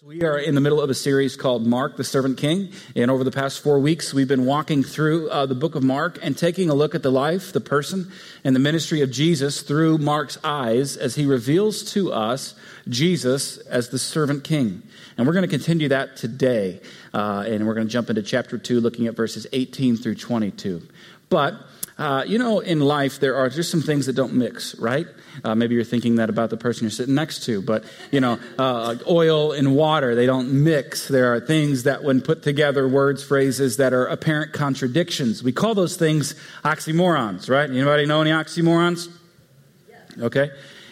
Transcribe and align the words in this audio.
We 0.00 0.22
are 0.22 0.38
in 0.38 0.54
the 0.54 0.60
middle 0.60 0.80
of 0.80 0.90
a 0.90 0.94
series 0.94 1.34
called 1.34 1.66
Mark, 1.66 1.96
the 1.96 2.04
Servant 2.04 2.38
King. 2.38 2.70
And 2.94 3.10
over 3.10 3.24
the 3.24 3.32
past 3.32 3.58
four 3.58 3.80
weeks, 3.80 4.14
we've 4.14 4.28
been 4.28 4.46
walking 4.46 4.84
through 4.84 5.28
uh, 5.28 5.46
the 5.46 5.56
book 5.56 5.74
of 5.74 5.82
Mark 5.82 6.20
and 6.22 6.38
taking 6.38 6.70
a 6.70 6.74
look 6.74 6.94
at 6.94 7.02
the 7.02 7.10
life, 7.10 7.52
the 7.52 7.60
person, 7.60 8.12
and 8.44 8.54
the 8.54 8.60
ministry 8.60 9.00
of 9.00 9.10
Jesus 9.10 9.60
through 9.60 9.98
Mark's 9.98 10.38
eyes 10.44 10.96
as 10.96 11.16
he 11.16 11.26
reveals 11.26 11.82
to 11.94 12.12
us 12.12 12.54
Jesus 12.88 13.58
as 13.58 13.88
the 13.88 13.98
Servant 13.98 14.44
King. 14.44 14.84
And 15.16 15.26
we're 15.26 15.32
going 15.32 15.42
to 15.42 15.48
continue 15.48 15.88
that 15.88 16.16
today. 16.16 16.80
Uh, 17.12 17.44
and 17.48 17.66
we're 17.66 17.74
going 17.74 17.88
to 17.88 17.92
jump 17.92 18.08
into 18.08 18.22
chapter 18.22 18.56
2, 18.56 18.80
looking 18.80 19.08
at 19.08 19.16
verses 19.16 19.48
18 19.52 19.96
through 19.96 20.14
22. 20.14 20.80
But 21.28 21.54
uh, 21.98 22.24
you 22.26 22.38
know, 22.38 22.60
in 22.60 22.80
life, 22.80 23.18
there 23.18 23.36
are 23.36 23.48
just 23.48 23.70
some 23.70 23.82
things 23.82 24.06
that 24.06 24.14
don't 24.14 24.32
mix, 24.32 24.78
right? 24.78 25.06
Uh, 25.44 25.54
maybe 25.54 25.74
you're 25.74 25.84
thinking 25.84 26.16
that 26.16 26.30
about 26.30 26.50
the 26.50 26.56
person 26.56 26.84
you're 26.84 26.90
sitting 26.90 27.14
next 27.14 27.44
to, 27.44 27.60
but, 27.60 27.84
you 28.12 28.20
know, 28.20 28.38
uh, 28.58 28.94
oil 29.08 29.52
and 29.52 29.74
water, 29.74 30.14
they 30.14 30.26
don't 30.26 30.64
mix. 30.64 31.08
There 31.08 31.34
are 31.34 31.40
things 31.40 31.82
that, 31.82 32.04
when 32.04 32.20
put 32.20 32.42
together, 32.42 32.88
words, 32.88 33.24
phrases 33.24 33.76
that 33.78 33.92
are 33.92 34.06
apparent 34.06 34.52
contradictions. 34.52 35.42
We 35.42 35.52
call 35.52 35.74
those 35.74 35.96
things 35.96 36.34
oxymorons, 36.64 37.50
right? 37.50 37.68
Anybody 37.68 38.06
know 38.06 38.20
any 38.20 38.30
oxymorons? 38.30 39.08
Okay. 40.20 40.50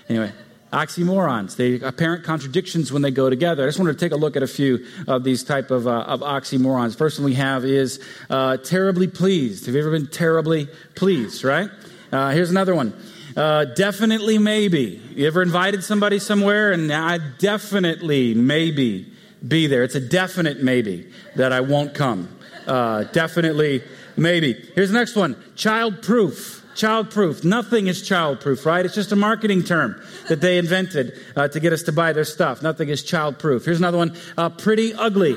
Anyway, 0.09 0.33
oxymorons. 0.77 1.57
They 1.57 1.81
apparent 1.81 2.23
contradictions 2.23 2.93
when 2.93 3.01
they 3.01 3.11
go 3.11 3.31
together. 3.31 3.65
I 3.65 3.67
just 3.67 3.79
wanted 3.79 3.99
to 3.99 4.05
take 4.05 4.13
a 4.13 4.17
look 4.17 4.37
at 4.37 4.43
a 4.43 4.47
few 4.47 4.87
of 5.09 5.25
these 5.25 5.43
type 5.43 5.71
of, 5.71 5.87
uh, 5.87 6.01
of 6.03 6.21
oxymorons. 6.21 6.97
First 6.97 7.19
one 7.19 7.25
we 7.25 7.35
have 7.35 7.65
is 7.65 7.99
uh, 8.29 8.59
terribly 8.59 9.07
pleased. 9.07 9.65
Have 9.67 9.75
you 9.75 9.81
ever 9.81 9.91
been 9.91 10.07
terribly 10.07 10.69
pleased? 10.95 11.45
Right. 11.45 11.71
Uh, 12.13 12.31
here's 12.31 12.51
another 12.51 12.75
one. 12.75 12.93
Uh, 13.35 13.65
definitely 13.65 14.37
maybe. 14.39 15.01
You 15.15 15.27
ever 15.27 15.43
invited 15.43 15.83
somebody 15.83 16.19
somewhere 16.19 16.73
and 16.73 16.93
I 16.93 17.19
definitely 17.39 18.35
maybe 18.35 19.11
be 19.47 19.67
there. 19.67 19.83
It's 19.83 19.95
a 19.95 20.01
definite 20.01 20.63
maybe 20.63 21.11
that 21.37 21.53
I 21.53 21.61
won't 21.61 21.95
come. 21.95 22.29
Uh, 22.67 23.05
definitely 23.05 23.83
maybe. 24.17 24.53
Here's 24.75 24.91
the 24.91 24.99
next 24.99 25.17
one. 25.17 25.37
Child 25.55 26.03
proof. 26.03 26.56
Child 26.77 27.11
proof. 27.11 27.43
Nothing 27.43 27.87
is 27.87 28.03
childproof, 28.03 28.67
right? 28.67 28.85
It's 28.85 28.95
just 28.95 29.11
a 29.11 29.17
marketing 29.17 29.65
term 29.65 30.01
that 30.29 30.43
they 30.43 30.59
invented 30.59 31.19
uh, 31.35 31.49
to 31.49 31.59
get 31.59 31.73
us 31.73 31.83
to 31.85 31.93
buy 31.93 32.13
their 32.13 32.25
stuff. 32.25 32.63
Nothing 32.63 32.91
is 32.91 33.03
childproof. 33.03 33.65
Here's 33.65 33.79
another 33.79 33.97
one. 33.97 34.15
Uh, 34.37 34.51
pretty 34.51 34.93
ugly. 34.93 35.37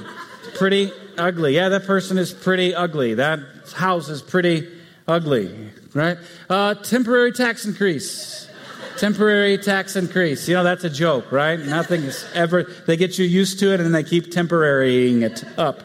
Pretty 0.55 0.91
ugly. 1.17 1.55
Yeah, 1.55 1.69
that 1.69 1.85
person 1.85 2.17
is 2.17 2.33
pretty 2.33 2.75
ugly. 2.75 3.13
That 3.13 3.39
house 3.73 4.09
is 4.09 4.21
pretty 4.21 4.67
ugly, 5.07 5.71
right? 5.93 6.17
Uh, 6.49 6.73
temporary 6.73 7.31
tax 7.31 7.65
increase. 7.65 8.49
Temporary 8.97 9.57
tax 9.57 9.95
increase. 9.95 10.45
You 10.49 10.55
know, 10.55 10.65
that's 10.65 10.83
a 10.83 10.89
joke, 10.89 11.31
right? 11.31 11.57
Nothing 11.57 12.03
is 12.03 12.25
ever, 12.33 12.63
they 12.85 12.97
get 12.97 13.17
you 13.17 13.25
used 13.25 13.59
to 13.59 13.71
it 13.71 13.75
and 13.75 13.85
then 13.85 13.93
they 13.93 14.03
keep 14.03 14.29
temporarying 14.29 15.21
it 15.21 15.45
up. 15.57 15.83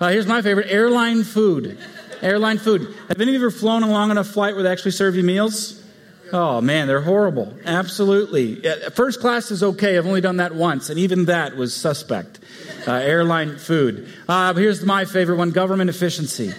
Uh, 0.00 0.08
here's 0.08 0.26
my 0.26 0.42
favorite 0.42 0.66
airline 0.68 1.22
food. 1.22 1.78
Airline 2.22 2.58
food. 2.58 2.94
Have 3.08 3.20
any 3.20 3.34
of 3.34 3.40
you 3.40 3.46
ever 3.46 3.50
flown 3.50 3.82
a 3.82 3.88
long 3.88 4.10
enough 4.10 4.28
flight 4.28 4.54
where 4.54 4.62
they 4.62 4.70
actually 4.70 4.92
serve 4.92 5.16
you 5.16 5.22
meals? 5.22 5.82
Oh 6.32 6.60
man, 6.60 6.88
they're 6.88 7.00
horrible. 7.00 7.56
Absolutely. 7.64 8.62
First 8.94 9.20
class 9.20 9.50
is 9.50 9.62
okay. 9.62 9.96
I've 9.96 10.06
only 10.06 10.20
done 10.20 10.38
that 10.38 10.54
once, 10.54 10.90
and 10.90 10.98
even 10.98 11.26
that 11.26 11.56
was 11.56 11.74
suspect. 11.74 12.40
Uh, 12.86 12.92
airline 12.94 13.58
food. 13.58 14.08
Uh, 14.28 14.52
here's 14.54 14.84
my 14.84 15.04
favorite 15.04 15.36
one 15.36 15.50
government 15.50 15.88
efficiency. 15.88 16.52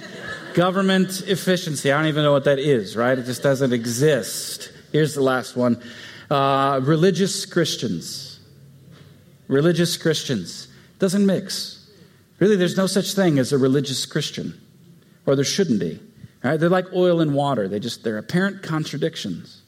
Government 0.53 1.21
efficiency. 1.27 1.91
I 1.91 1.97
don't 1.97 2.07
even 2.07 2.23
know 2.23 2.31
what 2.31 2.45
that 2.45 2.59
is, 2.59 2.95
right? 2.95 3.17
It 3.17 3.25
just 3.25 3.43
doesn't 3.43 3.73
exist. 3.73 4.71
Here's 4.91 5.13
the 5.13 5.21
last 5.21 5.57
one 5.57 5.81
uh, 6.31 6.79
religious 6.83 7.45
Christians. 7.45 8.39
Religious 9.47 9.97
Christians. 9.97 10.67
Doesn't 10.99 11.25
mix. 11.25 11.89
Really, 12.39 12.55
there's 12.55 12.77
no 12.77 12.87
such 12.87 13.13
thing 13.13 13.37
as 13.39 13.51
a 13.51 13.57
religious 13.57 14.05
Christian 14.05 14.59
or 15.27 15.35
there 15.35 15.45
shouldn't 15.45 15.79
be. 15.79 15.99
Right? 16.43 16.59
They're 16.59 16.69
like 16.69 16.85
oil 16.93 17.19
and 17.21 17.35
water. 17.35 17.67
They 17.67 17.79
just 17.79 18.03
they're 18.03 18.17
apparent 18.17 18.63
contradictions. 18.63 19.61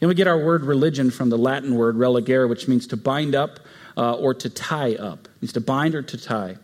And 0.00 0.08
we 0.08 0.14
get 0.14 0.26
our 0.26 0.38
word 0.38 0.64
religion 0.64 1.10
from 1.10 1.28
the 1.28 1.36
Latin 1.36 1.74
word 1.74 1.96
religare, 1.96 2.48
which 2.48 2.68
means 2.68 2.86
to 2.86 2.96
bind 2.96 3.34
up 3.34 3.60
uh, 3.98 4.14
or 4.14 4.32
to 4.32 4.48
tie 4.48 4.94
up. 4.94 5.26
It 5.26 5.42
means 5.42 5.52
to 5.52 5.60
bind 5.60 5.94
or 5.94 6.02
to 6.02 6.16
tie. 6.16 6.56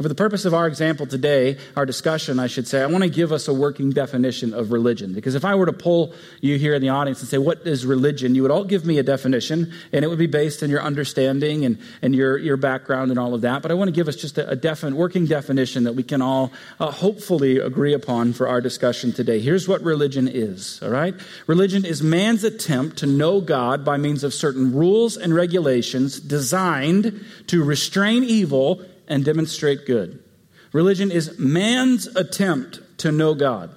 And 0.00 0.04
for 0.06 0.08
the 0.08 0.14
purpose 0.14 0.46
of 0.46 0.54
our 0.54 0.66
example 0.66 1.04
today, 1.04 1.58
our 1.76 1.84
discussion, 1.84 2.38
I 2.38 2.46
should 2.46 2.66
say, 2.66 2.80
I 2.80 2.86
want 2.86 3.04
to 3.04 3.10
give 3.10 3.32
us 3.32 3.48
a 3.48 3.52
working 3.52 3.90
definition 3.90 4.54
of 4.54 4.72
religion. 4.72 5.12
Because 5.12 5.34
if 5.34 5.44
I 5.44 5.54
were 5.54 5.66
to 5.66 5.74
pull 5.74 6.14
you 6.40 6.56
here 6.56 6.72
in 6.72 6.80
the 6.80 6.88
audience 6.88 7.20
and 7.20 7.28
say, 7.28 7.36
What 7.36 7.66
is 7.66 7.84
religion? 7.84 8.34
you 8.34 8.40
would 8.40 8.50
all 8.50 8.64
give 8.64 8.86
me 8.86 8.96
a 8.96 9.02
definition, 9.02 9.74
and 9.92 10.02
it 10.02 10.08
would 10.08 10.18
be 10.18 10.26
based 10.26 10.62
on 10.62 10.70
your 10.70 10.80
understanding 10.80 11.66
and, 11.66 11.76
and 12.00 12.14
your, 12.14 12.38
your 12.38 12.56
background 12.56 13.10
and 13.10 13.20
all 13.20 13.34
of 13.34 13.42
that. 13.42 13.60
But 13.60 13.72
I 13.72 13.74
want 13.74 13.88
to 13.88 13.92
give 13.92 14.08
us 14.08 14.16
just 14.16 14.38
a, 14.38 14.48
a 14.48 14.56
definite, 14.56 14.96
working 14.96 15.26
definition 15.26 15.84
that 15.84 15.92
we 15.92 16.02
can 16.02 16.22
all 16.22 16.50
uh, 16.78 16.90
hopefully 16.90 17.58
agree 17.58 17.92
upon 17.92 18.32
for 18.32 18.48
our 18.48 18.62
discussion 18.62 19.12
today. 19.12 19.38
Here's 19.38 19.68
what 19.68 19.82
religion 19.82 20.28
is, 20.28 20.82
all 20.82 20.88
right? 20.88 21.14
Religion 21.46 21.84
is 21.84 22.02
man's 22.02 22.42
attempt 22.42 22.96
to 23.00 23.06
know 23.06 23.42
God 23.42 23.84
by 23.84 23.98
means 23.98 24.24
of 24.24 24.32
certain 24.32 24.74
rules 24.74 25.18
and 25.18 25.34
regulations 25.34 26.20
designed 26.20 27.22
to 27.48 27.62
restrain 27.62 28.24
evil 28.24 28.82
and 29.10 29.24
demonstrate 29.24 29.84
good. 29.84 30.24
Religion 30.72 31.10
is 31.10 31.38
man's 31.38 32.06
attempt 32.16 32.80
to 32.98 33.12
know 33.12 33.34
God 33.34 33.74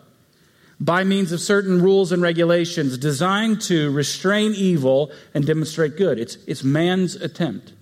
by 0.80 1.04
means 1.04 1.32
of 1.32 1.40
certain 1.40 1.82
rules 1.82 2.12
and 2.12 2.22
regulations 2.22 2.98
designed 2.98 3.62
to 3.62 3.92
restrain 3.92 4.54
evil 4.54 5.12
and 5.34 5.46
demonstrate 5.46 5.98
good. 5.98 6.20
It's, 6.20 6.36
it's 6.48 6.64
man's 6.64 7.16
attempt. 7.16 7.74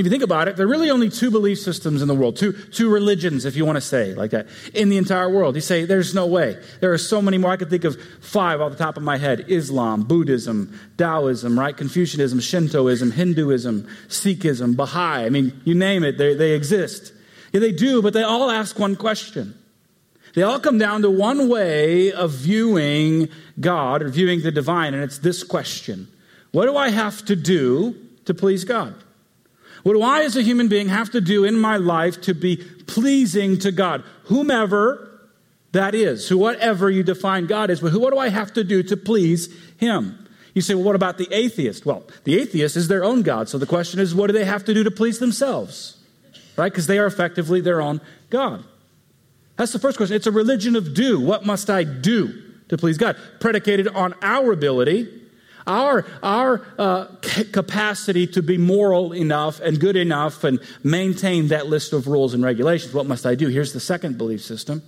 If 0.00 0.06
you 0.06 0.10
think 0.10 0.22
about 0.22 0.48
it, 0.48 0.56
there 0.56 0.64
are 0.64 0.68
really 0.68 0.88
only 0.88 1.10
two 1.10 1.30
belief 1.30 1.58
systems 1.58 2.00
in 2.00 2.08
the 2.08 2.14
world, 2.14 2.34
two, 2.34 2.52
two 2.52 2.88
religions, 2.88 3.44
if 3.44 3.54
you 3.54 3.66
want 3.66 3.76
to 3.76 3.82
say 3.82 4.14
like 4.14 4.30
that, 4.30 4.46
in 4.72 4.88
the 4.88 4.96
entire 4.96 5.28
world. 5.28 5.54
You 5.56 5.60
say, 5.60 5.84
there's 5.84 6.14
no 6.14 6.26
way. 6.26 6.56
There 6.80 6.90
are 6.90 6.98
so 6.98 7.20
many 7.20 7.36
more. 7.36 7.50
I 7.50 7.58
could 7.58 7.68
think 7.68 7.84
of 7.84 8.00
five 8.22 8.62
off 8.62 8.72
the 8.72 8.78
top 8.78 8.96
of 8.96 9.02
my 9.02 9.18
head 9.18 9.44
Islam, 9.48 10.04
Buddhism, 10.04 10.78
Taoism, 10.96 11.58
right? 11.58 11.76
Confucianism, 11.76 12.40
Shintoism, 12.40 13.12
Hinduism, 13.12 13.86
Sikhism, 14.08 14.74
Baha'i. 14.74 15.26
I 15.26 15.28
mean, 15.28 15.60
you 15.64 15.74
name 15.74 16.02
it, 16.02 16.16
they, 16.16 16.34
they 16.34 16.52
exist. 16.52 17.12
Yeah, 17.52 17.60
they 17.60 17.72
do, 17.72 18.00
but 18.00 18.14
they 18.14 18.22
all 18.22 18.50
ask 18.50 18.78
one 18.78 18.96
question. 18.96 19.54
They 20.34 20.42
all 20.42 20.60
come 20.60 20.78
down 20.78 21.02
to 21.02 21.10
one 21.10 21.50
way 21.50 22.10
of 22.10 22.30
viewing 22.30 23.28
God 23.60 24.02
or 24.02 24.08
viewing 24.08 24.40
the 24.40 24.50
divine, 24.50 24.94
and 24.94 25.02
it's 25.02 25.18
this 25.18 25.42
question 25.44 26.08
What 26.52 26.64
do 26.64 26.76
I 26.78 26.88
have 26.88 27.22
to 27.26 27.36
do 27.36 27.96
to 28.24 28.32
please 28.32 28.64
God? 28.64 28.94
What 29.82 29.94
do 29.94 30.02
I, 30.02 30.22
as 30.22 30.36
a 30.36 30.42
human 30.42 30.68
being, 30.68 30.88
have 30.88 31.10
to 31.10 31.20
do 31.20 31.44
in 31.44 31.58
my 31.58 31.76
life 31.76 32.20
to 32.22 32.34
be 32.34 32.56
pleasing 32.56 33.58
to 33.60 33.72
God? 33.72 34.04
Whomever 34.24 35.06
that 35.72 35.94
is, 35.94 36.28
who 36.28 36.38
whatever 36.38 36.90
you 36.90 37.02
define 37.02 37.46
God 37.46 37.70
is, 37.70 37.80
but 37.80 37.92
what 37.94 38.12
do 38.12 38.18
I 38.18 38.28
have 38.28 38.52
to 38.54 38.64
do 38.64 38.82
to 38.84 38.96
please 38.96 39.48
Him? 39.78 40.28
You 40.54 40.62
say, 40.62 40.74
well, 40.74 40.84
what 40.84 40.96
about 40.96 41.16
the 41.16 41.28
atheist? 41.32 41.86
Well, 41.86 42.02
the 42.24 42.38
atheist 42.38 42.76
is 42.76 42.88
their 42.88 43.04
own 43.04 43.22
God. 43.22 43.48
So 43.48 43.56
the 43.56 43.66
question 43.66 44.00
is, 44.00 44.14
what 44.14 44.26
do 44.26 44.32
they 44.32 44.44
have 44.44 44.64
to 44.64 44.74
do 44.74 44.82
to 44.82 44.90
please 44.90 45.20
themselves? 45.20 45.96
Right? 46.56 46.72
Because 46.72 46.88
they 46.88 46.98
are 46.98 47.06
effectively 47.06 47.60
their 47.60 47.80
own 47.80 48.00
God. 48.30 48.64
That's 49.56 49.72
the 49.72 49.78
first 49.78 49.96
question. 49.96 50.16
It's 50.16 50.26
a 50.26 50.32
religion 50.32 50.74
of 50.74 50.92
do. 50.92 51.20
What 51.20 51.46
must 51.46 51.70
I 51.70 51.84
do 51.84 52.42
to 52.68 52.76
please 52.76 52.98
God? 52.98 53.16
Predicated 53.38 53.86
on 53.88 54.14
our 54.22 54.52
ability 54.52 55.20
our, 55.66 56.04
our 56.22 56.66
uh, 56.78 57.06
capacity 57.52 58.26
to 58.28 58.42
be 58.42 58.58
moral 58.58 59.12
enough 59.12 59.60
and 59.60 59.78
good 59.78 59.96
enough 59.96 60.44
and 60.44 60.60
maintain 60.82 61.48
that 61.48 61.66
list 61.66 61.92
of 61.92 62.06
rules 62.06 62.34
and 62.34 62.42
regulations. 62.42 62.94
What 62.94 63.06
must 63.06 63.26
I 63.26 63.34
do? 63.34 63.48
Here's 63.48 63.72
the 63.72 63.80
second 63.80 64.18
belief 64.18 64.42
system. 64.42 64.82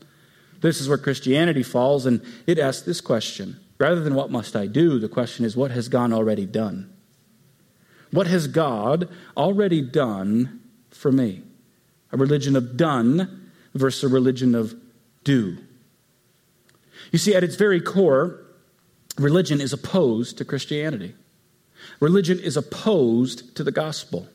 This 0.60 0.80
is 0.80 0.88
where 0.88 0.98
Christianity 0.98 1.62
falls, 1.62 2.06
and 2.06 2.22
it 2.46 2.58
asks 2.58 2.82
this 2.86 3.00
question. 3.00 3.58
Rather 3.78 4.00
than 4.00 4.14
what 4.14 4.30
must 4.30 4.54
I 4.54 4.66
do, 4.66 4.98
the 4.98 5.08
question 5.08 5.44
is 5.44 5.56
what 5.56 5.72
has 5.72 5.88
God 5.88 6.12
already 6.12 6.46
done? 6.46 6.92
What 8.12 8.26
has 8.26 8.46
God 8.46 9.08
already 9.36 9.82
done 9.82 10.60
for 10.90 11.10
me? 11.10 11.42
A 12.12 12.16
religion 12.16 12.54
of 12.54 12.76
done 12.76 13.50
versus 13.74 14.04
a 14.04 14.14
religion 14.14 14.54
of 14.54 14.74
do. 15.24 15.58
You 17.10 17.18
see, 17.18 17.34
at 17.34 17.42
its 17.42 17.56
very 17.56 17.80
core, 17.80 18.38
religion 19.18 19.60
is 19.60 19.72
opposed 19.72 20.38
to 20.38 20.44
Christianity. 20.44 21.14
Religion 22.00 22.38
is 22.38 22.56
opposed 22.56 23.54
to 23.56 23.64
the 23.64 23.72
gospel. 23.72 24.28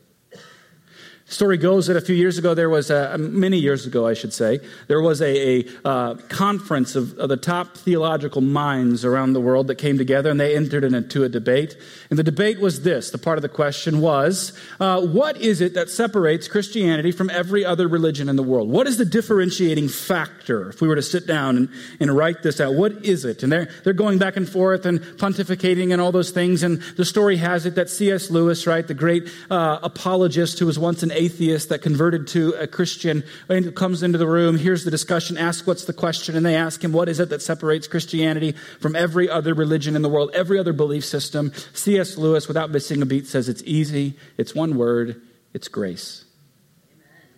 Story 1.29 1.57
goes 1.57 1.87
that 1.87 1.97
a 1.97 2.01
few 2.01 2.15
years 2.15 2.37
ago, 2.37 2.53
there 2.53 2.69
was 2.69 2.89
a, 2.89 3.17
many 3.17 3.57
years 3.57 3.85
ago, 3.85 4.07
I 4.07 4.13
should 4.13 4.31
say, 4.31 4.61
there 4.87 5.01
was 5.01 5.21
a, 5.21 5.59
a 5.59 5.65
uh, 5.83 6.15
conference 6.29 6.95
of, 6.95 7.19
of, 7.19 7.27
the 7.27 7.35
top 7.35 7.75
theological 7.75 8.39
minds 8.39 9.03
around 9.03 9.33
the 9.33 9.41
world 9.41 9.67
that 9.67 9.75
came 9.75 9.97
together 9.97 10.29
and 10.31 10.39
they 10.39 10.55
entered 10.55 10.85
into 10.85 11.25
a 11.25 11.29
debate. 11.29 11.75
And 12.09 12.17
the 12.17 12.23
debate 12.23 12.61
was 12.61 12.83
this 12.83 13.11
the 13.11 13.17
part 13.17 13.37
of 13.37 13.41
the 13.41 13.49
question 13.49 13.99
was, 13.99 14.57
uh, 14.79 15.01
what 15.01 15.35
is 15.35 15.59
it 15.59 15.73
that 15.73 15.89
separates 15.89 16.47
Christianity 16.47 17.11
from 17.11 17.29
every 17.29 17.65
other 17.65 17.89
religion 17.89 18.29
in 18.29 18.37
the 18.37 18.43
world? 18.43 18.69
What 18.69 18.87
is 18.87 18.97
the 18.97 19.03
differentiating 19.03 19.89
factor? 19.89 20.69
If 20.69 20.79
we 20.79 20.87
were 20.87 20.95
to 20.95 21.01
sit 21.01 21.27
down 21.27 21.57
and, 21.57 21.69
and 21.99 22.15
write 22.15 22.41
this 22.41 22.61
out, 22.61 22.75
what 22.75 23.03
is 23.03 23.25
it? 23.25 23.43
And 23.43 23.51
they're, 23.51 23.67
they're 23.83 23.91
going 23.91 24.17
back 24.17 24.37
and 24.37 24.47
forth 24.47 24.85
and 24.85 25.01
pontificating 25.01 25.91
and 25.91 26.01
all 26.01 26.13
those 26.13 26.31
things. 26.31 26.63
And 26.63 26.81
the 26.95 27.03
story 27.03 27.35
has 27.35 27.65
it 27.65 27.75
that 27.75 27.89
C.S. 27.89 28.31
Lewis, 28.31 28.65
right, 28.65 28.87
the 28.87 28.93
great 28.93 29.27
uh, 29.51 29.79
apologist 29.83 30.59
who 30.59 30.65
was 30.65 30.79
once 30.79 31.03
an 31.03 31.16
atheist 31.17 31.69
that 31.69 31.81
converted 31.81 32.27
to 32.27 32.53
a 32.53 32.67
Christian 32.67 33.23
comes 33.75 34.03
into 34.03 34.17
the 34.17 34.27
room, 34.27 34.57
hears 34.57 34.83
the 34.83 34.91
discussion, 34.91 35.37
asks 35.37 35.65
what's 35.65 35.85
the 35.85 35.93
question, 35.93 36.35
and 36.35 36.45
they 36.45 36.55
ask 36.55 36.83
him, 36.83 36.91
What 36.91 37.09
is 37.09 37.19
it 37.19 37.29
that 37.29 37.41
separates 37.41 37.87
Christianity 37.87 38.53
from 38.79 38.95
every 38.95 39.29
other 39.29 39.53
religion 39.53 39.95
in 39.95 40.01
the 40.01 40.09
world, 40.09 40.31
every 40.33 40.59
other 40.59 40.73
belief 40.73 41.03
system? 41.03 41.51
C.S. 41.73 42.17
Lewis, 42.17 42.47
without 42.47 42.69
missing 42.69 43.01
a 43.01 43.05
beat, 43.05 43.27
says 43.27 43.49
it's 43.49 43.63
easy, 43.65 44.15
it's 44.37 44.53
one 44.53 44.77
word, 44.77 45.21
it's 45.53 45.67
grace. 45.67 46.23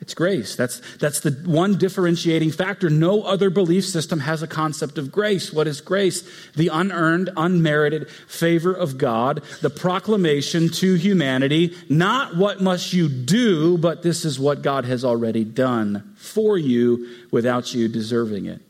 It's 0.02 0.14
grace. 0.14 0.56
That's, 0.56 0.82
that's 0.98 1.20
the 1.20 1.32
one 1.46 1.78
differentiating 1.78 2.52
factor. 2.52 2.90
No 2.90 3.24
other 3.24 3.50
belief 3.50 3.86
system 3.86 4.22
has 4.22 4.42
a 4.42 4.48
concept 4.48 4.98
of 4.98 5.12
grace. 5.12 5.52
What 5.52 5.68
is 5.68 5.82
grace? 5.82 6.24
The 6.56 6.70
unearned, 6.70 7.32
unmerited 7.36 8.10
favor 8.28 8.74
of 8.74 8.98
God, 8.98 9.44
the 9.62 9.70
proclamation 9.70 10.70
to 10.70 10.94
humanity, 10.94 11.76
not 11.90 12.38
what 12.38 12.62
must 12.62 12.94
you 12.94 13.10
do, 13.10 13.78
but 13.78 14.02
this 14.02 14.24
is 14.24 14.40
what 14.40 14.62
God 14.62 14.86
has 14.86 15.04
already 15.04 15.44
done 15.44 16.16
for 16.16 16.58
you 16.58 17.08
without 17.32 17.74
you 17.74 17.88
deserving 17.90 18.46
it. 18.46 18.62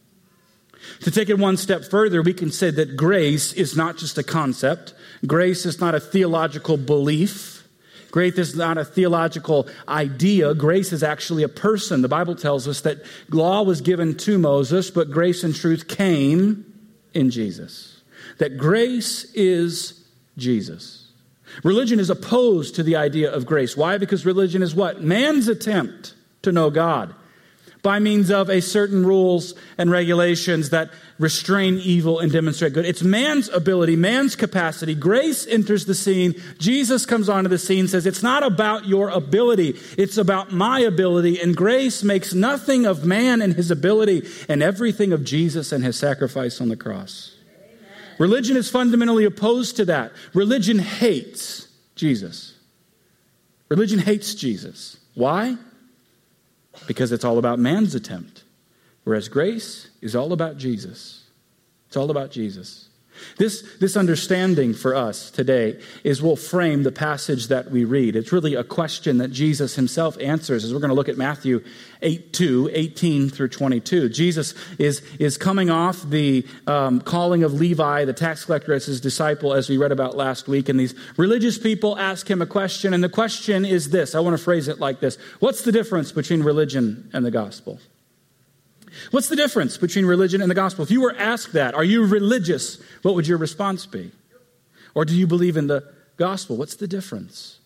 To 1.02 1.12
take 1.12 1.30
it 1.30 1.38
one 1.38 1.58
step 1.58 1.86
further, 1.86 2.22
we 2.22 2.34
can 2.34 2.52
say 2.52 2.72
that 2.72 2.98
grace 2.98 3.54
is 3.54 3.78
not 3.78 3.98
just 3.98 4.18
a 4.18 4.24
concept. 4.24 4.94
Grace 5.28 5.66
is 5.66 5.80
not 5.80 5.94
a 5.94 6.00
theological 6.00 6.78
belief. 6.78 7.59
Grace 8.12 8.38
is 8.38 8.56
not 8.56 8.78
a 8.78 8.86
theological 8.86 9.68
idea. 9.88 10.54
Grace 10.54 10.92
is 10.92 11.04
actually 11.04 11.44
a 11.44 11.50
person. 11.50 12.02
The 12.02 12.08
Bible 12.08 12.36
tells 12.36 12.68
us 12.68 12.82
that 12.82 13.04
law 13.30 13.64
was 13.64 13.82
given 13.82 14.16
to 14.18 14.38
Moses, 14.38 14.90
but 14.90 15.12
grace 15.12 15.44
and 15.44 15.56
truth 15.56 15.88
came 15.88 16.66
in 17.14 17.30
Jesus. 17.30 18.02
That 18.40 18.58
grace 18.58 19.26
is 19.34 20.06
Jesus. 20.38 21.12
Religion 21.64 22.00
is 22.00 22.10
opposed 22.10 22.76
to 22.76 22.84
the 22.84 22.96
idea 22.96 23.32
of 23.32 23.46
grace. 23.46 23.76
Why? 23.76 23.98
Because 23.98 24.26
religion 24.26 24.62
is 24.62 24.76
what? 24.76 25.02
Man's 25.02 25.48
attempt 25.48 26.14
to 26.42 26.52
know 26.52 26.70
God 26.70 27.14
by 27.82 28.00
means 28.00 28.30
of 28.30 28.50
a 28.50 28.62
certain 28.62 29.06
rules 29.06 29.54
and 29.78 29.90
regulations 29.90 30.70
that 30.72 30.90
restrain 31.18 31.76
evil 31.76 32.20
and 32.20 32.32
demonstrate 32.32 32.74
good. 32.74 32.86
It's 32.86 33.04
man's 33.04 33.48
ability, 33.50 33.96
man's 33.96 34.36
capacity. 34.36 34.96
Grace 34.96 35.48
enters 35.48 35.86
the 35.86 35.96
scene. 35.96 36.36
Jesus 36.58 37.06
comes 37.06 37.30
onto 37.30 37.50
the 37.50 37.58
scene, 37.58 37.88
says, 37.88 38.06
It's 38.06 38.24
not 38.24 38.44
about 38.44 38.86
your 38.86 39.10
ability, 39.10 39.80
it's 39.98 40.18
about 40.18 40.52
my 40.52 40.80
ability. 40.80 41.40
And 41.42 41.56
grace 41.56 42.04
makes 42.04 42.34
nothing 42.34 42.86
of 42.86 43.06
man 43.06 43.42
and 43.42 43.54
his 43.54 43.72
ability 43.72 44.28
and 44.50 44.62
everything 44.62 45.14
of 45.14 45.24
Jesus 45.24 45.72
and 45.72 45.84
his 45.84 45.98
sacrifice 45.98 46.60
on 46.60 46.70
the 46.70 46.78
cross. 46.78 47.36
Amen. 47.56 47.78
Religion 48.18 48.58
is 48.58 48.70
fundamentally 48.70 49.26
opposed 49.26 49.78
to 49.78 49.86
that. 49.86 50.12
Religion 50.34 50.80
hates 50.80 51.68
Jesus. 51.96 52.56
Religion 53.70 54.00
hates 54.00 54.36
Jesus. 54.36 54.98
Why? 55.16 55.58
Because 56.88 57.12
it's 57.12 57.24
all 57.24 57.38
about 57.38 57.60
man's 57.60 57.96
attempt. 57.96 58.44
Whereas 59.04 59.28
grace 59.30 59.90
is 60.02 60.16
all 60.16 60.34
about 60.34 60.58
Jesus. 60.58 61.26
It's 61.88 61.98
all 61.98 62.12
about 62.12 62.32
Jesus. 62.32 62.89
This, 63.38 63.62
this 63.80 63.98
understanding 63.98 64.74
for 64.74 64.96
us 64.96 65.32
today 65.32 65.80
is 66.04 66.22
will 66.22 66.36
frame 66.36 66.84
the 66.84 66.92
passage 66.92 67.48
that 67.48 67.72
we 67.72 67.86
read. 67.86 68.16
It's 68.16 68.32
really 68.32 68.56
a 68.56 68.64
question 68.64 69.18
that 69.18 69.32
Jesus 69.32 69.76
himself 69.76 70.18
answers 70.20 70.64
as 70.64 70.74
we're 70.74 70.80
going 70.80 70.90
to 70.90 70.96
look 70.96 71.10
at 71.10 71.18
Matthew 71.18 71.64
8 72.02 72.34
2, 72.34 72.70
18 72.74 73.30
through 73.30 73.50
22. 73.50 74.10
Jesus 74.10 74.54
is, 74.78 75.02
is 75.20 75.38
coming 75.38 75.70
off 75.70 76.02
the 76.10 76.46
um, 76.68 77.02
calling 77.02 77.44
of 77.44 77.54
Levi, 77.54 78.06
the 78.06 78.14
tax 78.14 78.46
collector, 78.46 78.74
as 78.74 78.86
his 78.86 79.02
disciple, 79.02 79.54
as 79.54 79.70
we 79.70 79.78
read 79.78 79.92
about 79.92 80.16
last 80.16 80.48
week. 80.48 80.70
And 80.70 80.80
these 80.80 80.96
religious 81.18 81.58
people 81.58 81.98
ask 81.98 82.30
him 82.30 82.42
a 82.42 82.46
question, 82.46 82.94
and 82.94 83.04
the 83.04 83.10
question 83.10 83.66
is 83.66 83.90
this 83.90 84.16
I 84.16 84.20
want 84.20 84.38
to 84.38 84.44
phrase 84.44 84.68
it 84.68 84.80
like 84.80 85.00
this 85.00 85.18
What's 85.40 85.64
the 85.64 85.72
difference 85.72 86.12
between 86.12 86.44
religion 86.44 87.10
and 87.14 87.26
the 87.26 87.32
gospel? 87.32 87.80
What's 89.12 89.30
the 89.30 89.36
difference 89.36 89.78
between 89.78 90.06
religion 90.06 90.42
and 90.42 90.50
the 90.50 90.56
gospel? 90.56 90.84
If 90.84 90.92
you 90.92 91.02
were 91.02 91.16
asked 91.18 91.54
that, 91.54 91.74
are 91.76 91.84
you 91.84 92.06
religious? 92.06 92.82
What 93.02 93.16
would 93.16 93.28
your 93.28 93.38
response 93.38 93.86
be? 93.86 94.12
Or 94.96 95.06
do 95.06 95.16
you 95.16 95.28
believe 95.28 95.58
in 95.58 95.68
the 95.68 95.84
gospel? 96.18 96.58
What's 96.58 96.76
the 96.76 96.88
difference? 96.88 97.60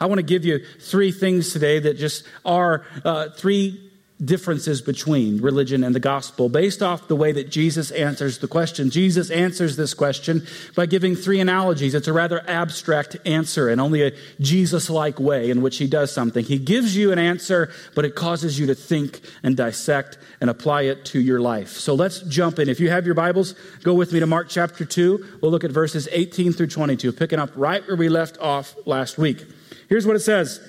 I 0.00 0.06
want 0.06 0.18
to 0.18 0.22
give 0.24 0.44
you 0.44 0.60
three 0.80 1.10
things 1.10 1.52
today 1.52 1.80
that 1.80 1.98
just 1.98 2.24
are 2.44 2.84
uh, 3.04 3.30
three 3.30 3.87
differences 4.24 4.82
between 4.82 5.40
religion 5.40 5.84
and 5.84 5.94
the 5.94 6.00
gospel 6.00 6.48
based 6.48 6.82
off 6.82 7.06
the 7.06 7.14
way 7.14 7.30
that 7.30 7.50
Jesus 7.50 7.90
answers 7.92 8.38
the 8.38 8.48
question. 8.48 8.90
Jesus 8.90 9.30
answers 9.30 9.76
this 9.76 9.94
question 9.94 10.44
by 10.74 10.86
giving 10.86 11.14
three 11.14 11.38
analogies. 11.38 11.94
It's 11.94 12.08
a 12.08 12.12
rather 12.12 12.42
abstract 12.48 13.16
answer 13.24 13.68
and 13.68 13.80
only 13.80 14.02
a 14.02 14.12
Jesus 14.40 14.90
like 14.90 15.20
way 15.20 15.50
in 15.50 15.62
which 15.62 15.78
he 15.78 15.86
does 15.86 16.12
something. 16.12 16.44
He 16.44 16.58
gives 16.58 16.96
you 16.96 17.12
an 17.12 17.18
answer, 17.18 17.70
but 17.94 18.04
it 18.04 18.16
causes 18.16 18.58
you 18.58 18.66
to 18.66 18.74
think 18.74 19.20
and 19.44 19.56
dissect 19.56 20.18
and 20.40 20.50
apply 20.50 20.82
it 20.82 21.04
to 21.06 21.20
your 21.20 21.40
life. 21.40 21.70
So 21.70 21.94
let's 21.94 22.20
jump 22.22 22.58
in. 22.58 22.68
If 22.68 22.80
you 22.80 22.90
have 22.90 23.06
your 23.06 23.14
Bibles, 23.14 23.54
go 23.82 23.94
with 23.94 24.12
me 24.12 24.18
to 24.18 24.26
Mark 24.26 24.48
chapter 24.48 24.84
2. 24.84 25.38
We'll 25.40 25.52
look 25.52 25.64
at 25.64 25.70
verses 25.70 26.08
18 26.10 26.52
through 26.52 26.68
22, 26.68 27.12
picking 27.12 27.38
up 27.38 27.50
right 27.54 27.86
where 27.86 27.96
we 27.96 28.08
left 28.08 28.36
off 28.38 28.74
last 28.84 29.16
week. 29.16 29.44
Here's 29.88 30.06
what 30.06 30.16
it 30.16 30.20
says. 30.20 30.60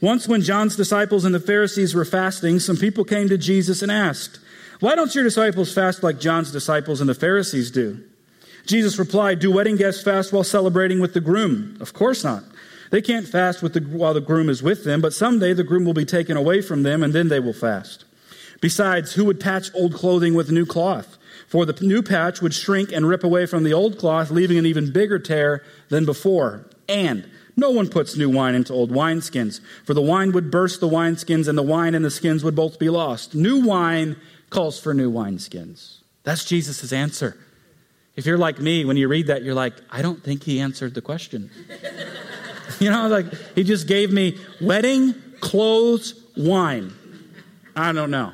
Once, 0.00 0.28
when 0.28 0.42
John's 0.42 0.76
disciples 0.76 1.24
and 1.24 1.34
the 1.34 1.40
Pharisees 1.40 1.94
were 1.94 2.04
fasting, 2.04 2.58
some 2.58 2.76
people 2.76 3.04
came 3.04 3.28
to 3.28 3.38
Jesus 3.38 3.82
and 3.82 3.90
asked, 3.90 4.38
Why 4.80 4.94
don't 4.94 5.14
your 5.14 5.24
disciples 5.24 5.72
fast 5.72 6.02
like 6.02 6.20
John's 6.20 6.52
disciples 6.52 7.00
and 7.00 7.08
the 7.08 7.14
Pharisees 7.14 7.70
do? 7.70 8.02
Jesus 8.66 8.98
replied, 8.98 9.38
Do 9.38 9.50
wedding 9.50 9.76
guests 9.76 10.02
fast 10.02 10.32
while 10.32 10.44
celebrating 10.44 11.00
with 11.00 11.14
the 11.14 11.20
groom? 11.20 11.76
Of 11.80 11.92
course 11.92 12.24
not. 12.24 12.44
They 12.90 13.02
can't 13.02 13.26
fast 13.26 13.60
the, 13.60 13.80
while 13.80 14.14
the 14.14 14.20
groom 14.20 14.48
is 14.48 14.62
with 14.62 14.84
them, 14.84 15.00
but 15.00 15.12
someday 15.12 15.52
the 15.52 15.64
groom 15.64 15.84
will 15.84 15.94
be 15.94 16.04
taken 16.04 16.36
away 16.36 16.60
from 16.60 16.82
them, 16.82 17.02
and 17.02 17.12
then 17.12 17.28
they 17.28 17.40
will 17.40 17.52
fast. 17.52 18.04
Besides, 18.60 19.14
who 19.14 19.24
would 19.24 19.40
patch 19.40 19.70
old 19.74 19.94
clothing 19.94 20.34
with 20.34 20.50
new 20.50 20.66
cloth? 20.66 21.16
For 21.48 21.64
the 21.64 21.84
new 21.84 22.02
patch 22.02 22.40
would 22.42 22.54
shrink 22.54 22.92
and 22.92 23.06
rip 23.06 23.22
away 23.22 23.46
from 23.46 23.62
the 23.62 23.72
old 23.72 23.98
cloth, 23.98 24.30
leaving 24.30 24.58
an 24.58 24.66
even 24.66 24.92
bigger 24.92 25.18
tear 25.18 25.62
than 25.88 26.04
before. 26.04 26.66
And 26.88 27.28
no 27.56 27.70
one 27.70 27.88
puts 27.88 28.16
new 28.16 28.28
wine 28.28 28.54
into 28.54 28.72
old 28.72 28.90
wineskins, 28.90 29.60
for 29.84 29.94
the 29.94 30.02
wine 30.02 30.32
would 30.32 30.50
burst 30.50 30.80
the 30.80 30.88
wineskins, 30.88 31.48
and 31.48 31.56
the 31.56 31.62
wine 31.62 31.94
and 31.94 32.04
the 32.04 32.10
skins 32.10 32.44
would 32.44 32.54
both 32.54 32.78
be 32.78 32.90
lost. 32.90 33.34
New 33.34 33.64
wine 33.64 34.16
calls 34.50 34.78
for 34.78 34.92
new 34.92 35.10
wineskins. 35.10 35.98
That's 36.22 36.44
Jesus' 36.44 36.92
answer. 36.92 37.38
If 38.14 38.26
you're 38.26 38.38
like 38.38 38.58
me, 38.58 38.84
when 38.84 38.96
you 38.96 39.08
read 39.08 39.28
that, 39.28 39.42
you're 39.42 39.54
like, 39.54 39.74
I 39.90 40.02
don't 40.02 40.22
think 40.22 40.42
he 40.42 40.60
answered 40.60 40.94
the 40.94 41.00
question. 41.00 41.50
you 42.80 42.90
know, 42.90 43.08
like 43.08 43.26
he 43.54 43.64
just 43.64 43.86
gave 43.86 44.12
me 44.12 44.38
wedding, 44.60 45.14
clothes, 45.40 46.14
wine. 46.36 46.92
I 47.74 47.92
don't 47.92 48.10
know. 48.10 48.32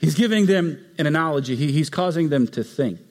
He's 0.00 0.14
giving 0.14 0.46
them 0.46 0.82
an 0.98 1.06
analogy, 1.06 1.56
he, 1.56 1.72
he's 1.72 1.90
causing 1.90 2.30
them 2.30 2.46
to 2.48 2.64
think. 2.64 3.09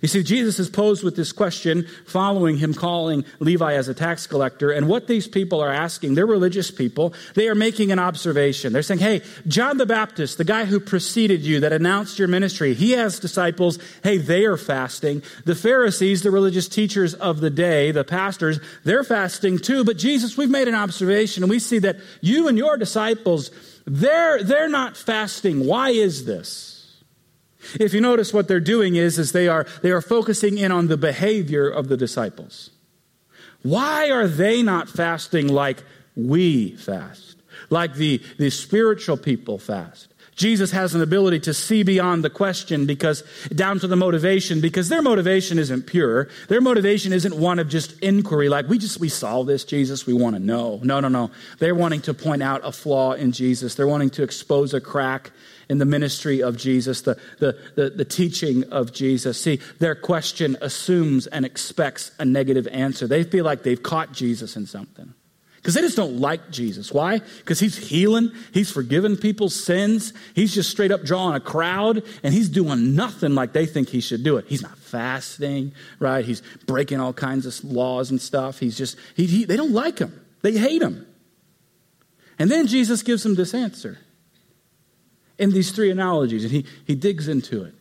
You 0.00 0.08
see, 0.08 0.22
Jesus 0.22 0.58
is 0.58 0.70
posed 0.70 1.02
with 1.02 1.16
this 1.16 1.32
question 1.32 1.86
following 2.06 2.56
him 2.58 2.72
calling 2.72 3.24
Levi 3.40 3.74
as 3.74 3.88
a 3.88 3.94
tax 3.94 4.26
collector. 4.26 4.70
And 4.70 4.88
what 4.88 5.08
these 5.08 5.26
people 5.26 5.60
are 5.60 5.72
asking, 5.72 6.14
they're 6.14 6.26
religious 6.26 6.70
people, 6.70 7.14
they 7.34 7.48
are 7.48 7.54
making 7.54 7.90
an 7.90 7.98
observation. 7.98 8.72
They're 8.72 8.82
saying, 8.82 9.00
hey, 9.00 9.22
John 9.48 9.76
the 9.76 9.86
Baptist, 9.86 10.38
the 10.38 10.44
guy 10.44 10.66
who 10.66 10.78
preceded 10.78 11.40
you, 11.42 11.60
that 11.60 11.72
announced 11.72 12.18
your 12.18 12.28
ministry, 12.28 12.74
he 12.74 12.92
has 12.92 13.18
disciples. 13.18 13.78
Hey, 14.04 14.18
they 14.18 14.44
are 14.44 14.56
fasting. 14.56 15.22
The 15.44 15.54
Pharisees, 15.54 16.22
the 16.22 16.30
religious 16.30 16.68
teachers 16.68 17.14
of 17.14 17.40
the 17.40 17.50
day, 17.50 17.90
the 17.90 18.04
pastors, 18.04 18.60
they're 18.84 19.04
fasting 19.04 19.58
too. 19.58 19.84
But 19.84 19.98
Jesus, 19.98 20.36
we've 20.36 20.50
made 20.50 20.68
an 20.68 20.74
observation 20.74 21.42
and 21.42 21.50
we 21.50 21.58
see 21.58 21.80
that 21.80 21.96
you 22.20 22.46
and 22.46 22.56
your 22.56 22.76
disciples, 22.76 23.50
they're, 23.84 24.42
they're 24.44 24.68
not 24.68 24.96
fasting. 24.96 25.66
Why 25.66 25.90
is 25.90 26.24
this? 26.24 26.77
If 27.80 27.92
you 27.92 28.00
notice 28.00 28.32
what 28.32 28.48
they're 28.48 28.60
doing 28.60 28.96
is, 28.96 29.18
is 29.18 29.32
they 29.32 29.48
are, 29.48 29.66
they 29.82 29.90
are 29.90 30.00
focusing 30.00 30.58
in 30.58 30.72
on 30.72 30.86
the 30.86 30.96
behavior 30.96 31.68
of 31.68 31.88
the 31.88 31.96
disciples. 31.96 32.70
Why 33.62 34.10
are 34.10 34.28
they 34.28 34.62
not 34.62 34.88
fasting 34.88 35.48
like 35.48 35.82
we 36.14 36.76
fast? 36.76 37.36
Like 37.70 37.94
the, 37.94 38.22
the 38.38 38.50
spiritual 38.50 39.16
people 39.16 39.58
fast? 39.58 40.14
Jesus 40.38 40.70
has 40.70 40.94
an 40.94 41.02
ability 41.02 41.40
to 41.40 41.52
see 41.52 41.82
beyond 41.82 42.22
the 42.22 42.30
question 42.30 42.86
because 42.86 43.24
down 43.52 43.80
to 43.80 43.88
the 43.88 43.96
motivation 43.96 44.60
because 44.60 44.88
their 44.88 45.02
motivation 45.02 45.58
isn't 45.58 45.88
pure. 45.88 46.28
Their 46.46 46.60
motivation 46.60 47.12
isn't 47.12 47.36
one 47.36 47.58
of 47.58 47.68
just 47.68 47.98
inquiry 47.98 48.48
like 48.48 48.68
we 48.68 48.78
just 48.78 49.00
we 49.00 49.08
saw 49.08 49.42
this 49.42 49.64
Jesus, 49.64 50.06
we 50.06 50.12
want 50.14 50.36
to 50.36 50.40
know. 50.40 50.78
No, 50.84 51.00
no, 51.00 51.08
no. 51.08 51.32
They're 51.58 51.74
wanting 51.74 52.02
to 52.02 52.14
point 52.14 52.44
out 52.44 52.60
a 52.62 52.70
flaw 52.70 53.14
in 53.14 53.32
Jesus. 53.32 53.74
They're 53.74 53.88
wanting 53.88 54.10
to 54.10 54.22
expose 54.22 54.72
a 54.74 54.80
crack 54.80 55.32
in 55.68 55.78
the 55.78 55.84
ministry 55.84 56.42
of 56.42 56.56
Jesus, 56.56 57.02
the, 57.02 57.18
the, 57.38 57.58
the, 57.74 57.90
the, 57.90 58.04
teaching 58.04 58.64
of 58.72 58.92
Jesus. 58.92 59.40
See, 59.40 59.60
their 59.78 59.94
question 59.94 60.56
assumes 60.60 61.26
and 61.26 61.44
expects 61.44 62.10
a 62.18 62.24
negative 62.24 62.66
answer. 62.68 63.06
They 63.06 63.22
feel 63.22 63.44
like 63.44 63.62
they've 63.62 63.82
caught 63.82 64.12
Jesus 64.12 64.56
in 64.56 64.66
something. 64.66 65.12
Because 65.56 65.74
they 65.74 65.80
just 65.80 65.96
don't 65.96 66.18
like 66.18 66.50
Jesus. 66.50 66.92
Why? 66.92 67.18
Because 67.18 67.60
he's 67.60 67.76
healing, 67.76 68.30
he's 68.54 68.70
forgiven 68.70 69.16
people's 69.16 69.54
sins, 69.54 70.14
he's 70.34 70.54
just 70.54 70.70
straight 70.70 70.92
up 70.92 71.02
drawing 71.02 71.34
a 71.34 71.40
crowd, 71.40 72.04
and 72.22 72.32
he's 72.32 72.48
doing 72.48 72.94
nothing 72.94 73.34
like 73.34 73.52
they 73.52 73.66
think 73.66 73.88
he 73.88 74.00
should 74.00 74.22
do 74.22 74.36
it. 74.38 74.46
He's 74.48 74.62
not 74.62 74.78
fasting, 74.78 75.72
right? 75.98 76.24
He's 76.24 76.42
breaking 76.66 77.00
all 77.00 77.12
kinds 77.12 77.44
of 77.44 77.62
laws 77.64 78.10
and 78.10 78.20
stuff. 78.20 78.60
He's 78.60 78.78
just, 78.78 78.96
he, 79.16 79.26
he, 79.26 79.44
they 79.44 79.56
don't 79.56 79.72
like 79.72 79.98
him, 79.98 80.24
they 80.42 80.52
hate 80.52 80.80
him. 80.80 81.06
And 82.38 82.50
then 82.50 82.68
Jesus 82.68 83.02
gives 83.02 83.24
them 83.24 83.34
this 83.34 83.52
answer 83.52 83.98
in 85.38 85.52
these 85.52 85.70
three 85.70 85.90
analogies, 85.90 86.44
and 86.44 86.52
he, 86.52 86.66
he 86.84 86.94
digs 86.94 87.28
into 87.28 87.62
it. 87.64 87.74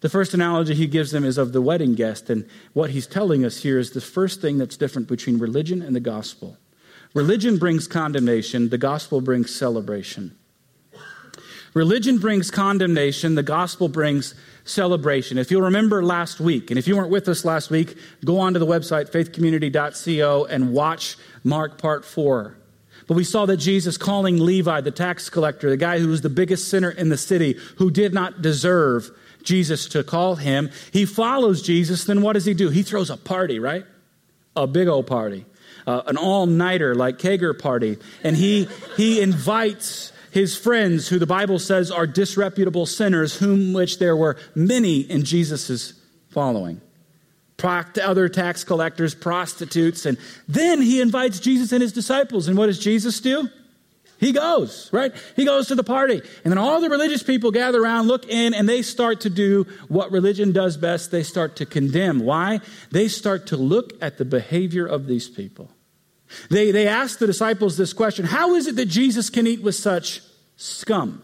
The 0.00 0.08
first 0.08 0.32
analogy 0.32 0.74
he 0.74 0.86
gives 0.86 1.10
them 1.10 1.24
is 1.24 1.36
of 1.36 1.52
the 1.52 1.60
wedding 1.60 1.94
guest, 1.94 2.30
and 2.30 2.48
what 2.72 2.90
he's 2.90 3.06
telling 3.06 3.44
us 3.44 3.58
here 3.58 3.78
is 3.78 3.90
the 3.90 4.00
first 4.00 4.40
thing 4.40 4.56
that's 4.56 4.76
different 4.76 5.08
between 5.08 5.38
religion 5.38 5.82
and 5.82 5.94
the 5.94 6.00
gospel. 6.00 6.56
Religion 7.14 7.58
brings 7.58 7.86
condemnation, 7.86 8.70
the 8.70 8.78
gospel 8.78 9.20
brings 9.20 9.54
celebration. 9.54 10.36
Religion 11.74 12.18
brings 12.18 12.50
condemnation, 12.50 13.34
the 13.34 13.42
gospel 13.42 13.88
brings 13.88 14.34
celebration. 14.64 15.38
If 15.38 15.50
you'll 15.50 15.62
remember 15.62 16.02
last 16.02 16.40
week, 16.40 16.70
and 16.70 16.78
if 16.78 16.88
you 16.88 16.96
weren't 16.96 17.10
with 17.10 17.28
us 17.28 17.44
last 17.44 17.70
week, 17.70 17.96
go 18.24 18.38
on 18.38 18.54
to 18.54 18.58
the 18.58 18.66
website 18.66 19.10
faithcommunity.co 19.10 20.46
and 20.46 20.72
watch 20.72 21.16
Mark 21.44 21.78
part 21.78 22.04
4. 22.04 22.56
But 23.10 23.16
we 23.16 23.24
saw 23.24 23.44
that 23.46 23.56
Jesus 23.56 23.96
calling 23.96 24.38
Levi, 24.38 24.82
the 24.82 24.92
tax 24.92 25.28
collector, 25.28 25.68
the 25.68 25.76
guy 25.76 25.98
who 25.98 26.06
was 26.06 26.20
the 26.20 26.28
biggest 26.28 26.68
sinner 26.68 26.90
in 26.90 27.08
the 27.08 27.16
city, 27.16 27.58
who 27.78 27.90
did 27.90 28.14
not 28.14 28.40
deserve 28.40 29.10
Jesus 29.42 29.88
to 29.88 30.04
call 30.04 30.36
him, 30.36 30.70
he 30.92 31.06
follows 31.06 31.60
Jesus. 31.60 32.04
Then 32.04 32.22
what 32.22 32.34
does 32.34 32.44
he 32.44 32.54
do? 32.54 32.68
He 32.68 32.84
throws 32.84 33.10
a 33.10 33.16
party, 33.16 33.58
right? 33.58 33.84
A 34.54 34.68
big 34.68 34.86
old 34.86 35.08
party, 35.08 35.44
uh, 35.88 36.02
an 36.06 36.18
all 36.18 36.46
nighter 36.46 36.94
like 36.94 37.18
kegger 37.18 37.58
party. 37.58 37.98
And 38.22 38.36
he, 38.36 38.68
he 38.96 39.20
invites 39.20 40.12
his 40.30 40.56
friends, 40.56 41.08
who 41.08 41.18
the 41.18 41.26
Bible 41.26 41.58
says 41.58 41.90
are 41.90 42.06
disreputable 42.06 42.86
sinners, 42.86 43.36
whom 43.36 43.72
which 43.72 43.98
there 43.98 44.14
were 44.14 44.36
many 44.54 45.00
in 45.00 45.24
Jesus' 45.24 45.94
following 46.28 46.80
other 47.64 48.28
tax 48.28 48.64
collectors, 48.64 49.14
prostitutes, 49.14 50.06
and 50.06 50.18
then 50.48 50.80
he 50.82 51.00
invites 51.00 51.40
Jesus 51.40 51.72
and 51.72 51.82
his 51.82 51.92
disciples. 51.92 52.48
And 52.48 52.56
what 52.56 52.66
does 52.66 52.78
Jesus 52.78 53.20
do? 53.20 53.48
He 54.20 54.32
goes, 54.32 54.90
right? 54.92 55.12
He 55.34 55.46
goes 55.46 55.68
to 55.68 55.74
the 55.74 55.82
party. 55.82 56.20
And 56.44 56.52
then 56.52 56.58
all 56.58 56.82
the 56.82 56.90
religious 56.90 57.22
people 57.22 57.50
gather 57.50 57.82
around, 57.82 58.06
look 58.06 58.28
in, 58.28 58.52
and 58.52 58.68
they 58.68 58.82
start 58.82 59.22
to 59.22 59.30
do 59.30 59.66
what 59.88 60.12
religion 60.12 60.52
does 60.52 60.76
best. 60.76 61.10
They 61.10 61.22
start 61.22 61.56
to 61.56 61.66
condemn. 61.66 62.20
Why? 62.20 62.60
They 62.90 63.08
start 63.08 63.46
to 63.46 63.56
look 63.56 63.94
at 64.02 64.18
the 64.18 64.26
behavior 64.26 64.84
of 64.84 65.06
these 65.06 65.26
people. 65.26 65.70
They, 66.50 66.70
they 66.70 66.86
ask 66.86 67.18
the 67.18 67.26
disciples 67.26 67.78
this 67.78 67.94
question 67.94 68.26
How 68.26 68.54
is 68.54 68.66
it 68.66 68.76
that 68.76 68.86
Jesus 68.86 69.30
can 69.30 69.46
eat 69.46 69.62
with 69.62 69.74
such 69.74 70.20
scum? 70.56 71.22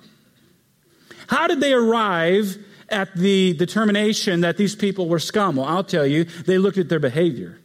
How 1.29 1.47
did 1.47 1.61
they 1.61 1.75
arrive 1.75 2.57
at 2.89 3.15
the 3.15 3.55
determination 3.55 4.41
that 4.41 4.57
these 4.57 4.75
people 4.75 5.09
were 5.09 5.19
scum? 5.19 5.57
Well, 5.57 5.67
I'll 5.67 5.85
tell 5.85 6.07
you, 6.07 6.25
they 6.25 6.59
looked 6.59 6.79
at 6.79 6.89
their 6.89 7.01
behavior. 7.01 7.59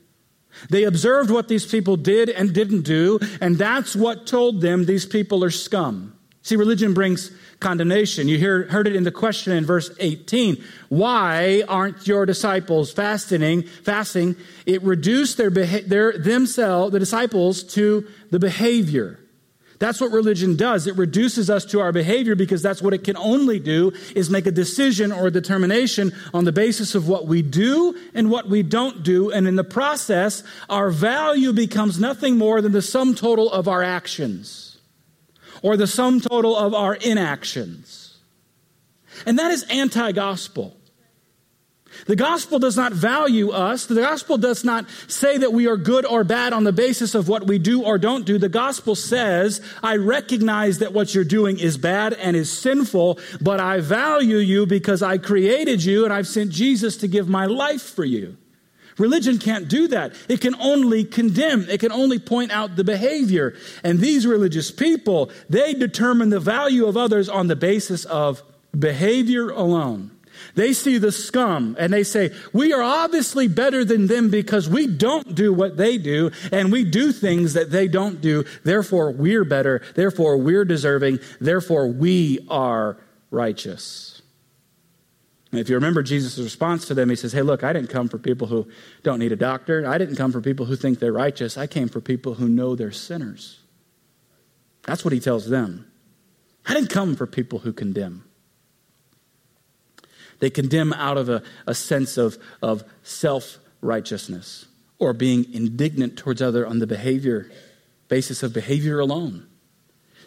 They 0.69 0.83
observed 0.83 1.31
what 1.31 1.47
these 1.47 1.65
people 1.65 1.97
did 1.97 2.29
and 2.29 2.53
didn't 2.53 2.81
do, 2.81 3.19
and 3.39 3.57
that's 3.57 3.95
what 3.95 4.27
told 4.27 4.61
them 4.61 4.85
these 4.85 5.05
people 5.05 5.43
are 5.43 5.51
scum. 5.51 6.15
See, 6.43 6.55
religion 6.55 6.93
brings 6.93 7.31
condemnation. 7.59 8.27
You 8.27 8.37
hear, 8.37 8.63
heard 8.63 8.87
it 8.87 8.95
in 8.95 9.03
the 9.03 9.11
question 9.11 9.53
in 9.53 9.63
verse 9.63 9.91
18. 9.99 10.61
Why 10.89 11.63
aren't 11.67 12.07
your 12.07 12.25
disciples 12.25 12.91
fasting? 12.91 13.61
Fasting. 13.61 14.35
It 14.65 14.81
reduced 14.81 15.37
their, 15.37 15.51
their 15.51 16.17
themselves, 16.17 16.91
the 16.91 16.99
disciples, 16.99 17.63
to 17.75 18.07
the 18.31 18.39
behavior. 18.39 19.19
That's 19.81 19.99
what 19.99 20.11
religion 20.11 20.55
does. 20.55 20.85
It 20.85 20.95
reduces 20.95 21.49
us 21.49 21.65
to 21.65 21.79
our 21.79 21.91
behavior 21.91 22.35
because 22.35 22.61
that's 22.61 22.83
what 22.83 22.93
it 22.93 23.03
can 23.03 23.17
only 23.17 23.57
do 23.57 23.93
is 24.15 24.29
make 24.29 24.45
a 24.45 24.51
decision 24.51 25.11
or 25.11 25.25
a 25.25 25.31
determination 25.31 26.13
on 26.35 26.45
the 26.45 26.51
basis 26.51 26.93
of 26.93 27.07
what 27.07 27.25
we 27.25 27.41
do 27.41 27.99
and 28.13 28.29
what 28.29 28.47
we 28.47 28.61
don't 28.61 29.01
do. 29.01 29.31
And 29.31 29.47
in 29.47 29.55
the 29.55 29.63
process, 29.63 30.43
our 30.69 30.91
value 30.91 31.51
becomes 31.51 31.99
nothing 31.99 32.37
more 32.37 32.61
than 32.61 32.73
the 32.73 32.81
sum 32.83 33.15
total 33.15 33.51
of 33.51 33.67
our 33.67 33.81
actions 33.81 34.77
or 35.63 35.75
the 35.75 35.87
sum 35.87 36.21
total 36.21 36.55
of 36.55 36.75
our 36.75 36.93
inactions. 36.93 38.19
And 39.25 39.39
that 39.39 39.49
is 39.49 39.63
anti 39.63 40.11
gospel. 40.11 40.77
The 42.07 42.15
gospel 42.15 42.59
does 42.59 42.75
not 42.75 42.93
value 42.93 43.51
us. 43.51 43.85
The 43.85 43.95
gospel 43.95 44.37
does 44.37 44.63
not 44.63 44.85
say 45.07 45.37
that 45.37 45.53
we 45.53 45.67
are 45.67 45.77
good 45.77 46.05
or 46.05 46.23
bad 46.23 46.53
on 46.53 46.63
the 46.63 46.71
basis 46.71 47.15
of 47.15 47.27
what 47.27 47.47
we 47.47 47.59
do 47.59 47.83
or 47.83 47.97
don't 47.97 48.25
do. 48.25 48.37
The 48.37 48.49
gospel 48.49 48.95
says, 48.95 49.61
I 49.83 49.97
recognize 49.97 50.79
that 50.79 50.93
what 50.93 51.13
you're 51.13 51.23
doing 51.23 51.59
is 51.59 51.77
bad 51.77 52.13
and 52.13 52.35
is 52.35 52.51
sinful, 52.51 53.19
but 53.39 53.59
I 53.59 53.79
value 53.79 54.37
you 54.37 54.65
because 54.65 55.01
I 55.01 55.17
created 55.17 55.83
you 55.83 56.03
and 56.03 56.13
I've 56.13 56.27
sent 56.27 56.51
Jesus 56.51 56.97
to 56.97 57.07
give 57.07 57.27
my 57.29 57.45
life 57.45 57.81
for 57.81 58.05
you. 58.05 58.37
Religion 58.97 59.39
can't 59.39 59.67
do 59.67 59.87
that. 59.87 60.13
It 60.27 60.41
can 60.41 60.55
only 60.55 61.03
condemn. 61.03 61.67
It 61.69 61.79
can 61.79 61.91
only 61.91 62.19
point 62.19 62.51
out 62.51 62.75
the 62.75 62.83
behavior. 62.83 63.55
And 63.83 63.99
these 63.99 64.27
religious 64.27 64.69
people, 64.69 65.31
they 65.49 65.73
determine 65.73 66.29
the 66.29 66.39
value 66.39 66.85
of 66.85 66.97
others 66.97 67.29
on 67.29 67.47
the 67.47 67.55
basis 67.55 68.05
of 68.05 68.43
behavior 68.77 69.49
alone. 69.49 70.11
They 70.55 70.73
see 70.73 70.97
the 70.97 71.11
scum 71.11 71.75
and 71.79 71.91
they 71.91 72.03
say, 72.03 72.31
We 72.53 72.73
are 72.73 72.81
obviously 72.81 73.47
better 73.47 73.85
than 73.85 74.07
them 74.07 74.29
because 74.29 74.69
we 74.69 74.87
don't 74.87 75.35
do 75.35 75.53
what 75.53 75.77
they 75.77 75.97
do 75.97 76.31
and 76.51 76.71
we 76.71 76.83
do 76.83 77.11
things 77.11 77.53
that 77.53 77.71
they 77.71 77.87
don't 77.87 78.21
do. 78.21 78.43
Therefore, 78.63 79.11
we're 79.11 79.43
better. 79.45 79.81
Therefore, 79.95 80.37
we're 80.37 80.65
deserving. 80.65 81.19
Therefore, 81.39 81.87
we 81.87 82.45
are 82.49 82.97
righteous. 83.29 84.21
If 85.53 85.67
you 85.67 85.75
remember 85.75 86.01
Jesus' 86.01 86.39
response 86.39 86.87
to 86.87 86.93
them, 86.93 87.09
he 87.09 87.15
says, 87.15 87.33
Hey, 87.33 87.41
look, 87.41 87.63
I 87.63 87.73
didn't 87.73 87.89
come 87.89 88.07
for 88.07 88.17
people 88.17 88.47
who 88.47 88.67
don't 89.03 89.19
need 89.19 89.33
a 89.33 89.37
doctor. 89.37 89.85
I 89.85 89.97
didn't 89.97 90.15
come 90.15 90.31
for 90.31 90.41
people 90.41 90.65
who 90.65 90.75
think 90.75 90.99
they're 90.99 91.11
righteous. 91.11 91.57
I 91.57 91.67
came 91.67 91.89
for 91.89 91.99
people 91.99 92.35
who 92.35 92.47
know 92.47 92.75
they're 92.75 92.91
sinners. 92.91 93.59
That's 94.83 95.03
what 95.03 95.13
he 95.13 95.19
tells 95.19 95.49
them. 95.49 95.91
I 96.65 96.73
didn't 96.73 96.89
come 96.89 97.15
for 97.15 97.27
people 97.27 97.59
who 97.59 97.73
condemn. 97.73 98.23
They 100.41 100.49
condemn 100.49 100.91
out 100.93 101.17
of 101.17 101.29
a, 101.29 101.43
a 101.65 101.73
sense 101.73 102.17
of, 102.17 102.37
of 102.61 102.83
self 103.03 103.59
righteousness 103.79 104.65
or 104.99 105.13
being 105.13 105.51
indignant 105.53 106.17
towards 106.17 106.41
other 106.41 106.67
on 106.67 106.79
the 106.79 106.87
behavior 106.87 107.49
basis 108.07 108.43
of 108.43 108.51
behavior 108.51 108.99
alone. 108.99 109.47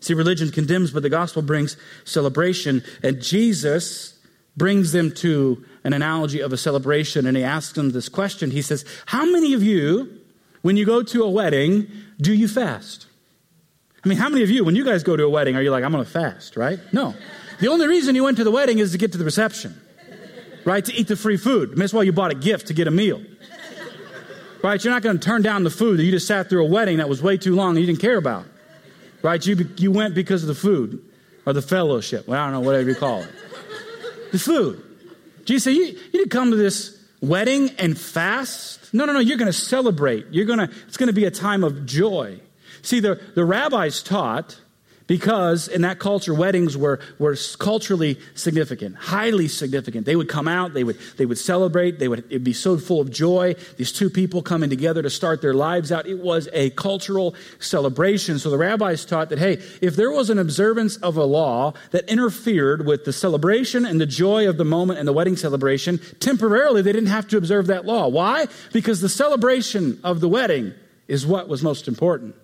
See, 0.01 0.15
religion 0.15 0.51
condemns, 0.51 0.91
but 0.91 1.03
the 1.03 1.11
gospel 1.11 1.43
brings 1.43 1.77
celebration. 2.05 2.83
And 3.03 3.21
Jesus 3.21 4.19
brings 4.57 4.93
them 4.93 5.13
to 5.17 5.65
an 5.83 5.93
analogy 5.93 6.41
of 6.41 6.53
a 6.53 6.57
celebration, 6.57 7.27
and 7.27 7.37
he 7.37 7.43
asks 7.43 7.75
them 7.75 7.91
this 7.91 8.09
question. 8.09 8.51
He 8.51 8.63
says, 8.63 8.85
How 9.07 9.25
many 9.25 9.53
of 9.53 9.63
you, 9.63 10.21
when 10.63 10.77
you 10.77 10.87
go 10.87 11.03
to 11.03 11.25
a 11.25 11.31
wedding, 11.31 11.89
do 12.21 12.33
you 12.33 12.49
fast? 12.49 13.07
I 14.05 14.09
mean, 14.09 14.19
how 14.19 14.29
many 14.29 14.43
of 14.43 14.51
you, 14.51 14.65
when 14.65 14.77
you 14.77 14.85
guys 14.85 15.03
go 15.03 15.17
to 15.17 15.25
a 15.25 15.31
wedding, 15.31 15.57
are 15.57 15.63
you 15.63 15.71
like, 15.71 15.83
I'm 15.83 15.93
going 15.93 16.05
to 16.05 16.11
fast, 16.11 16.57
right? 16.57 16.79
No. 16.93 17.15
The 17.61 17.69
only 17.69 17.87
reason 17.87 18.15
you 18.15 18.25
went 18.25 18.37
to 18.37 18.45
the 18.45 18.51
wedding 18.51 18.79
is 18.79 18.93
to 18.93 18.99
get 18.99 19.13
to 19.13 19.19
the 19.19 19.25
reception 19.25 19.81
right? 20.65 20.85
To 20.85 20.95
eat 20.95 21.09
the 21.09 21.17
free 21.17 21.37
food. 21.37 21.69
I 21.69 21.73
mean, 21.73 21.81
that's 21.81 21.93
why 21.93 22.03
you 22.03 22.13
bought 22.13 22.31
a 22.31 22.35
gift 22.35 22.69
to 22.69 22.75
get 22.75 22.87
a 22.87 22.91
meal. 22.91 23.23
Right? 24.63 24.83
You're 24.83 24.95
not 24.95 25.03
going 25.03 25.19
to 25.19 25.23
turn 25.25 25.43
down 25.43 25.63
the 25.63 25.71
food 25.71 25.99
that 25.99 26.05
you 26.05 26.11
just 26.11 26.27
sat 26.27 26.49
through 26.49 26.65
a 26.65 26.69
wedding 26.69 26.97
that 26.97 27.09
was 27.09 27.23
way 27.23 27.37
too 27.37 27.55
long 27.55 27.77
and 27.77 27.81
you 27.81 27.87
didn't 27.87 28.01
care 28.01 28.17
about. 28.17 28.47
Right? 29.23 29.45
You, 29.47 29.69
you 29.77 29.91
went 29.91 30.15
because 30.15 30.43
of 30.43 30.49
the 30.49 30.55
food 30.55 31.05
or 31.45 31.53
the 31.53 31.63
fellowship. 31.63 32.27
Well, 32.27 32.41
I 32.41 32.45
don't 32.45 32.55
know, 32.55 32.67
whatever 32.67 32.89
you 32.89 32.95
call 32.95 33.21
it. 33.21 33.29
The 34.33 34.39
food. 34.39 34.83
Jesus 35.45 35.65
said, 35.65 35.75
you, 35.75 35.85
you 35.85 36.13
didn't 36.13 36.31
come 36.31 36.51
to 36.51 36.57
this 36.57 36.99
wedding 37.21 37.71
and 37.79 37.99
fast. 37.99 38.95
No, 38.95 39.05
no, 39.05 39.13
no. 39.13 39.19
You're 39.19 39.37
going 39.37 39.53
to 39.53 39.53
celebrate. 39.53 40.27
You're 40.31 40.47
going 40.47 40.61
to, 40.61 40.71
it's 40.89 40.97
going 40.97 41.09
to 41.09 41.13
be 41.13 41.27
a 41.27 41.31
time 41.31 41.63
of 41.63 41.85
joy. 41.85 42.41
See, 42.81 43.01
the, 43.01 43.21
the 43.35 43.45
rabbis 43.45 44.03
taught 44.03 44.59
because 45.07 45.69
in 45.69 45.83
that 45.83 45.99
culture 45.99 46.33
weddings 46.33 46.77
were, 46.77 47.01
were 47.19 47.37
culturally 47.59 48.19
significant 48.35 48.97
highly 48.97 49.49
significant. 49.49 50.07
They 50.07 50.17
would 50.17 50.29
come 50.29 50.49
out 50.49 50.75
they 50.75 50.85
would, 50.85 50.99
they 51.17 51.27
would 51.27 51.39
celebrate 51.39 51.99
they 51.99 52.09
would 52.09 52.25
it'd 52.31 52.45
be 52.45 52.53
so 52.53 52.79
full 52.79 53.01
of 53.01 53.11
joy. 53.11 53.55
These 53.77 53.93
two 53.93 54.11
people 54.11 54.43
coming 54.43 54.71
together 54.71 55.03
to 55.03 55.11
start 55.11 55.43
their 55.43 55.55
lives 55.55 55.93
out 55.93 56.07
it 56.07 56.19
was 56.19 56.49
a 56.53 56.71
cultural 56.71 57.35
celebration. 57.59 58.39
So 58.39 58.51
the 58.51 58.59
rabbis 58.59 59.05
taught 59.05 59.29
that 59.31 59.39
hey 59.39 59.63
if 59.81 59.97
there 59.97 60.11
was 60.11 60.31
an 60.31 60.39
observance 60.39 60.97
of 60.97 61.17
a 61.17 61.25
law 61.25 61.75
that 61.91 62.09
interfered 62.09 62.87
with 62.87 63.05
the 63.05 63.13
celebration 63.13 63.85
and 63.85 64.01
the 64.01 64.07
joy 64.07 64.49
of 64.49 64.57
the 64.57 64.65
moment 64.65 64.99
and 64.99 65.07
the 65.07 65.13
wedding 65.13 65.37
celebration 65.37 65.99
temporarily 66.21 66.83
they 66.83 66.93
didn't 66.93 67.11
have 67.11 67.29
to 67.29 67.37
observe 67.37 67.67
that 67.67 67.85
law. 67.85 68.09
Why? 68.09 68.47
Because 68.73 69.01
the 69.01 69.09
celebration 69.09 70.01
of 70.03 70.21
the 70.21 70.29
wedding 70.29 70.75
is 71.09 71.27
what 71.27 71.49
was 71.49 71.63
most 71.63 71.89
important 71.89 72.35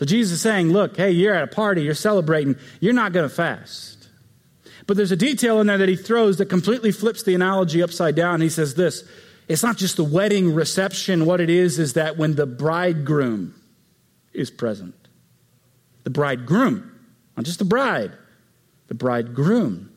so 0.00 0.06
Jesus 0.06 0.32
is 0.32 0.40
saying, 0.40 0.70
look, 0.70 0.96
hey, 0.96 1.10
you're 1.10 1.34
at 1.34 1.42
a 1.42 1.46
party, 1.46 1.82
you're 1.82 1.92
celebrating, 1.92 2.56
you're 2.80 2.94
not 2.94 3.12
going 3.12 3.28
to 3.28 3.34
fast. 3.34 4.08
But 4.86 4.96
there's 4.96 5.12
a 5.12 5.16
detail 5.16 5.60
in 5.60 5.66
there 5.66 5.76
that 5.76 5.90
he 5.90 5.94
throws 5.94 6.38
that 6.38 6.46
completely 6.46 6.90
flips 6.90 7.22
the 7.22 7.34
analogy 7.34 7.82
upside 7.82 8.14
down. 8.14 8.40
He 8.40 8.48
says 8.48 8.76
this 8.76 9.04
it's 9.46 9.62
not 9.62 9.76
just 9.76 9.98
the 9.98 10.04
wedding 10.04 10.54
reception. 10.54 11.26
What 11.26 11.38
it 11.42 11.50
is, 11.50 11.78
is 11.78 11.92
that 11.92 12.16
when 12.16 12.34
the 12.34 12.46
bridegroom 12.46 13.54
is 14.32 14.50
present, 14.50 14.94
the 16.04 16.10
bridegroom, 16.10 16.98
not 17.36 17.44
just 17.44 17.58
the 17.58 17.66
bride, 17.66 18.12
the 18.88 18.94
bridegroom. 18.94 19.92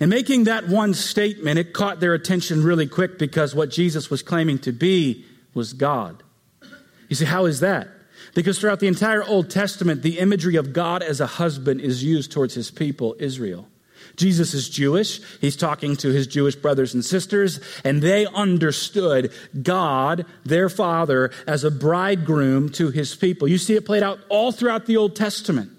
And 0.00 0.10
making 0.10 0.44
that 0.44 0.66
one 0.66 0.92
statement, 0.92 1.60
it 1.60 1.72
caught 1.72 2.00
their 2.00 2.14
attention 2.14 2.64
really 2.64 2.88
quick 2.88 3.16
because 3.16 3.54
what 3.54 3.70
Jesus 3.70 4.10
was 4.10 4.24
claiming 4.24 4.58
to 4.60 4.72
be 4.72 5.24
was 5.54 5.72
God. 5.72 6.24
You 7.08 7.14
see, 7.14 7.26
how 7.26 7.44
is 7.46 7.60
that? 7.60 7.90
Because 8.36 8.58
throughout 8.58 8.80
the 8.80 8.86
entire 8.86 9.24
Old 9.24 9.48
Testament, 9.48 10.02
the 10.02 10.18
imagery 10.18 10.56
of 10.56 10.74
God 10.74 11.02
as 11.02 11.22
a 11.22 11.26
husband 11.26 11.80
is 11.80 12.04
used 12.04 12.30
towards 12.30 12.52
his 12.52 12.70
people, 12.70 13.16
Israel. 13.18 13.66
Jesus 14.16 14.52
is 14.52 14.68
Jewish. 14.68 15.22
He's 15.40 15.56
talking 15.56 15.96
to 15.96 16.10
his 16.10 16.26
Jewish 16.26 16.54
brothers 16.54 16.92
and 16.92 17.02
sisters, 17.02 17.60
and 17.82 18.02
they 18.02 18.26
understood 18.26 19.32
God, 19.62 20.26
their 20.44 20.68
father, 20.68 21.30
as 21.46 21.64
a 21.64 21.70
bridegroom 21.70 22.68
to 22.72 22.90
his 22.90 23.14
people. 23.14 23.48
You 23.48 23.56
see 23.56 23.74
it 23.74 23.86
played 23.86 24.02
out 24.02 24.18
all 24.28 24.52
throughout 24.52 24.84
the 24.84 24.98
Old 24.98 25.16
Testament. 25.16 25.70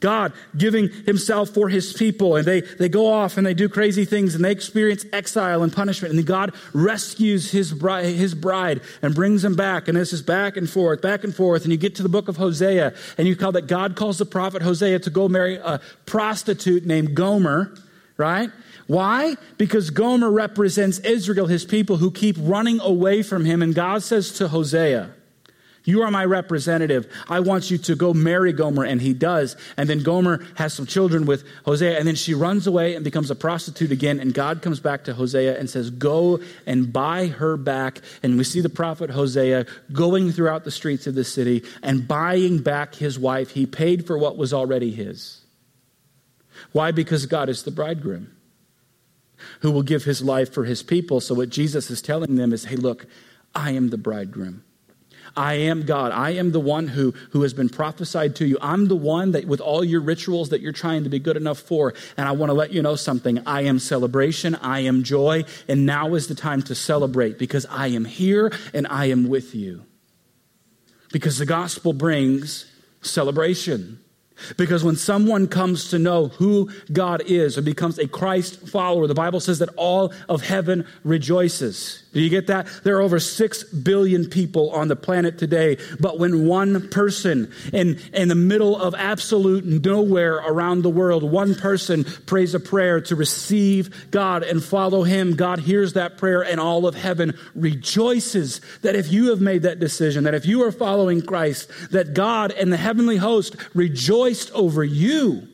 God 0.00 0.32
giving 0.56 0.88
himself 1.06 1.50
for 1.50 1.68
his 1.68 1.92
people, 1.92 2.36
and 2.36 2.46
they, 2.46 2.60
they 2.60 2.88
go 2.88 3.10
off 3.10 3.36
and 3.36 3.46
they 3.46 3.54
do 3.54 3.68
crazy 3.68 4.04
things 4.04 4.34
and 4.34 4.44
they 4.44 4.50
experience 4.50 5.04
exile 5.12 5.62
and 5.62 5.72
punishment. 5.72 6.10
And 6.10 6.18
then 6.18 6.26
God 6.26 6.54
rescues 6.72 7.50
his 7.50 7.72
bride, 7.72 8.06
his 8.06 8.34
bride 8.34 8.80
and 9.02 9.14
brings 9.14 9.42
them 9.42 9.54
back. 9.54 9.88
And 9.88 9.96
this 9.96 10.12
is 10.12 10.22
back 10.22 10.56
and 10.56 10.68
forth, 10.68 11.00
back 11.00 11.24
and 11.24 11.34
forth. 11.34 11.62
And 11.62 11.72
you 11.72 11.78
get 11.78 11.94
to 11.96 12.02
the 12.02 12.08
book 12.08 12.28
of 12.28 12.36
Hosea, 12.36 12.94
and 13.18 13.28
you 13.28 13.36
call 13.36 13.52
that 13.52 13.66
God 13.66 13.96
calls 13.96 14.18
the 14.18 14.26
prophet 14.26 14.62
Hosea 14.62 14.98
to 15.00 15.10
go 15.10 15.28
marry 15.28 15.56
a 15.56 15.80
prostitute 16.06 16.84
named 16.84 17.14
Gomer, 17.14 17.74
right? 18.16 18.50
Why? 18.86 19.36
Because 19.56 19.90
Gomer 19.90 20.30
represents 20.30 20.98
Israel, 20.98 21.46
his 21.46 21.64
people 21.64 21.96
who 21.96 22.10
keep 22.10 22.36
running 22.38 22.80
away 22.80 23.22
from 23.22 23.44
him. 23.44 23.62
And 23.62 23.74
God 23.74 24.02
says 24.02 24.32
to 24.34 24.48
Hosea, 24.48 25.10
you 25.84 26.00
are 26.02 26.10
my 26.10 26.24
representative. 26.24 27.12
I 27.28 27.40
want 27.40 27.70
you 27.70 27.76
to 27.76 27.94
go 27.94 28.14
marry 28.14 28.54
Gomer. 28.54 28.84
And 28.84 29.02
he 29.02 29.12
does. 29.12 29.54
And 29.76 29.88
then 29.88 30.02
Gomer 30.02 30.44
has 30.54 30.72
some 30.72 30.86
children 30.86 31.26
with 31.26 31.44
Hosea. 31.66 31.98
And 31.98 32.08
then 32.08 32.14
she 32.14 32.32
runs 32.32 32.66
away 32.66 32.94
and 32.94 33.04
becomes 33.04 33.30
a 33.30 33.34
prostitute 33.34 33.92
again. 33.92 34.18
And 34.18 34.32
God 34.32 34.62
comes 34.62 34.80
back 34.80 35.04
to 35.04 35.14
Hosea 35.14 35.58
and 35.58 35.68
says, 35.68 35.90
Go 35.90 36.40
and 36.66 36.90
buy 36.90 37.26
her 37.26 37.58
back. 37.58 38.00
And 38.22 38.38
we 38.38 38.44
see 38.44 38.62
the 38.62 38.70
prophet 38.70 39.10
Hosea 39.10 39.66
going 39.92 40.32
throughout 40.32 40.64
the 40.64 40.70
streets 40.70 41.06
of 41.06 41.14
the 41.14 41.24
city 41.24 41.62
and 41.82 42.08
buying 42.08 42.58
back 42.58 42.94
his 42.94 43.18
wife. 43.18 43.50
He 43.50 43.66
paid 43.66 44.06
for 44.06 44.16
what 44.16 44.38
was 44.38 44.54
already 44.54 44.90
his. 44.90 45.42
Why? 46.72 46.92
Because 46.92 47.26
God 47.26 47.50
is 47.50 47.62
the 47.62 47.70
bridegroom 47.70 48.30
who 49.60 49.70
will 49.70 49.82
give 49.82 50.04
his 50.04 50.22
life 50.22 50.50
for 50.50 50.64
his 50.64 50.82
people. 50.82 51.20
So 51.20 51.34
what 51.34 51.50
Jesus 51.50 51.90
is 51.90 52.00
telling 52.00 52.36
them 52.36 52.54
is, 52.54 52.64
Hey, 52.64 52.76
look, 52.76 53.06
I 53.54 53.72
am 53.72 53.90
the 53.90 53.98
bridegroom. 53.98 54.64
I 55.36 55.54
am 55.54 55.84
God. 55.84 56.12
I 56.12 56.30
am 56.30 56.52
the 56.52 56.60
one 56.60 56.86
who, 56.86 57.12
who 57.30 57.42
has 57.42 57.52
been 57.52 57.68
prophesied 57.68 58.36
to 58.36 58.46
you. 58.46 58.56
I'm 58.60 58.86
the 58.86 58.96
one 58.96 59.32
that, 59.32 59.46
with 59.46 59.60
all 59.60 59.82
your 59.82 60.00
rituals 60.00 60.50
that 60.50 60.60
you're 60.60 60.72
trying 60.72 61.04
to 61.04 61.10
be 61.10 61.18
good 61.18 61.36
enough 61.36 61.58
for. 61.58 61.94
And 62.16 62.28
I 62.28 62.32
want 62.32 62.50
to 62.50 62.54
let 62.54 62.72
you 62.72 62.82
know 62.82 62.94
something. 62.94 63.40
I 63.46 63.62
am 63.62 63.78
celebration. 63.78 64.54
I 64.56 64.80
am 64.80 65.02
joy. 65.02 65.44
And 65.66 65.86
now 65.86 66.14
is 66.14 66.28
the 66.28 66.34
time 66.34 66.62
to 66.62 66.74
celebrate 66.74 67.38
because 67.38 67.66
I 67.66 67.88
am 67.88 68.04
here 68.04 68.52
and 68.72 68.86
I 68.86 69.06
am 69.06 69.28
with 69.28 69.54
you. 69.54 69.84
Because 71.12 71.38
the 71.38 71.46
gospel 71.46 71.92
brings 71.92 72.70
celebration. 73.02 73.98
Because 74.56 74.84
when 74.84 74.96
someone 74.96 75.46
comes 75.46 75.90
to 75.90 75.98
know 75.98 76.28
who 76.28 76.70
God 76.92 77.22
is 77.26 77.56
or 77.58 77.62
becomes 77.62 77.98
a 77.98 78.08
Christ 78.08 78.68
follower, 78.68 79.06
the 79.06 79.14
Bible 79.14 79.40
says 79.40 79.58
that 79.60 79.70
all 79.76 80.12
of 80.28 80.42
heaven 80.42 80.86
rejoices. 81.02 82.03
Do 82.14 82.20
you 82.20 82.30
get 82.30 82.46
that? 82.46 82.68
There 82.84 82.96
are 82.96 83.02
over 83.02 83.18
6 83.18 83.64
billion 83.64 84.30
people 84.30 84.70
on 84.70 84.86
the 84.86 84.94
planet 84.94 85.36
today, 85.36 85.78
but 85.98 86.18
when 86.18 86.46
one 86.46 86.88
person 86.88 87.52
in, 87.72 87.98
in 88.12 88.28
the 88.28 88.36
middle 88.36 88.80
of 88.80 88.94
absolute 88.94 89.64
nowhere 89.64 90.36
around 90.36 90.82
the 90.82 90.90
world, 90.90 91.24
one 91.24 91.56
person 91.56 92.04
prays 92.04 92.54
a 92.54 92.60
prayer 92.60 93.00
to 93.02 93.16
receive 93.16 94.10
God 94.12 94.44
and 94.44 94.62
follow 94.62 95.02
Him, 95.02 95.34
God 95.34 95.58
hears 95.58 95.94
that 95.94 96.16
prayer 96.16 96.44
and 96.44 96.60
all 96.60 96.86
of 96.86 96.94
heaven 96.94 97.36
rejoices 97.56 98.60
that 98.82 98.94
if 98.94 99.10
you 99.10 99.30
have 99.30 99.40
made 99.40 99.62
that 99.62 99.80
decision, 99.80 100.22
that 100.24 100.34
if 100.34 100.46
you 100.46 100.62
are 100.62 100.72
following 100.72 101.20
Christ, 101.20 101.68
that 101.90 102.14
God 102.14 102.52
and 102.52 102.72
the 102.72 102.76
heavenly 102.76 103.16
host 103.16 103.56
rejoiced 103.74 104.52
over 104.52 104.84
you. 104.84 105.48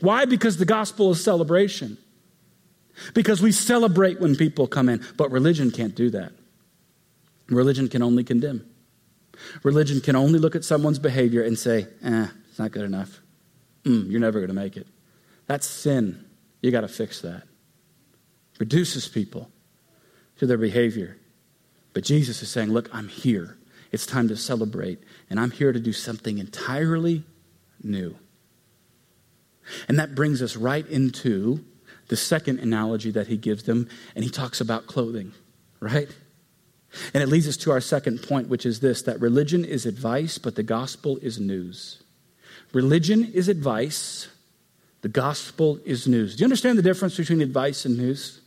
Why? 0.00 0.24
Because 0.24 0.56
the 0.56 0.64
gospel 0.64 1.12
is 1.12 1.22
celebration. 1.22 1.98
Because 3.14 3.40
we 3.40 3.52
celebrate 3.52 4.20
when 4.20 4.36
people 4.36 4.66
come 4.66 4.88
in, 4.88 5.04
but 5.16 5.30
religion 5.30 5.70
can't 5.70 5.94
do 5.94 6.10
that. 6.10 6.32
Religion 7.48 7.88
can 7.88 8.02
only 8.02 8.24
condemn. 8.24 8.66
Religion 9.62 10.00
can 10.00 10.16
only 10.16 10.38
look 10.38 10.54
at 10.54 10.64
someone's 10.64 10.98
behavior 10.98 11.42
and 11.42 11.58
say, 11.58 11.86
eh, 12.04 12.26
it's 12.48 12.58
not 12.58 12.72
good 12.72 12.84
enough. 12.84 13.20
Mm, 13.84 14.10
you're 14.10 14.20
never 14.20 14.38
going 14.38 14.48
to 14.48 14.54
make 14.54 14.76
it. 14.76 14.86
That's 15.46 15.66
sin. 15.66 16.24
You 16.60 16.70
got 16.70 16.82
to 16.82 16.88
fix 16.88 17.22
that. 17.22 17.44
Reduces 18.58 19.08
people 19.08 19.50
to 20.36 20.46
their 20.46 20.58
behavior. 20.58 21.16
But 21.92 22.04
Jesus 22.04 22.42
is 22.42 22.50
saying, 22.50 22.70
look, 22.70 22.88
I'm 22.92 23.08
here. 23.08 23.56
It's 23.90 24.06
time 24.06 24.28
to 24.28 24.36
celebrate, 24.36 25.00
and 25.28 25.40
I'm 25.40 25.50
here 25.50 25.72
to 25.72 25.80
do 25.80 25.92
something 25.92 26.38
entirely 26.38 27.24
new. 27.82 28.16
And 29.88 29.98
that 29.98 30.14
brings 30.14 30.42
us 30.42 30.56
right 30.56 30.86
into 30.86 31.64
the 32.10 32.16
second 32.16 32.58
analogy 32.58 33.12
that 33.12 33.28
he 33.28 33.36
gives 33.36 33.62
them, 33.62 33.88
and 34.14 34.24
he 34.24 34.30
talks 34.30 34.60
about 34.60 34.86
clothing, 34.86 35.32
right? 35.78 36.08
And 37.14 37.22
it 37.22 37.28
leads 37.28 37.46
us 37.46 37.56
to 37.58 37.70
our 37.70 37.80
second 37.80 38.22
point, 38.22 38.48
which 38.48 38.66
is 38.66 38.80
this 38.80 39.02
that 39.02 39.20
religion 39.20 39.64
is 39.64 39.86
advice, 39.86 40.36
but 40.36 40.56
the 40.56 40.64
gospel 40.64 41.18
is 41.22 41.38
news. 41.38 42.02
Religion 42.72 43.24
is 43.32 43.48
advice, 43.48 44.28
the 45.02 45.08
gospel 45.08 45.78
is 45.84 46.06
news. 46.08 46.36
Do 46.36 46.40
you 46.40 46.46
understand 46.46 46.78
the 46.78 46.82
difference 46.82 47.16
between 47.16 47.40
advice 47.40 47.84
and 47.84 47.96
news? 47.96 48.40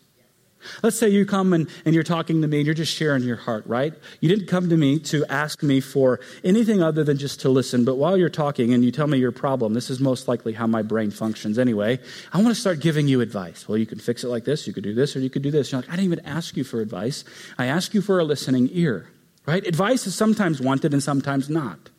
Let's 0.82 0.98
say 0.98 1.10
you 1.10 1.26
come 1.26 1.54
and, 1.54 1.70
and 1.86 1.94
you're 1.94 2.04
talking 2.04 2.42
to 2.42 2.48
me 2.48 2.58
and 2.58 2.66
you're 2.66 2.76
just 2.76 2.94
sharing 2.94 3.24
your 3.24 3.36
heart, 3.36 3.66
right? 3.68 3.94
You 4.20 4.30
didn't 4.30 4.48
come 4.48 4.70
to 4.70 4.78
me 4.78 5.00
to 5.00 5.26
ask 5.28 5.64
me 5.64 5.80
for 5.80 6.20
anything 6.44 6.82
other 6.82 7.04
than 7.04 7.18
just 7.18 7.42
to 7.42 7.50
listen. 7.50 7.86
But 7.86 7.96
while 7.96 8.18
you're 8.18 8.30
talking 8.30 8.74
and 8.74 8.84
you 8.84 8.92
tell 8.92 9.08
me 9.08 9.18
your 9.18 9.32
problem, 9.32 9.74
this 9.74 9.90
is 9.90 10.00
most 10.00 10.28
likely 10.28 10.54
how 10.54 10.68
my 10.68 10.82
brain 10.82 11.12
functions 11.12 11.58
anyway. 11.60 12.00
I 12.32 12.38
want 12.38 12.50
to 12.50 12.60
start 12.60 12.80
giving 12.80 13.08
you 13.08 13.22
advice. 13.22 13.68
Well, 13.68 13.78
you 13.78 13.86
can 13.86 14.00
fix 14.00 14.24
it 14.24 14.28
like 14.28 14.46
this, 14.46 14.68
you 14.68 14.74
could 14.74 14.84
do 14.84 14.94
this, 14.94 15.16
or 15.16 15.20
you 15.20 15.30
could 15.30 15.42
do 15.42 15.52
this. 15.52 15.72
You're 15.72 15.82
like, 15.82 15.90
I 15.90 15.94
didn't 15.94 16.12
even 16.14 16.26
ask 16.26 16.58
you 16.58 16.64
for 16.64 16.82
advice. 16.82 17.24
I 17.58 17.66
ask 17.66 17.94
you 17.94 18.02
for 18.02 18.20
a 18.20 18.24
listening 18.24 18.70
ear, 18.72 19.08
right? 19.46 19.66
Advice 19.66 20.08
is 20.08 20.16
sometimes 20.16 20.62
wanted 20.62 20.94
and 20.94 21.04
sometimes 21.04 21.50
not. 21.50 21.90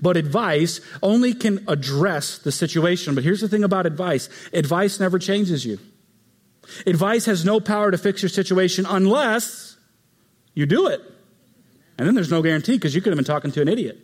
But 0.00 0.16
advice 0.16 0.80
only 1.02 1.34
can 1.34 1.64
address 1.68 2.38
the 2.38 2.52
situation. 2.52 3.14
But 3.14 3.24
here's 3.24 3.40
the 3.40 3.48
thing 3.48 3.64
about 3.64 3.86
advice 3.86 4.28
advice 4.52 5.00
never 5.00 5.18
changes 5.18 5.64
you. 5.64 5.78
Advice 6.86 7.26
has 7.26 7.44
no 7.44 7.60
power 7.60 7.90
to 7.90 7.98
fix 7.98 8.22
your 8.22 8.28
situation 8.28 8.86
unless 8.88 9.76
you 10.54 10.66
do 10.66 10.86
it. 10.86 11.00
And 11.98 12.06
then 12.06 12.14
there's 12.14 12.30
no 12.30 12.42
guarantee 12.42 12.72
because 12.72 12.94
you 12.94 13.00
could 13.00 13.12
have 13.12 13.16
been 13.16 13.24
talking 13.24 13.52
to 13.52 13.62
an 13.62 13.68
idiot, 13.68 13.98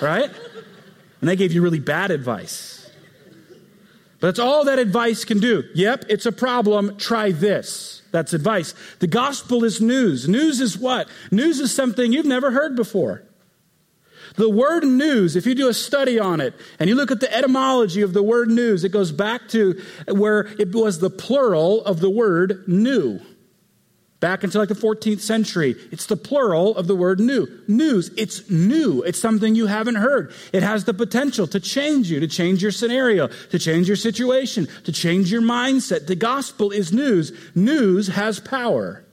right? 0.00 0.30
And 1.20 1.28
they 1.28 1.36
gave 1.36 1.52
you 1.52 1.62
really 1.62 1.80
bad 1.80 2.10
advice. 2.10 2.90
But 4.20 4.28
that's 4.28 4.38
all 4.38 4.64
that 4.64 4.78
advice 4.78 5.24
can 5.24 5.38
do. 5.38 5.64
Yep, 5.74 6.06
it's 6.08 6.24
a 6.24 6.32
problem. 6.32 6.96
Try 6.96 7.32
this. 7.32 8.02
That's 8.10 8.32
advice. 8.32 8.74
The 9.00 9.06
gospel 9.06 9.64
is 9.64 9.80
news. 9.80 10.28
News 10.28 10.60
is 10.60 10.78
what? 10.78 11.08
News 11.30 11.60
is 11.60 11.74
something 11.74 12.12
you've 12.12 12.24
never 12.24 12.50
heard 12.52 12.76
before. 12.76 13.22
The 14.36 14.50
word 14.50 14.84
news, 14.84 15.36
if 15.36 15.46
you 15.46 15.54
do 15.54 15.68
a 15.68 15.74
study 15.74 16.18
on 16.18 16.40
it 16.40 16.54
and 16.78 16.88
you 16.88 16.96
look 16.96 17.12
at 17.12 17.20
the 17.20 17.32
etymology 17.32 18.02
of 18.02 18.12
the 18.12 18.22
word 18.22 18.50
news, 18.50 18.82
it 18.82 18.90
goes 18.90 19.12
back 19.12 19.48
to 19.50 19.80
where 20.08 20.48
it 20.58 20.74
was 20.74 20.98
the 20.98 21.10
plural 21.10 21.84
of 21.84 22.00
the 22.00 22.10
word 22.10 22.64
new. 22.66 23.20
Back 24.18 24.42
into 24.42 24.58
like 24.58 24.70
the 24.70 24.74
14th 24.74 25.20
century, 25.20 25.76
it's 25.92 26.06
the 26.06 26.16
plural 26.16 26.74
of 26.76 26.86
the 26.86 26.96
word 26.96 27.20
new. 27.20 27.46
News, 27.68 28.10
it's 28.16 28.48
new. 28.50 29.02
It's 29.02 29.18
something 29.18 29.54
you 29.54 29.66
haven't 29.66 29.96
heard. 29.96 30.32
It 30.52 30.62
has 30.62 30.84
the 30.84 30.94
potential 30.94 31.46
to 31.48 31.60
change 31.60 32.10
you, 32.10 32.20
to 32.20 32.26
change 32.26 32.62
your 32.62 32.72
scenario, 32.72 33.28
to 33.28 33.58
change 33.58 33.86
your 33.86 33.98
situation, 33.98 34.66
to 34.84 34.92
change 34.92 35.30
your 35.30 35.42
mindset. 35.42 36.06
The 36.06 36.16
gospel 36.16 36.70
is 36.70 36.90
news. 36.92 37.32
News 37.54 38.08
has 38.08 38.40
power. 38.40 39.04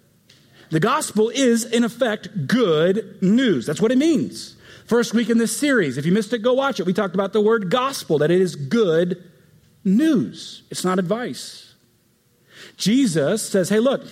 The 0.69 0.79
gospel 0.79 1.29
is, 1.29 1.65
in 1.65 1.83
effect, 1.83 2.47
good 2.47 3.21
news. 3.21 3.65
That's 3.65 3.81
what 3.81 3.91
it 3.91 3.97
means. 3.97 4.55
First 4.91 5.13
week 5.13 5.29
in 5.29 5.37
this 5.37 5.55
series, 5.55 5.97
if 5.97 6.05
you 6.05 6.11
missed 6.11 6.33
it, 6.33 6.39
go 6.39 6.51
watch 6.51 6.81
it. 6.81 6.85
We 6.85 6.91
talked 6.91 7.13
about 7.15 7.31
the 7.31 7.39
word 7.39 7.69
gospel, 7.69 8.17
that 8.17 8.29
it 8.29 8.41
is 8.41 8.57
good 8.57 9.23
news, 9.85 10.63
it's 10.69 10.83
not 10.83 10.99
advice. 10.99 11.75
Jesus 12.75 13.41
says, 13.41 13.69
Hey, 13.69 13.79
look, 13.79 14.03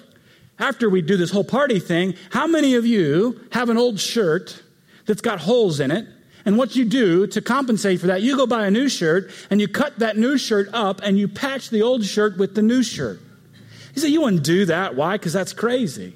after 0.57 0.89
we 0.89 1.01
do 1.01 1.17
this 1.17 1.31
whole 1.31 1.43
party 1.43 1.81
thing, 1.81 2.15
how 2.29 2.47
many 2.47 2.75
of 2.75 2.85
you 2.85 3.41
have 3.51 3.67
an 3.67 3.77
old 3.77 3.99
shirt 3.99 4.63
that's 5.05 5.19
got 5.19 5.41
holes 5.41 5.81
in 5.81 5.91
it? 5.91 6.07
And 6.45 6.57
what 6.57 6.77
you 6.77 6.85
do 6.85 7.27
to 7.27 7.41
compensate 7.41 7.99
for 7.99 8.07
that, 8.07 8.21
you 8.21 8.37
go 8.37 8.47
buy 8.47 8.65
a 8.65 8.71
new 8.71 8.87
shirt 8.87 9.31
and 9.49 9.59
you 9.59 9.67
cut 9.67 9.99
that 9.99 10.15
new 10.15 10.37
shirt 10.37 10.69
up 10.71 11.01
and 11.03 11.19
you 11.19 11.27
patch 11.27 11.71
the 11.71 11.81
old 11.81 12.05
shirt 12.05 12.37
with 12.37 12.55
the 12.55 12.61
new 12.61 12.83
shirt. 12.83 13.19
He 13.93 13.99
said, 13.99 14.11
You 14.11 14.21
wouldn't 14.21 14.43
do 14.43 14.63
that. 14.67 14.95
Why? 14.95 15.17
Because 15.17 15.33
that's 15.33 15.51
crazy. 15.51 16.13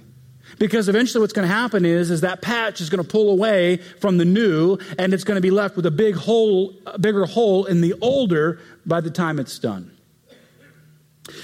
Because 0.60 0.90
eventually 0.90 1.22
what's 1.22 1.34
going 1.34 1.48
to 1.48 1.54
happen 1.54 1.86
is, 1.86 2.12
is 2.12 2.22
that 2.22 2.42
patch 2.42 2.82
is 2.82 2.90
going 2.90 3.04
to 3.04 3.10
pull 3.10 3.30
away 3.30 3.78
from 3.78 4.18
the 4.18 4.26
new 4.26 4.78
and 4.98 5.14
it's 5.14 5.24
going 5.24 5.36
to 5.36 5.42
be 5.42 5.52
left 5.52 5.76
with 5.76 5.86
a 5.86 5.92
big 5.92 6.16
hole, 6.16 6.74
a 6.86 7.00
bigger 7.00 7.26
hole 7.26 7.66
in 7.66 7.82
the 7.82 7.94
older 8.02 8.60
by 8.86 9.02
the 9.02 9.12
time 9.12 9.40
it's 9.40 9.58
done. 9.60 9.92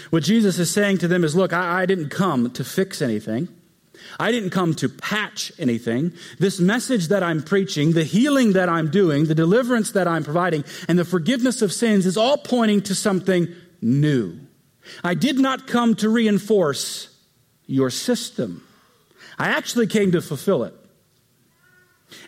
What 0.09 0.23
Jesus 0.23 0.59
is 0.59 0.71
saying 0.71 0.99
to 0.99 1.07
them 1.07 1.23
is, 1.23 1.35
look, 1.35 1.53
I, 1.53 1.83
I 1.83 1.85
didn't 1.85 2.09
come 2.09 2.51
to 2.51 2.63
fix 2.63 3.01
anything. 3.01 3.47
I 4.19 4.31
didn't 4.31 4.51
come 4.51 4.73
to 4.75 4.89
patch 4.89 5.51
anything. 5.59 6.13
This 6.37 6.59
message 6.59 7.09
that 7.09 7.23
I'm 7.23 7.43
preaching, 7.43 7.93
the 7.93 8.03
healing 8.03 8.53
that 8.53 8.69
I'm 8.69 8.89
doing, 8.89 9.25
the 9.25 9.35
deliverance 9.35 9.91
that 9.91 10.07
I'm 10.07 10.23
providing, 10.23 10.63
and 10.87 10.97
the 10.97 11.05
forgiveness 11.05 11.61
of 11.61 11.71
sins 11.73 12.05
is 12.05 12.17
all 12.17 12.37
pointing 12.37 12.81
to 12.83 12.95
something 12.95 13.47
new. 13.81 14.39
I 15.03 15.13
did 15.13 15.37
not 15.37 15.67
come 15.67 15.95
to 15.95 16.09
reinforce 16.09 17.15
your 17.65 17.89
system. 17.89 18.65
I 19.39 19.49
actually 19.49 19.87
came 19.87 20.11
to 20.11 20.21
fulfill 20.21 20.63
it 20.63 20.73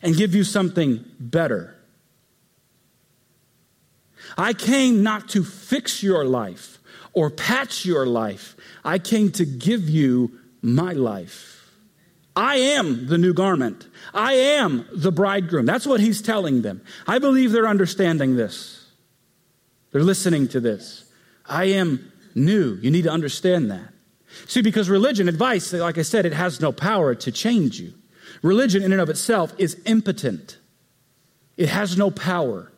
and 0.02 0.15
give 0.15 0.34
you 0.34 0.43
something 0.43 1.04
better. 1.19 1.76
I 4.38 4.54
came 4.54 5.04
not 5.04 5.30
to 5.30 5.43
fix 5.43 6.02
your 6.02 6.24
life 6.24 6.80
or 7.13 7.30
patch 7.30 7.86
your 7.86 8.06
life. 8.06 8.56
I 8.84 8.97
came 8.97 9.32
to 9.34 9.45
give 9.45 9.89
you 9.89 10.39
my 10.62 10.93
life. 10.93 11.69
I 12.34 12.56
am 12.56 13.08
the 13.08 13.17
new 13.17 13.34
garment. 13.34 13.88
I 14.13 14.34
am 14.34 14.88
the 14.93 15.12
bridegroom. 15.12 15.65
That's 15.65 15.86
what 15.86 16.00
he's 16.00 16.21
telling 16.21 16.62
them. 16.62 16.82
I 17.06 17.19
believe 17.19 17.52
they're 17.52 17.67
understanding 17.67 18.38
this. 18.38 18.86
They're 19.91 20.04
listening 20.04 20.47
to 20.50 20.62
this. 20.62 21.04
I 21.45 21.65
am 21.65 22.12
new. 22.34 22.78
You 22.82 22.89
need 22.89 23.04
to 23.04 23.12
understand 23.12 23.69
that. 23.71 23.93
See, 24.48 24.62
because 24.62 24.89
religion, 24.89 25.28
advice, 25.28 25.74
like 25.74 25.98
I 25.98 26.02
said, 26.04 26.26
it 26.26 26.34
has 26.34 26.62
no 26.62 26.72
power 26.72 27.15
to 27.15 27.32
change 27.32 27.80
you. 27.80 27.94
Religion, 28.41 28.82
in 28.84 28.91
and 28.91 29.02
of 29.02 29.10
itself, 29.10 29.54
is 29.58 29.80
impotent. 29.86 30.58
It 31.58 31.70
has 31.70 31.98
no 31.98 32.12
power 32.12 32.72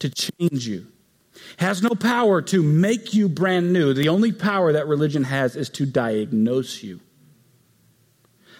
to 0.00 0.10
change 0.10 0.66
you, 0.66 0.86
it 1.34 1.60
has 1.60 1.82
no 1.82 1.90
power 1.90 2.42
to 2.42 2.62
make 2.62 3.14
you 3.14 3.28
brand 3.28 3.72
new. 3.72 3.94
The 3.94 4.08
only 4.08 4.32
power 4.32 4.72
that 4.72 4.86
religion 4.86 5.24
has 5.24 5.56
is 5.56 5.68
to 5.70 5.86
diagnose 5.86 6.82
you. 6.82 7.00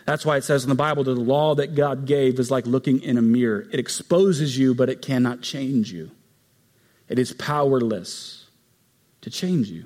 That's 0.09 0.25
why 0.25 0.39
it 0.39 0.45
says 0.45 0.65
in 0.65 0.71
the 0.71 0.75
Bible 0.75 1.05
that 1.05 1.15
the 1.15 1.21
law 1.21 1.55
that 1.57 1.75
God 1.75 2.07
gave 2.07 2.39
is 2.39 2.51
like 2.51 2.67
looking 2.67 3.03
in 3.03 3.19
a 3.19 3.23
mirror. 3.23 3.67
It 3.71 3.79
exposes 3.79 4.57
you, 4.57 4.75
but 4.75 4.89
it 4.89 5.03
cannot 5.03 5.43
change 5.43 5.93
you. 5.93 6.11
It 7.09 7.19
is 7.19 7.35
powerless 7.35 8.47
to 9.21 9.31
change 9.31 9.69
you. 9.69 9.85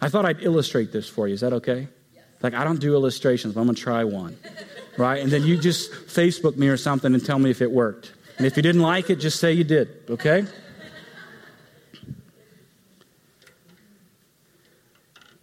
I 0.00 0.08
thought 0.08 0.24
I'd 0.24 0.42
illustrate 0.42 0.92
this 0.92 1.08
for 1.08 1.28
you. 1.28 1.34
Is 1.34 1.40
that 1.40 1.52
okay? 1.54 1.88
Yes. 2.14 2.24
Like, 2.42 2.54
I 2.54 2.64
don't 2.64 2.80
do 2.80 2.94
illustrations, 2.94 3.54
but 3.54 3.60
I'm 3.60 3.66
going 3.66 3.76
to 3.76 3.82
try 3.82 4.04
one. 4.04 4.36
right? 4.96 5.20
And 5.20 5.30
then 5.30 5.42
you 5.42 5.56
just 5.56 5.90
Facebook 5.90 6.56
me 6.56 6.68
or 6.68 6.76
something 6.76 7.14
and 7.14 7.24
tell 7.24 7.38
me 7.38 7.50
if 7.50 7.62
it 7.62 7.70
worked. 7.70 8.12
And 8.38 8.46
if 8.46 8.56
you 8.56 8.62
didn't 8.62 8.82
like 8.82 9.10
it, 9.10 9.16
just 9.16 9.38
say 9.38 9.52
you 9.52 9.64
did, 9.64 9.88
okay? 10.10 10.44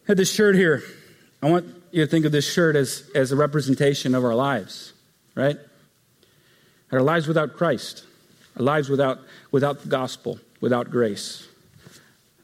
I 0.03 0.07
had 0.07 0.17
this 0.17 0.31
shirt 0.31 0.55
here. 0.55 0.83
I 1.41 1.49
want 1.49 1.65
you 1.91 2.03
to 2.03 2.09
think 2.09 2.25
of 2.25 2.31
this 2.31 2.51
shirt 2.51 2.75
as, 2.75 3.09
as 3.15 3.31
a 3.31 3.35
representation 3.35 4.13
of 4.13 4.25
our 4.25 4.35
lives, 4.35 4.93
right? 5.35 5.57
Our 6.91 7.01
lives 7.01 7.27
without 7.27 7.55
Christ, 7.55 8.03
our 8.57 8.63
lives 8.63 8.89
without, 8.89 9.19
without 9.51 9.81
the 9.81 9.87
gospel, 9.87 10.39
without 10.59 10.91
grace 10.91 11.47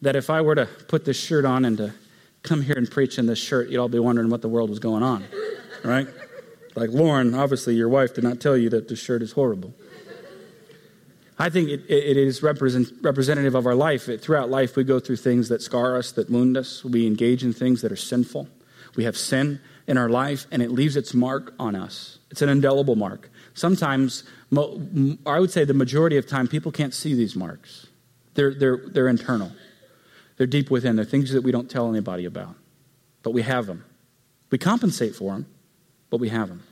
that 0.02 0.16
if 0.16 0.30
I 0.30 0.42
were 0.42 0.56
to 0.56 0.66
put 0.88 1.06
this 1.06 1.18
shirt 1.18 1.46
on 1.46 1.66
and 1.66 1.78
to 1.78 1.94
come 2.44 2.62
here 2.62 2.76
and 2.76 2.90
preach 2.90 3.18
in 3.18 3.26
this 3.26 3.40
shirt, 3.40 3.70
you'd 3.70 3.80
all 3.80 3.90
be 3.90 4.00
wondering 4.00 4.30
what 4.30 4.42
the 4.42 4.50
world 4.50 4.70
was 4.70 4.80
going 4.80 5.04
on, 5.04 5.26
right? 5.84 6.08
Like 6.76 6.92
Lauren, 6.92 7.34
obviously 7.34 7.76
your 7.76 7.90
wife 7.90 8.14
did 8.14 8.24
not 8.24 8.40
tell 8.40 8.56
you 8.56 8.70
that 8.70 8.88
this 8.88 9.00
shirt 9.00 9.22
is 9.22 9.32
horrible. 9.32 9.74
I 11.40 11.50
think 11.50 11.70
it, 11.70 11.86
it 11.90 12.18
is 12.18 12.42
represent, 12.42 12.90
representative 13.02 13.54
of 13.54 13.68
our 13.68 13.76
life. 13.76 14.10
It, 14.10 14.22
throughout 14.22 14.50
life, 14.50 14.76
we 14.76 14.84
go 14.84 15.00
through 15.00 15.18
things 15.18 15.50
that 15.50 15.62
scar 15.62 15.96
us, 15.96 16.12
that 16.14 16.30
wound 16.30 16.58
us. 16.58 16.84
We 16.84 17.06
engage 17.06 17.44
in 17.44 17.54
things 17.54 17.82
that 17.82 17.92
are 17.92 17.98
sinful. 17.98 18.48
We 18.96 19.04
have 19.04 19.16
sin 19.16 19.60
in 19.86 19.98
our 19.98 20.10
life, 20.10 20.48
and 20.52 20.62
it 20.64 20.72
leaves 20.72 20.96
its 20.96 21.14
mark 21.14 21.54
on 21.60 21.76
us. 21.76 22.18
It's 22.32 22.42
an 22.42 22.50
indelible 22.50 22.96
mark. 22.96 23.30
Sometimes, 23.54 24.24
I 24.56 25.40
would 25.40 25.52
say 25.52 25.64
the 25.64 25.76
majority 25.76 26.18
of 26.18 26.28
time, 26.28 26.48
people 26.48 26.72
can't 26.72 26.94
see 26.94 27.14
these 27.14 27.36
marks. 27.36 27.88
They're, 28.34 28.54
they're, 28.54 28.82
they're 28.88 29.08
internal. 29.08 29.52
They're 30.38 30.48
deep 30.48 30.70
within. 30.70 30.96
They're 30.96 31.06
things 31.06 31.32
that 31.32 31.42
we 31.42 31.52
don't 31.52 31.70
tell 31.70 31.90
anybody 31.90 32.26
about, 32.26 32.56
but 33.24 33.32
we 33.32 33.42
have 33.42 33.66
them. 33.66 33.84
We 34.50 34.58
compensate 34.58 35.16
for 35.16 35.34
them, 35.34 35.48
but 36.10 36.20
we 36.20 36.30
have 36.30 36.48
them. 36.48 36.64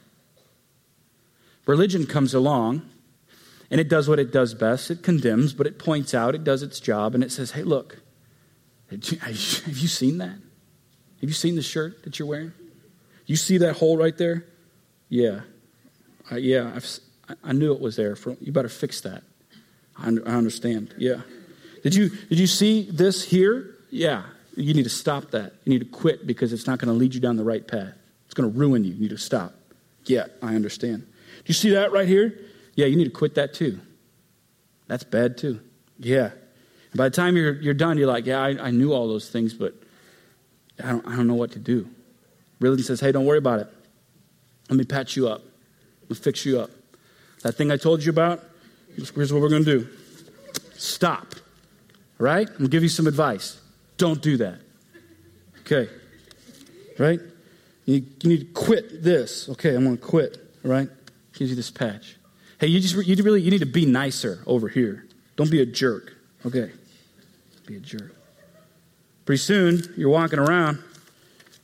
Religion 1.65 2.05
comes 2.05 2.33
along 2.33 2.87
and 3.71 3.81
it 3.81 3.89
does 3.89 4.07
what 4.07 4.19
it 4.19 4.31
does 4.31 4.53
best. 4.53 4.91
It 4.91 5.01
condemns, 5.01 5.53
but 5.53 5.67
it 5.67 5.79
points 5.79 6.13
out, 6.13 6.35
it 6.35 6.43
does 6.43 6.61
its 6.61 6.79
job, 6.79 7.15
and 7.15 7.23
it 7.23 7.31
says, 7.31 7.51
hey, 7.51 7.63
look, 7.63 7.99
have 8.89 9.77
you 9.77 9.87
seen 9.87 10.19
that? 10.19 10.29
Have 10.29 11.29
you 11.29 11.33
seen 11.33 11.55
the 11.55 11.63
shirt 11.63 12.03
that 12.03 12.19
you're 12.19 12.27
wearing? 12.27 12.53
You 13.25 13.35
see 13.35 13.57
that 13.57 13.77
hole 13.77 13.97
right 13.97 14.15
there? 14.15 14.45
Yeah. 15.09 15.41
Uh, 16.31 16.35
yeah, 16.35 16.71
I've, 16.75 16.99
i 17.43 17.53
knew 17.53 17.73
it 17.73 17.79
was 17.79 17.95
there. 17.95 18.15
For, 18.15 18.37
you 18.39 18.51
better 18.51 18.69
fix 18.69 19.01
that. 19.01 19.23
I, 19.97 20.09
I 20.09 20.35
understand. 20.35 20.93
Yeah. 20.97 21.21
Did 21.85 21.93
you, 21.93 22.09
did 22.09 22.39
you 22.39 22.47
see 22.47 22.89
this 22.89 23.23
here? 23.23 23.75
Yeah. 23.91 24.23
You 24.55 24.73
need 24.73 24.85
to 24.85 24.89
stop 24.89 25.29
that. 25.31 25.53
You 25.65 25.69
need 25.69 25.79
to 25.79 25.85
quit 25.85 26.25
because 26.25 26.51
it's 26.51 26.65
not 26.65 26.79
going 26.79 26.91
to 26.91 26.97
lead 26.97 27.13
you 27.13 27.21
down 27.21 27.35
the 27.35 27.43
right 27.43 27.65
path. 27.65 27.93
It's 28.25 28.33
going 28.33 28.51
to 28.51 28.57
ruin 28.57 28.83
you. 28.83 28.93
You 28.93 29.01
need 29.01 29.11
to 29.11 29.19
stop. 29.19 29.53
Yeah, 30.05 30.25
I 30.41 30.55
understand. 30.55 31.01
Do 31.03 31.43
you 31.45 31.53
see 31.53 31.69
that 31.69 31.91
right 31.91 32.07
here? 32.07 32.39
Yeah, 32.73 32.87
you 32.87 32.95
need 32.95 33.03
to 33.03 33.11
quit 33.11 33.35
that 33.35 33.53
too. 33.53 33.79
That's 34.87 35.03
bad 35.03 35.37
too. 35.37 35.59
Yeah. 35.99 36.31
And 36.91 36.95
by 36.95 37.07
the 37.07 37.15
time 37.15 37.37
you're, 37.37 37.53
you're 37.61 37.75
done, 37.75 37.99
you're 37.99 38.07
like, 38.07 38.25
yeah, 38.25 38.41
I, 38.41 38.67
I 38.67 38.71
knew 38.71 38.91
all 38.91 39.07
those 39.07 39.29
things, 39.29 39.53
but 39.53 39.75
I 40.83 40.89
don't, 40.89 41.05
I 41.05 41.15
don't 41.15 41.27
know 41.27 41.35
what 41.35 41.51
to 41.51 41.59
do. 41.59 41.87
Religion 42.59 42.83
says, 42.83 42.99
hey, 42.99 43.11
don't 43.11 43.25
worry 43.25 43.37
about 43.37 43.59
it. 43.59 43.67
Let 44.71 44.77
me 44.77 44.85
patch 44.85 45.15
you 45.15 45.27
up. 45.27 45.43
Let 46.01 46.09
me 46.09 46.15
fix 46.15 46.47
you 46.47 46.61
up. 46.61 46.71
That 47.43 47.53
thing 47.53 47.69
I 47.69 47.77
told 47.77 48.03
you 48.03 48.09
about, 48.09 48.43
here's 48.95 49.31
what 49.31 49.39
we're 49.39 49.49
going 49.49 49.65
to 49.65 49.81
do 49.81 49.89
stop. 50.73 51.35
Right? 52.17 52.47
I'm 52.49 52.65
to 52.65 52.67
give 52.67 52.83
you 52.83 52.89
some 52.89 53.07
advice. 53.07 53.59
Don't 53.97 54.21
do 54.21 54.37
that. 54.37 54.59
Okay. 55.61 55.89
Right? 56.97 57.19
You, 57.85 58.05
you 58.21 58.29
need 58.29 58.39
to 58.39 58.53
quit 58.53 59.03
this. 59.03 59.49
Okay, 59.49 59.75
I'm 59.75 59.85
to 59.85 60.01
quit. 60.01 60.37
Right? 60.63 60.89
Gives 61.33 61.49
you 61.49 61.55
this 61.55 61.71
patch. 61.71 62.15
Hey, 62.59 62.67
you 62.67 62.79
just 62.79 62.95
you 62.95 63.23
really 63.23 63.41
you 63.41 63.51
need 63.51 63.59
to 63.59 63.65
be 63.65 63.85
nicer 63.85 64.41
over 64.47 64.69
here. 64.69 65.05
Don't 65.35 65.51
be 65.51 65.61
a 65.61 65.65
jerk. 65.65 66.13
Okay. 66.45 66.71
Be 67.65 67.77
a 67.77 67.79
jerk. 67.79 68.15
Pretty 69.25 69.39
soon, 69.39 69.93
you're 69.97 70.09
walking 70.09 70.39
around. 70.39 70.79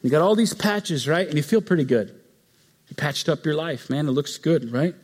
You 0.02 0.10
got 0.10 0.22
all 0.22 0.36
these 0.36 0.54
patches, 0.54 1.08
right? 1.08 1.28
And 1.28 1.38
you 1.38 1.44
feel 1.44 1.62
pretty 1.62 1.84
good. 1.84 2.10
You 2.90 2.96
patched 2.96 3.30
up 3.30 3.46
your 3.46 3.54
life, 3.54 3.90
man. 3.90 4.08
It 4.08 4.12
looks 4.12 4.38
good, 4.38 4.72
right? 4.72 4.96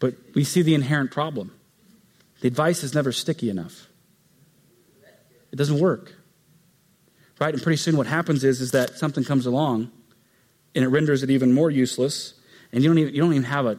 But 0.00 0.14
we 0.34 0.44
see 0.44 0.62
the 0.62 0.74
inherent 0.74 1.10
problem. 1.12 1.52
The 2.40 2.48
advice 2.48 2.82
is 2.82 2.94
never 2.94 3.12
sticky 3.12 3.48
enough. 3.48 3.86
It 5.52 5.56
doesn't 5.56 5.78
work. 5.78 6.14
Right? 7.40 7.54
And 7.54 7.62
pretty 7.62 7.78
soon 7.78 7.96
what 7.96 8.06
happens 8.06 8.44
is, 8.44 8.60
is 8.60 8.72
that 8.72 8.98
something 8.98 9.24
comes 9.24 9.46
along 9.46 9.90
and 10.74 10.84
it 10.84 10.88
renders 10.88 11.22
it 11.22 11.30
even 11.30 11.52
more 11.52 11.70
useless, 11.70 12.34
and 12.72 12.82
you 12.82 12.88
don't 12.88 12.98
even, 12.98 13.14
you 13.14 13.20
don't 13.20 13.32
even 13.32 13.44
have 13.44 13.66
a 13.66 13.78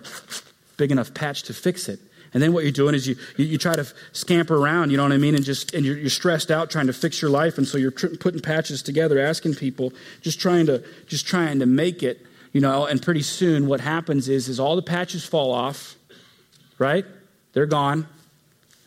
big 0.77 0.91
enough 0.91 1.13
patch 1.13 1.43
to 1.43 1.53
fix 1.53 1.87
it. 1.87 1.99
And 2.33 2.41
then 2.41 2.53
what 2.53 2.63
you're 2.63 2.71
doing 2.71 2.95
is 2.95 3.07
you, 3.07 3.15
you, 3.37 3.45
you, 3.45 3.57
try 3.57 3.75
to 3.75 3.85
scamper 4.13 4.55
around, 4.55 4.89
you 4.89 4.97
know 4.97 5.03
what 5.03 5.11
I 5.11 5.17
mean? 5.17 5.35
And 5.35 5.43
just, 5.43 5.73
and 5.73 5.85
you're, 5.85 5.97
you're 5.97 6.09
stressed 6.09 6.49
out 6.49 6.69
trying 6.69 6.87
to 6.87 6.93
fix 6.93 7.21
your 7.21 7.29
life. 7.29 7.57
And 7.57 7.67
so 7.67 7.77
you're 7.77 7.91
tr- 7.91 8.15
putting 8.19 8.39
patches 8.39 8.81
together, 8.81 9.19
asking 9.19 9.55
people, 9.55 9.91
just 10.21 10.39
trying 10.39 10.65
to, 10.67 10.83
just 11.07 11.27
trying 11.27 11.59
to 11.59 11.65
make 11.65 12.03
it, 12.03 12.25
you 12.53 12.61
know, 12.61 12.85
and 12.85 13.01
pretty 13.01 13.21
soon 13.21 13.67
what 13.67 13.81
happens 13.81 14.29
is, 14.29 14.47
is 14.47 14.59
all 14.59 14.77
the 14.77 14.81
patches 14.81 15.25
fall 15.25 15.51
off, 15.51 15.95
right? 16.79 17.05
They're 17.53 17.65
gone. 17.65 18.07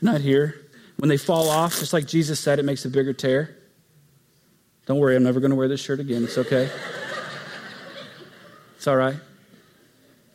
not 0.01 0.23
here. 0.23 0.64
When 1.05 1.11
they 1.11 1.19
fall 1.19 1.51
off, 1.51 1.81
just 1.81 1.93
like 1.93 2.07
Jesus 2.07 2.41
said, 2.41 2.59
it 2.59 2.63
makes 2.63 2.87
a 2.87 2.89
bigger 2.89 3.13
tear. 3.13 3.55
Don't 4.87 4.99
worry, 4.99 5.15
I'm 5.17 5.23
never 5.23 5.39
going 5.39 5.51
to 5.51 5.55
wear 5.55 5.69
this 5.69 5.83
shirt 5.83 6.01
again. 6.01 6.25
It's 6.25 6.39
okay. 6.39 6.71
it's 8.77 8.87
all 8.87 8.97
right. 8.97 9.17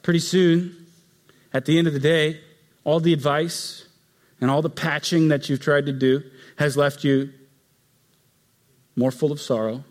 Pretty 0.04 0.20
soon, 0.20 0.86
at 1.56 1.66
the 1.66 1.80
end 1.80 1.88
of 1.88 1.94
the 1.94 2.00
day, 2.00 2.42
all 2.84 3.00
the 3.00 3.14
advice 3.14 3.88
and 4.40 4.52
all 4.52 4.62
the 4.62 4.70
patching 4.70 5.30
that 5.30 5.50
you've 5.50 5.60
tried 5.60 5.88
to 5.88 5.92
do 5.92 6.22
has 6.60 6.78
left 6.78 7.04
you 7.04 7.34
more 8.96 9.10
full 9.10 9.32
of 9.32 9.42
sorrow 9.42 9.84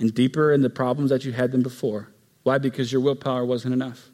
and 0.00 0.12
deeper 0.12 0.50
in 0.50 0.62
the 0.62 0.70
problems 0.70 1.10
that 1.10 1.24
you 1.24 1.30
had 1.30 1.52
than 1.52 1.62
before. 1.62 2.08
Why? 2.42 2.58
Because 2.58 2.90
your 2.90 3.00
willpower 3.00 3.44
wasn't 3.44 3.74
enough 3.74 4.10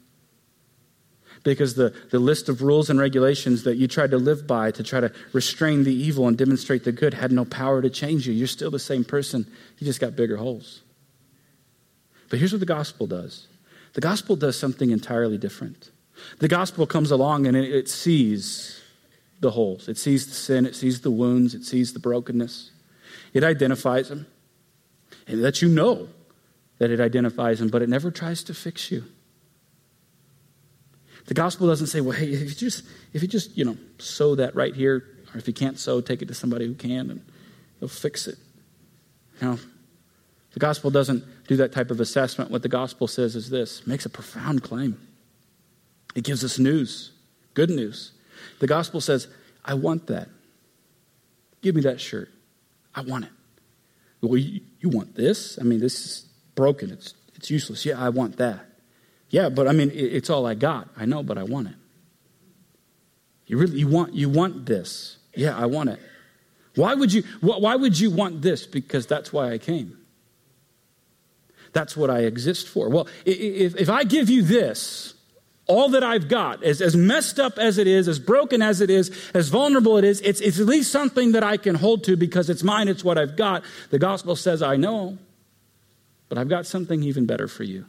because 1.43 1.75
the, 1.75 1.93
the 2.11 2.19
list 2.19 2.49
of 2.49 2.61
rules 2.61 2.89
and 2.89 2.99
regulations 2.99 3.63
that 3.63 3.77
you 3.77 3.87
tried 3.87 4.11
to 4.11 4.17
live 4.17 4.45
by 4.45 4.71
to 4.71 4.83
try 4.83 4.99
to 4.99 5.11
restrain 5.33 5.83
the 5.83 5.93
evil 5.93 6.27
and 6.27 6.37
demonstrate 6.37 6.83
the 6.83 6.91
good 6.91 7.13
had 7.13 7.31
no 7.31 7.45
power 7.45 7.81
to 7.81 7.89
change 7.89 8.27
you. 8.27 8.33
You're 8.33 8.47
still 8.47 8.71
the 8.71 8.79
same 8.79 9.03
person, 9.03 9.47
you 9.77 9.85
just 9.85 9.99
got 9.99 10.15
bigger 10.15 10.37
holes. 10.37 10.81
But 12.29 12.39
here's 12.39 12.51
what 12.51 12.59
the 12.59 12.65
gospel 12.65 13.07
does 13.07 13.47
the 13.93 14.01
gospel 14.01 14.35
does 14.35 14.57
something 14.57 14.91
entirely 14.91 15.37
different. 15.37 15.91
The 16.39 16.47
gospel 16.47 16.85
comes 16.85 17.11
along 17.11 17.47
and 17.47 17.55
it, 17.55 17.73
it 17.73 17.89
sees 17.89 18.81
the 19.39 19.51
holes, 19.51 19.87
it 19.87 19.97
sees 19.97 20.27
the 20.27 20.33
sin, 20.33 20.65
it 20.65 20.75
sees 20.75 21.01
the 21.01 21.11
wounds, 21.11 21.55
it 21.55 21.63
sees 21.63 21.93
the 21.93 21.99
brokenness, 21.99 22.71
it 23.33 23.43
identifies 23.43 24.09
them, 24.09 24.27
It 25.27 25.37
lets 25.37 25.61
you 25.61 25.69
know 25.69 26.09
that 26.79 26.91
it 26.91 26.99
identifies 26.99 27.59
them, 27.59 27.69
but 27.69 27.81
it 27.81 27.89
never 27.89 28.11
tries 28.11 28.43
to 28.43 28.53
fix 28.53 28.91
you. 28.91 29.05
The 31.29 31.35
gospel 31.35 31.67
doesn't 31.67 31.87
say, 31.87 32.01
well, 32.01 32.17
hey, 32.17 32.25
if 32.25 32.41
you 32.41 32.55
just, 32.55 32.83
if 33.13 33.21
you 33.21 33.27
just, 33.27 33.55
you 33.55 33.63
know, 33.63 33.77
sow 33.99 34.33
that 34.33 34.55
right 34.55 34.73
here, 34.73 35.05
or 35.31 35.37
if 35.37 35.47
you 35.47 35.53
can't 35.53 35.77
sow, 35.77 36.01
take 36.01 36.23
it 36.23 36.27
to 36.29 36.33
somebody 36.33 36.65
who 36.65 36.73
can 36.73 37.11
and 37.11 37.23
they'll 37.79 37.87
fix 37.87 38.25
it. 38.25 38.35
No. 39.39 39.59
The 40.53 40.59
gospel 40.59 40.89
doesn't 40.89 41.23
do 41.47 41.57
that 41.57 41.71
type 41.71 41.91
of 41.91 41.99
assessment. 41.99 42.49
What 42.49 42.63
the 42.63 42.67
gospel 42.67 43.07
says 43.07 43.35
is 43.35 43.51
this 43.51 43.85
makes 43.85 44.07
a 44.07 44.09
profound 44.09 44.63
claim. 44.63 44.99
It 46.15 46.23
gives 46.23 46.43
us 46.43 46.57
news, 46.57 47.11
good 47.53 47.69
news. 47.69 48.11
The 48.57 48.65
gospel 48.65 48.99
says, 48.99 49.27
I 49.63 49.75
want 49.75 50.07
that. 50.07 50.29
Give 51.61 51.75
me 51.75 51.81
that 51.81 52.01
shirt. 52.01 52.29
I 52.95 53.01
want 53.01 53.25
it. 53.25 53.31
Well, 54.21 54.37
you, 54.37 54.61
you 54.79 54.89
want 54.89 55.13
this? 55.13 55.59
I 55.61 55.63
mean, 55.63 55.79
this 55.79 56.03
is 56.03 56.25
broken. 56.55 56.89
It's, 56.89 57.13
it's 57.35 57.51
useless. 57.51 57.85
Yeah, 57.85 58.03
I 58.03 58.09
want 58.09 58.37
that. 58.37 58.65
Yeah, 59.29 59.49
but 59.49 59.67
I 59.67 59.73
mean, 59.73 59.91
it's 59.93 60.29
all 60.29 60.45
I 60.45 60.55
got. 60.55 60.89
I 60.97 61.05
know, 61.05 61.23
but 61.23 61.37
I 61.37 61.43
want 61.43 61.67
it. 61.67 61.75
You 63.45 63.57
really 63.57 63.79
you 63.79 63.87
want 63.87 64.13
you 64.13 64.29
want 64.29 64.65
this? 64.65 65.17
Yeah, 65.35 65.57
I 65.57 65.65
want 65.65 65.89
it. 65.89 65.99
Why 66.75 66.93
would 66.93 67.11
you 67.11 67.23
why 67.41 67.75
would 67.75 67.99
you 67.99 68.11
want 68.11 68.41
this? 68.41 68.65
Because 68.65 69.05
that's 69.05 69.33
why 69.33 69.51
I 69.51 69.57
came. 69.57 69.97
That's 71.73 71.95
what 71.95 72.09
I 72.09 72.19
exist 72.21 72.67
for. 72.67 72.89
Well, 72.89 73.07
if, 73.25 73.75
if 73.75 73.89
I 73.89 74.03
give 74.03 74.29
you 74.29 74.41
this, 74.41 75.13
all 75.67 75.89
that 75.89 76.03
I've 76.03 76.27
got, 76.27 76.63
as, 76.63 76.81
as 76.81 76.95
messed 76.95 77.39
up 77.39 77.59
as 77.59 77.77
it 77.77 77.85
is, 77.85 78.07
as 78.07 78.17
broken 78.17 78.61
as 78.61 78.81
it 78.81 78.89
is, 78.89 79.11
as 79.35 79.49
vulnerable 79.49 79.97
it 79.97 80.03
is, 80.03 80.19
it's, 80.21 80.41
it's 80.41 80.59
at 80.59 80.65
least 80.65 80.91
something 80.91 81.33
that 81.33 81.43
I 81.43 81.57
can 81.57 81.75
hold 81.75 82.03
to 82.05 82.17
because 82.17 82.49
it's 82.49 82.63
mine, 82.63 82.87
it's 82.87 83.03
what 83.03 83.19
I've 83.19 83.35
got. 83.35 83.63
The 83.91 83.99
gospel 83.99 84.35
says, 84.35 84.63
I 84.63 84.77
know, 84.77 85.19
but 86.27 86.39
I've 86.39 86.49
got 86.49 86.65
something 86.65 87.03
even 87.03 87.27
better 87.27 87.47
for 87.47 87.63
you. 87.63 87.85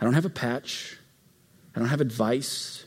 I 0.00 0.04
don't 0.04 0.14
have 0.14 0.24
a 0.24 0.30
patch, 0.30 0.96
I 1.74 1.78
don't 1.78 1.88
have 1.88 2.00
advice. 2.00 2.84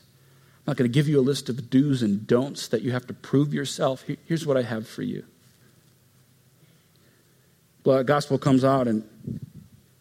I'm 0.58 0.70
not 0.72 0.76
going 0.76 0.88
to 0.88 0.94
give 0.94 1.08
you 1.08 1.18
a 1.18 1.22
list 1.22 1.48
of 1.48 1.70
do's 1.70 2.02
and 2.02 2.24
don'ts 2.24 2.68
that 2.68 2.82
you 2.82 2.92
have 2.92 3.06
to 3.08 3.14
prove 3.14 3.52
yourself. 3.52 4.04
Here's 4.26 4.46
what 4.46 4.56
I 4.56 4.62
have 4.62 4.86
for 4.86 5.02
you. 5.02 5.24
The 7.82 8.04
gospel 8.04 8.38
comes 8.38 8.62
out, 8.62 8.86
and 8.86 9.02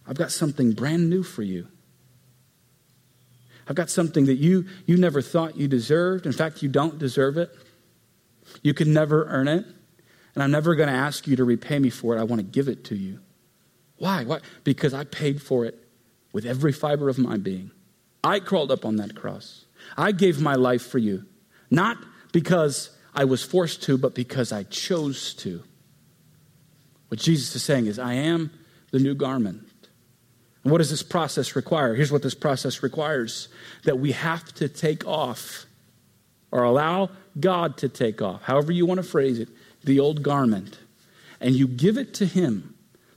I've 0.06 0.18
got 0.18 0.32
something 0.32 0.74
brand 0.74 1.10
new 1.10 1.24
for 1.24 1.42
you. 1.42 1.68
I've 3.68 3.76
got 3.76 3.90
something 3.90 4.26
that 4.26 4.36
you, 4.36 4.66
you 4.86 4.98
never 4.98 5.22
thought 5.22 5.58
you 5.58 5.68
deserved. 5.68 6.28
In 6.28 6.32
fact, 6.32 6.62
you 6.62 6.70
don't 6.70 7.00
deserve 7.00 7.38
it. 7.38 7.50
You 8.62 8.76
can 8.76 8.94
never 8.94 9.26
earn 9.26 9.48
it. 9.48 9.66
And 10.36 10.44
I'm 10.44 10.52
never 10.52 10.76
going 10.76 10.90
to 10.90 10.96
ask 10.96 11.28
you 11.28 11.36
to 11.38 11.44
repay 11.44 11.80
me 11.80 11.90
for 11.90 12.16
it. 12.16 12.20
I 12.20 12.24
want 12.24 12.40
to 12.40 12.46
give 12.46 12.68
it 12.68 12.84
to 12.86 12.96
you. 12.96 13.20
Why? 13.98 14.26
Why? 14.26 14.40
Because 14.64 14.94
I 14.94 15.06
paid 15.06 15.42
for 15.42 15.66
it 15.66 15.81
with 16.34 16.46
every 16.46 16.72
fiber 16.72 17.10
of 17.10 17.18
my 17.18 17.38
being. 17.38 17.72
I 18.24 18.40
crawled 18.40 18.72
up 18.72 18.86
on 18.86 18.98
that 18.98 19.16
cross. 19.16 19.66
I 19.98 20.12
gave 20.12 20.40
my 20.40 20.56
life 20.56 20.84
for 20.84 21.00
you, 21.00 21.26
not 21.70 21.98
because 22.32 22.92
I 23.14 23.26
was 23.26 23.44
forced 23.44 23.84
to, 23.84 23.98
but 23.98 24.16
because 24.16 24.52
I 24.52 24.64
chose 24.64 25.34
to. 25.36 25.64
What 27.10 27.20
Jesus 27.20 27.56
is 27.56 27.64
saying 27.64 27.88
is, 27.88 28.00
I 28.00 28.14
am 28.14 28.52
the 28.92 29.00
new 29.00 29.16
garment. 29.16 29.68
And 30.64 30.72
what 30.72 30.78
does 30.78 30.90
this 30.90 31.04
process 31.04 31.56
require? 31.56 31.96
Here's 31.96 32.12
what 32.12 32.22
this 32.22 32.36
process 32.36 32.84
requires 32.84 33.50
that 33.84 34.00
we 34.00 34.12
have 34.12 34.54
to 34.56 34.70
take 34.70 35.06
off 35.08 35.66
or 36.52 36.64
allow 36.64 37.10
God 37.40 37.78
to 37.78 37.90
take 37.90 38.22
off, 38.22 38.44
however 38.44 38.72
you 38.72 38.86
want 38.86 39.00
to 39.00 39.04
phrase 39.04 39.40
it, 39.40 39.50
the 39.84 40.00
old 40.00 40.22
garment, 40.22 40.78
and 41.40 41.56
you 41.56 41.68
give 41.68 41.98
it 41.98 42.14
to 42.16 42.26
Him. 42.26 42.71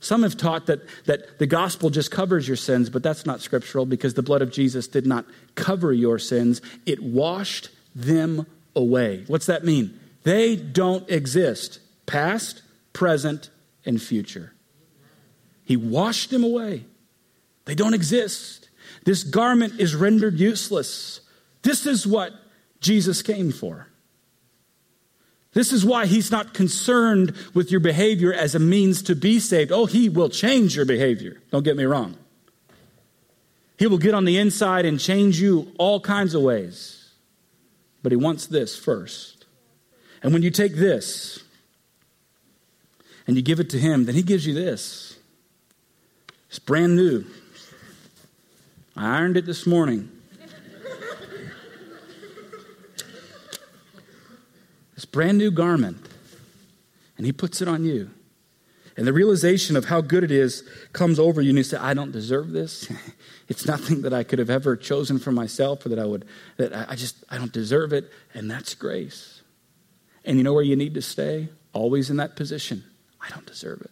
Some 0.04 0.22
have 0.22 0.36
taught 0.36 0.66
that, 0.66 0.82
that 1.06 1.38
the 1.38 1.46
gospel 1.46 1.88
just 1.88 2.10
covers 2.10 2.46
your 2.46 2.58
sins, 2.58 2.90
but 2.90 3.02
that's 3.02 3.24
not 3.24 3.40
scriptural 3.40 3.86
because 3.86 4.12
the 4.12 4.22
blood 4.22 4.42
of 4.42 4.52
Jesus 4.52 4.86
did 4.86 5.06
not 5.06 5.24
cover 5.54 5.94
your 5.94 6.18
sins, 6.18 6.60
it 6.84 7.02
washed 7.02 7.70
them 7.94 8.46
away. 8.76 9.24
What's 9.28 9.46
that 9.46 9.64
mean? 9.64 9.98
They 10.22 10.56
don't 10.56 11.08
exist, 11.08 11.78
past, 12.04 12.60
present, 12.92 13.48
and 13.86 14.00
future. 14.00 14.52
He 15.64 15.78
washed 15.78 16.28
them 16.28 16.44
away. 16.44 16.84
They 17.64 17.74
don't 17.74 17.94
exist. 17.94 18.68
This 19.06 19.24
garment 19.24 19.80
is 19.80 19.94
rendered 19.94 20.38
useless. 20.38 21.22
This 21.62 21.86
is 21.86 22.06
what 22.06 22.34
Jesus 22.80 23.22
came 23.22 23.52
for. 23.52 23.88
This 25.54 25.72
is 25.72 25.84
why 25.84 26.06
he's 26.06 26.32
not 26.32 26.52
concerned 26.52 27.34
with 27.54 27.70
your 27.70 27.80
behavior 27.80 28.32
as 28.32 28.54
a 28.54 28.58
means 28.58 29.02
to 29.04 29.14
be 29.14 29.38
saved. 29.38 29.70
Oh, 29.70 29.86
he 29.86 30.08
will 30.08 30.28
change 30.28 30.76
your 30.76 30.84
behavior. 30.84 31.40
Don't 31.50 31.62
get 31.62 31.76
me 31.76 31.84
wrong. 31.84 32.16
He 33.78 33.86
will 33.86 33.98
get 33.98 34.14
on 34.14 34.24
the 34.24 34.36
inside 34.36 34.84
and 34.84 34.98
change 34.98 35.40
you 35.40 35.72
all 35.78 36.00
kinds 36.00 36.34
of 36.34 36.42
ways. 36.42 37.12
But 38.02 38.12
he 38.12 38.16
wants 38.16 38.46
this 38.46 38.76
first. 38.76 39.46
And 40.22 40.32
when 40.32 40.42
you 40.42 40.50
take 40.50 40.74
this 40.74 41.42
and 43.26 43.36
you 43.36 43.42
give 43.42 43.60
it 43.60 43.70
to 43.70 43.78
him, 43.78 44.06
then 44.06 44.14
he 44.14 44.22
gives 44.22 44.46
you 44.46 44.54
this. 44.54 45.16
It's 46.48 46.58
brand 46.58 46.96
new. 46.96 47.24
I 48.96 49.18
ironed 49.18 49.36
it 49.36 49.46
this 49.46 49.66
morning. 49.66 50.10
Brand 55.14 55.38
new 55.38 55.53
garment, 55.53 55.96
and 57.16 57.24
he 57.24 57.33
puts 57.33 57.62
it 57.62 57.68
on 57.68 57.85
you. 57.85 58.11
And 58.96 59.07
the 59.07 59.12
realization 59.12 59.77
of 59.77 59.85
how 59.85 60.00
good 60.00 60.24
it 60.24 60.33
is 60.33 60.68
comes 60.92 61.20
over 61.20 61.40
you, 61.40 61.50
and 61.50 61.59
you 61.59 61.62
say, 61.62 61.77
I 61.77 61.94
don't 61.94 62.11
deserve 62.11 62.50
this. 62.50 62.90
it's 63.48 63.64
nothing 63.64 64.03
that 64.03 64.12
I 64.12 64.24
could 64.24 64.40
have 64.40 64.50
ever 64.50 64.77
chosen 64.77 65.20
for 65.20 65.31
myself 65.31 65.87
or 65.87 65.90
that 65.90 66.00
I 66.00 66.05
would, 66.05 66.24
that 66.57 66.90
I 66.90 66.96
just, 66.96 67.24
I 67.31 67.38
don't 67.38 67.53
deserve 67.53 67.92
it. 67.92 68.11
And 68.35 68.50
that's 68.50 68.74
grace. 68.74 69.42
And 70.24 70.37
you 70.37 70.42
know 70.42 70.53
where 70.53 70.64
you 70.64 70.74
need 70.74 70.94
to 70.94 71.03
stay? 71.03 71.48
Always 71.72 72.11
in 72.11 72.16
that 72.16 72.35
position. 72.35 72.83
I 73.20 73.31
don't 73.31 73.46
deserve 73.46 73.83
it. 73.83 73.90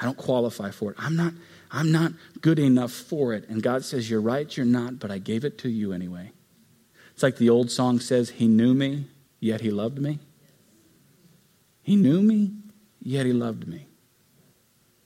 I 0.00 0.04
don't 0.04 0.16
qualify 0.16 0.70
for 0.70 0.92
it. 0.92 0.96
I'm 0.98 1.16
not, 1.16 1.34
I'm 1.70 1.92
not 1.92 2.12
good 2.40 2.58
enough 2.58 2.92
for 2.92 3.34
it. 3.34 3.46
And 3.50 3.62
God 3.62 3.84
says, 3.84 4.08
You're 4.08 4.22
right, 4.22 4.54
you're 4.56 4.64
not, 4.64 4.98
but 4.98 5.10
I 5.10 5.18
gave 5.18 5.44
it 5.44 5.58
to 5.58 5.68
you 5.68 5.92
anyway. 5.92 6.32
It's 7.12 7.22
like 7.22 7.36
the 7.36 7.50
old 7.50 7.70
song 7.70 8.00
says, 8.00 8.30
He 8.30 8.48
knew 8.48 8.74
me, 8.74 9.06
yet 9.40 9.60
He 9.60 9.70
loved 9.70 9.98
me. 9.98 10.18
He 11.82 11.96
knew 11.96 12.22
me, 12.22 12.52
yet 13.00 13.26
He 13.26 13.32
loved 13.32 13.66
me. 13.66 13.86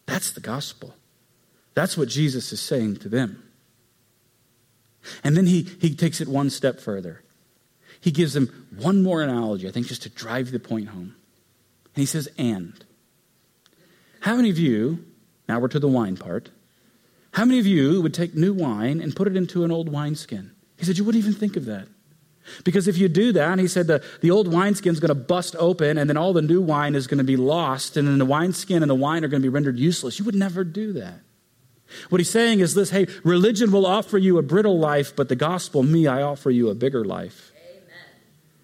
That's 0.07 0.33
the 0.33 0.41
gospel. 0.41 0.95
That's 1.75 1.97
what 1.97 2.09
Jesus 2.09 2.53
is 2.53 2.61
saying 2.61 2.97
to 2.99 3.09
them. 3.09 3.43
And 5.25 5.37
then 5.37 5.47
he, 5.47 5.63
he 5.81 5.95
takes 5.95 6.21
it 6.21 6.29
one 6.29 6.51
step 6.51 6.79
further. 6.79 7.23
He 8.01 8.11
gives 8.11 8.35
them 8.35 8.67
one 8.77 9.03
more 9.03 9.23
analogy, 9.23 9.69
I 9.69 9.71
think, 9.71 9.87
just 9.87 10.03
to 10.03 10.09
drive 10.09 10.51
the 10.51 10.59
point 10.59 10.89
home. 10.89 11.15
And 11.95 12.03
he 12.03 12.07
says, 12.07 12.29
And. 12.37 12.85
How 14.21 14.37
many 14.37 14.51
of 14.51 14.59
you 14.59 15.05
now 15.51 15.59
we're 15.59 15.67
to 15.67 15.81
the 15.81 15.89
wine 15.89 16.17
part. 16.17 16.49
How 17.33 17.45
many 17.45 17.59
of 17.59 17.67
you 17.67 18.01
would 18.03 18.15
take 18.15 18.37
new 18.37 18.55
wine 18.55 19.01
and 19.01 19.17
put 19.17 19.27
it 19.27 19.35
into 19.35 19.65
an 19.65 19.73
old 19.73 19.89
wineskin? 19.89 20.53
He 20.77 20.85
said, 20.85 20.97
You 20.97 21.03
wouldn't 21.03 21.25
even 21.25 21.37
think 21.37 21.57
of 21.57 21.65
that. 21.65 21.89
Because 22.65 22.89
if 22.89 22.99
you 22.99 23.09
do 23.09 23.33
that, 23.33 23.59
he 23.59 23.69
said 23.69 23.87
the, 23.87 24.03
the 24.21 24.31
old 24.31 24.49
wineskin 24.53 24.93
is 24.93 25.01
going 25.01 25.09
to 25.09 25.15
bust 25.15 25.57
open 25.59 25.99
and 25.99 26.09
then 26.09 26.17
all 26.17 26.33
the 26.33 26.43
new 26.43 26.61
wine 26.61 26.95
is 26.95 27.07
going 27.07 27.19
to 27.19 27.25
be 27.25 27.37
lost 27.37 27.97
and 27.97 28.07
then 28.07 28.19
the 28.19 28.25
wineskin 28.25 28.83
and 28.83 28.91
the 28.91 28.95
wine 28.95 29.25
are 29.25 29.29
going 29.29 29.43
to 29.43 29.47
be 29.47 29.53
rendered 29.53 29.79
useless. 29.79 30.19
You 30.19 30.25
would 30.25 30.35
never 30.35 30.65
do 30.65 30.93
that. 30.95 31.21
What 32.09 32.21
he's 32.21 32.31
saying 32.31 32.61
is 32.61 32.75
this 32.75 32.91
hey, 32.91 33.07
religion 33.25 33.73
will 33.73 33.87
offer 33.87 34.17
you 34.17 34.39
a 34.39 34.43
brittle 34.43 34.79
life, 34.79 35.15
but 35.15 35.29
the 35.29 35.37
gospel, 35.37 35.83
me, 35.83 36.07
I 36.07 36.23
offer 36.23 36.51
you 36.51 36.69
a 36.69 36.75
bigger 36.75 37.05
life. 37.05 37.50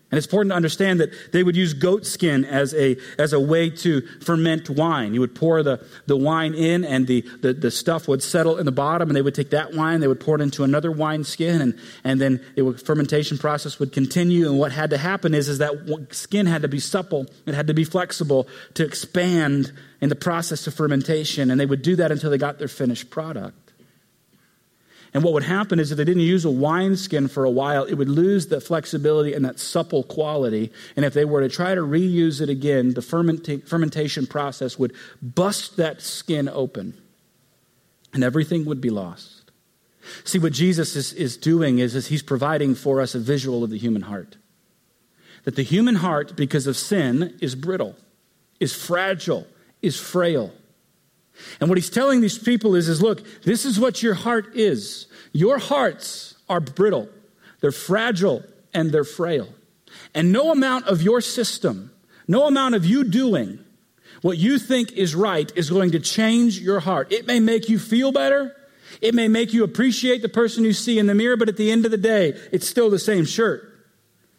And 0.09 0.19
it's 0.19 0.27
important 0.27 0.53
to 0.53 0.57
understand 0.57 1.01
that 1.01 1.11
they 1.33 1.43
would 1.43 1.57
use 1.57 1.75
goat 1.75 2.07
skin 2.07 2.45
as 2.45 2.73
a, 2.75 2.97
as 3.19 3.33
a 3.33 3.41
way 3.41 3.71
to 3.71 4.03
ferment 4.21 4.71
wine. 4.71 5.15
You 5.15 5.21
would 5.21 5.35
pour 5.35 5.65
the, 5.65 5.85
the 6.07 6.17
wine 6.17 6.55
in, 6.55 6.85
and 6.85 7.09
the, 7.09 7.23
the, 7.41 7.53
the 7.53 7.73
stuff 7.73 8.07
would 8.07 8.23
settle 8.23 8.57
in 8.57 8.67
the 8.67 8.73
bottom, 8.73 9.09
and 9.09 9.17
they 9.17 9.23
would 9.23 9.35
take 9.35 9.51
that 9.51 9.75
wine, 9.75 9.99
they 9.99 10.07
would 10.07 10.21
pour 10.21 10.37
it 10.37 10.43
into 10.43 10.63
another 10.63 10.93
wine 10.93 11.25
skin, 11.25 11.61
and, 11.61 11.79
and 12.05 12.21
then 12.21 12.41
the 12.55 12.73
fermentation 12.85 13.37
process 13.37 13.81
would 13.81 13.93
continue. 13.93 14.49
And 14.49 14.61
what 14.61 14.71
had 14.71 14.91
to 14.91 14.99
happen 14.99 15.35
is, 15.35 15.49
is 15.49 15.59
that 15.59 16.07
skin 16.13 16.47
had 16.47 16.63
to 16.63 16.69
be 16.69 16.79
supple, 16.79 17.27
it 17.45 17.55
had 17.55 17.67
to 17.67 17.75
be 17.75 17.85
flexible 17.85 18.47
to 18.75 18.85
expand 18.85 19.73
in 20.01 20.09
the 20.09 20.15
process 20.15 20.69
of 20.69 20.75
fermentation. 20.75 21.51
And 21.51 21.59
they 21.59 21.67
would 21.67 21.83
do 21.83 21.97
that 21.97 22.13
until 22.13 22.31
they 22.31 22.39
got 22.39 22.61
their 22.61 22.69
finished 22.69 23.11
product. 23.11 23.66
And 25.17 25.25
what 25.25 25.33
would 25.33 25.45
happen 25.45 25.81
is 25.81 25.91
if 25.91 25.97
they 25.97 26.05
didn't 26.05 26.25
use 26.25 26.45
a 26.45 26.51
wineskin 26.51 27.29
for 27.29 27.47
a 27.47 27.51
while, 27.51 27.85
it 27.85 27.95
would 27.95 28.11
lose 28.11 28.49
the 28.49 28.61
flexibility 28.61 29.33
and 29.33 29.47
that 29.47 29.59
supple 29.59 30.03
quality. 30.03 30.71
And 30.95 31.07
if 31.07 31.15
they 31.15 31.25
were 31.25 31.41
to 31.41 31.49
try 31.49 31.75
to 31.75 31.81
reuse 31.81 32.43
it 32.43 32.51
again, 32.51 32.93
the 32.93 33.01
fermenta- 33.01 33.63
fermentation 33.65 34.27
process 34.27 34.79
would 34.79 34.93
bust 35.23 35.79
that 35.79 36.03
skin 36.03 36.51
open 36.51 37.01
and 38.13 38.23
everything 38.23 38.67
would 38.67 38.83
be 38.83 38.91
lost. 38.91 39.51
See, 40.25 40.39
what 40.39 40.53
Jesus 40.53 40.95
is, 40.95 41.15
is 41.15 41.39
doing 41.39 41.79
is, 41.79 41.95
is 41.95 42.09
he's 42.09 42.23
providing 42.23 42.75
for 42.75 43.01
us 43.01 43.15
a 43.15 43.19
visual 43.19 43.65
of 43.65 43.71
the 43.71 43.79
human 43.79 44.03
heart. 44.03 44.37
That 45.45 45.57
the 45.57 45.63
human 45.63 45.95
heart, 45.95 46.37
because 46.37 46.67
of 46.67 46.77
sin, 46.77 47.39
is 47.41 47.55
brittle, 47.55 47.97
is 48.61 48.75
fragile, 48.75 49.47
is 49.81 49.99
frail. 49.99 50.53
And 51.61 51.69
what 51.69 51.79
he's 51.79 51.91
telling 51.91 52.21
these 52.21 52.39
people 52.39 52.75
is, 52.75 52.89
is 52.89 53.03
look, 53.03 53.23
this 53.43 53.65
is 53.65 53.79
what 53.79 54.03
your 54.03 54.15
heart 54.15 54.55
is. 54.55 55.07
Your 55.33 55.59
hearts 55.59 56.35
are 56.49 56.61
brittle, 56.61 57.09
they're 57.61 57.73
fragile, 57.73 58.43
and 58.73 58.93
they're 58.93 59.05
frail. 59.05 59.49
And 60.15 60.33
no 60.33 60.53
amount 60.53 60.87
of 60.87 61.03
your 61.03 61.21
system, 61.21 61.91
no 62.29 62.47
amount 62.47 62.75
of 62.75 62.85
you 62.85 63.05
doing 63.05 63.59
what 64.23 64.39
you 64.39 64.59
think 64.59 64.93
is 64.93 65.15
right 65.15 65.51
is 65.57 65.71
going 65.71 65.93
to 65.93 66.01
change 66.01 66.59
your 66.59 66.81
heart. 66.81 67.13
It 67.13 67.27
may 67.27 67.41
make 67.41 67.69
you 67.69 67.79
feel 67.79 68.13
better. 68.13 68.57
It 69.01 69.15
may 69.15 69.29
make 69.29 69.53
you 69.53 69.63
appreciate 69.65 70.23
the 70.23 70.29
person 70.29 70.65
you 70.65 70.73
see 70.73 70.99
in 70.99 71.07
the 71.07 71.15
mirror, 71.15 71.37
but 71.37 71.49
at 71.49 71.57
the 71.57 71.71
end 71.71 71.85
of 71.85 71.91
the 71.91 71.97
day, 71.97 72.35
it's 72.51 72.67
still 72.67 72.89
the 72.89 72.99
same 72.99 73.25
shirt. 73.25 73.73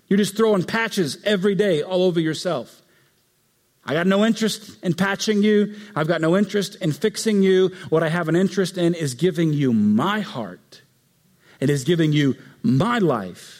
You're 0.07 0.17
just 0.17 0.35
throwing 0.35 0.63
patches 0.63 1.17
every 1.23 1.53
day 1.55 1.83
all 1.83 2.03
over 2.03 2.19
yourself. 2.19 2.81
I 3.87 3.93
got 3.93 4.05
no 4.05 4.25
interest 4.25 4.83
in 4.83 4.93
patching 4.93 5.41
you. 5.41 5.75
I've 5.95 6.09
got 6.09 6.19
no 6.19 6.35
interest 6.35 6.75
in 6.81 6.91
fixing 6.91 7.41
you. 7.41 7.69
What 7.87 8.03
I 8.03 8.09
have 8.09 8.27
an 8.27 8.35
interest 8.35 8.77
in 8.77 8.93
is 8.93 9.13
giving 9.13 9.53
you 9.53 9.71
my 9.71 10.19
heart. 10.19 10.81
It 11.61 11.69
is 11.69 11.85
giving 11.85 12.11
you 12.11 12.35
my 12.61 12.99
life. 12.99 13.56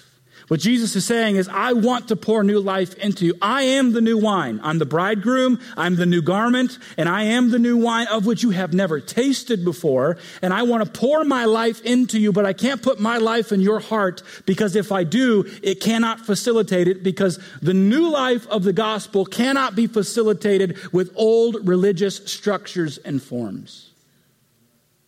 What 0.48 0.62
Jesus 0.62 0.96
is 0.96 1.04
saying 1.04 1.36
is, 1.36 1.50
I 1.50 1.74
want 1.74 2.08
to 2.08 2.16
pour 2.16 2.42
new 2.42 2.62
life 2.62 2.94
into 2.96 3.26
you. 3.26 3.34
I 3.42 3.64
am 3.64 3.92
the 3.92 4.00
new 4.00 4.18
wine. 4.18 4.62
I'm 4.64 4.80
the 4.80 4.86
bridegroom. 4.86 5.60
I'm 5.76 5.98
the 5.98 6.06
new 6.06 6.22
garment. 6.22 6.80
And 6.96 7.10
I 7.10 7.24
am 7.24 7.52
the 7.52 7.60
new 7.60 7.76
wine 7.76 8.08
of 8.08 8.26
which 8.26 8.44
you 8.44 8.52
have 8.52 8.74
never 8.74 9.02
tasted 9.02 9.66
before. 9.66 10.18
And 10.42 10.54
I 10.54 10.64
want 10.64 10.86
to 10.86 11.00
pour 11.00 11.26
my 11.26 11.44
life 11.44 11.82
into 11.82 12.18
you, 12.18 12.32
but 12.32 12.46
I 12.46 12.54
can't 12.54 12.82
put 12.82 12.98
my 12.98 13.18
life 13.18 13.52
in 13.52 13.60
your 13.60 13.82
heart 13.82 14.24
because 14.46 14.78
if 14.78 14.90
I 14.90 15.04
do, 15.04 15.44
it 15.64 15.82
cannot 15.82 16.22
facilitate 16.22 16.88
it 16.88 17.04
because 17.04 17.40
the 17.62 17.74
new 17.74 18.10
life 18.10 18.48
of 18.48 18.64
the 18.64 18.74
gospel 18.74 19.26
cannot 19.26 19.76
be 19.76 19.86
facilitated 19.86 20.78
with 20.94 21.12
old 21.16 21.68
religious 21.68 22.18
structures 22.32 22.98
and 23.00 23.22
forms. 23.22 23.92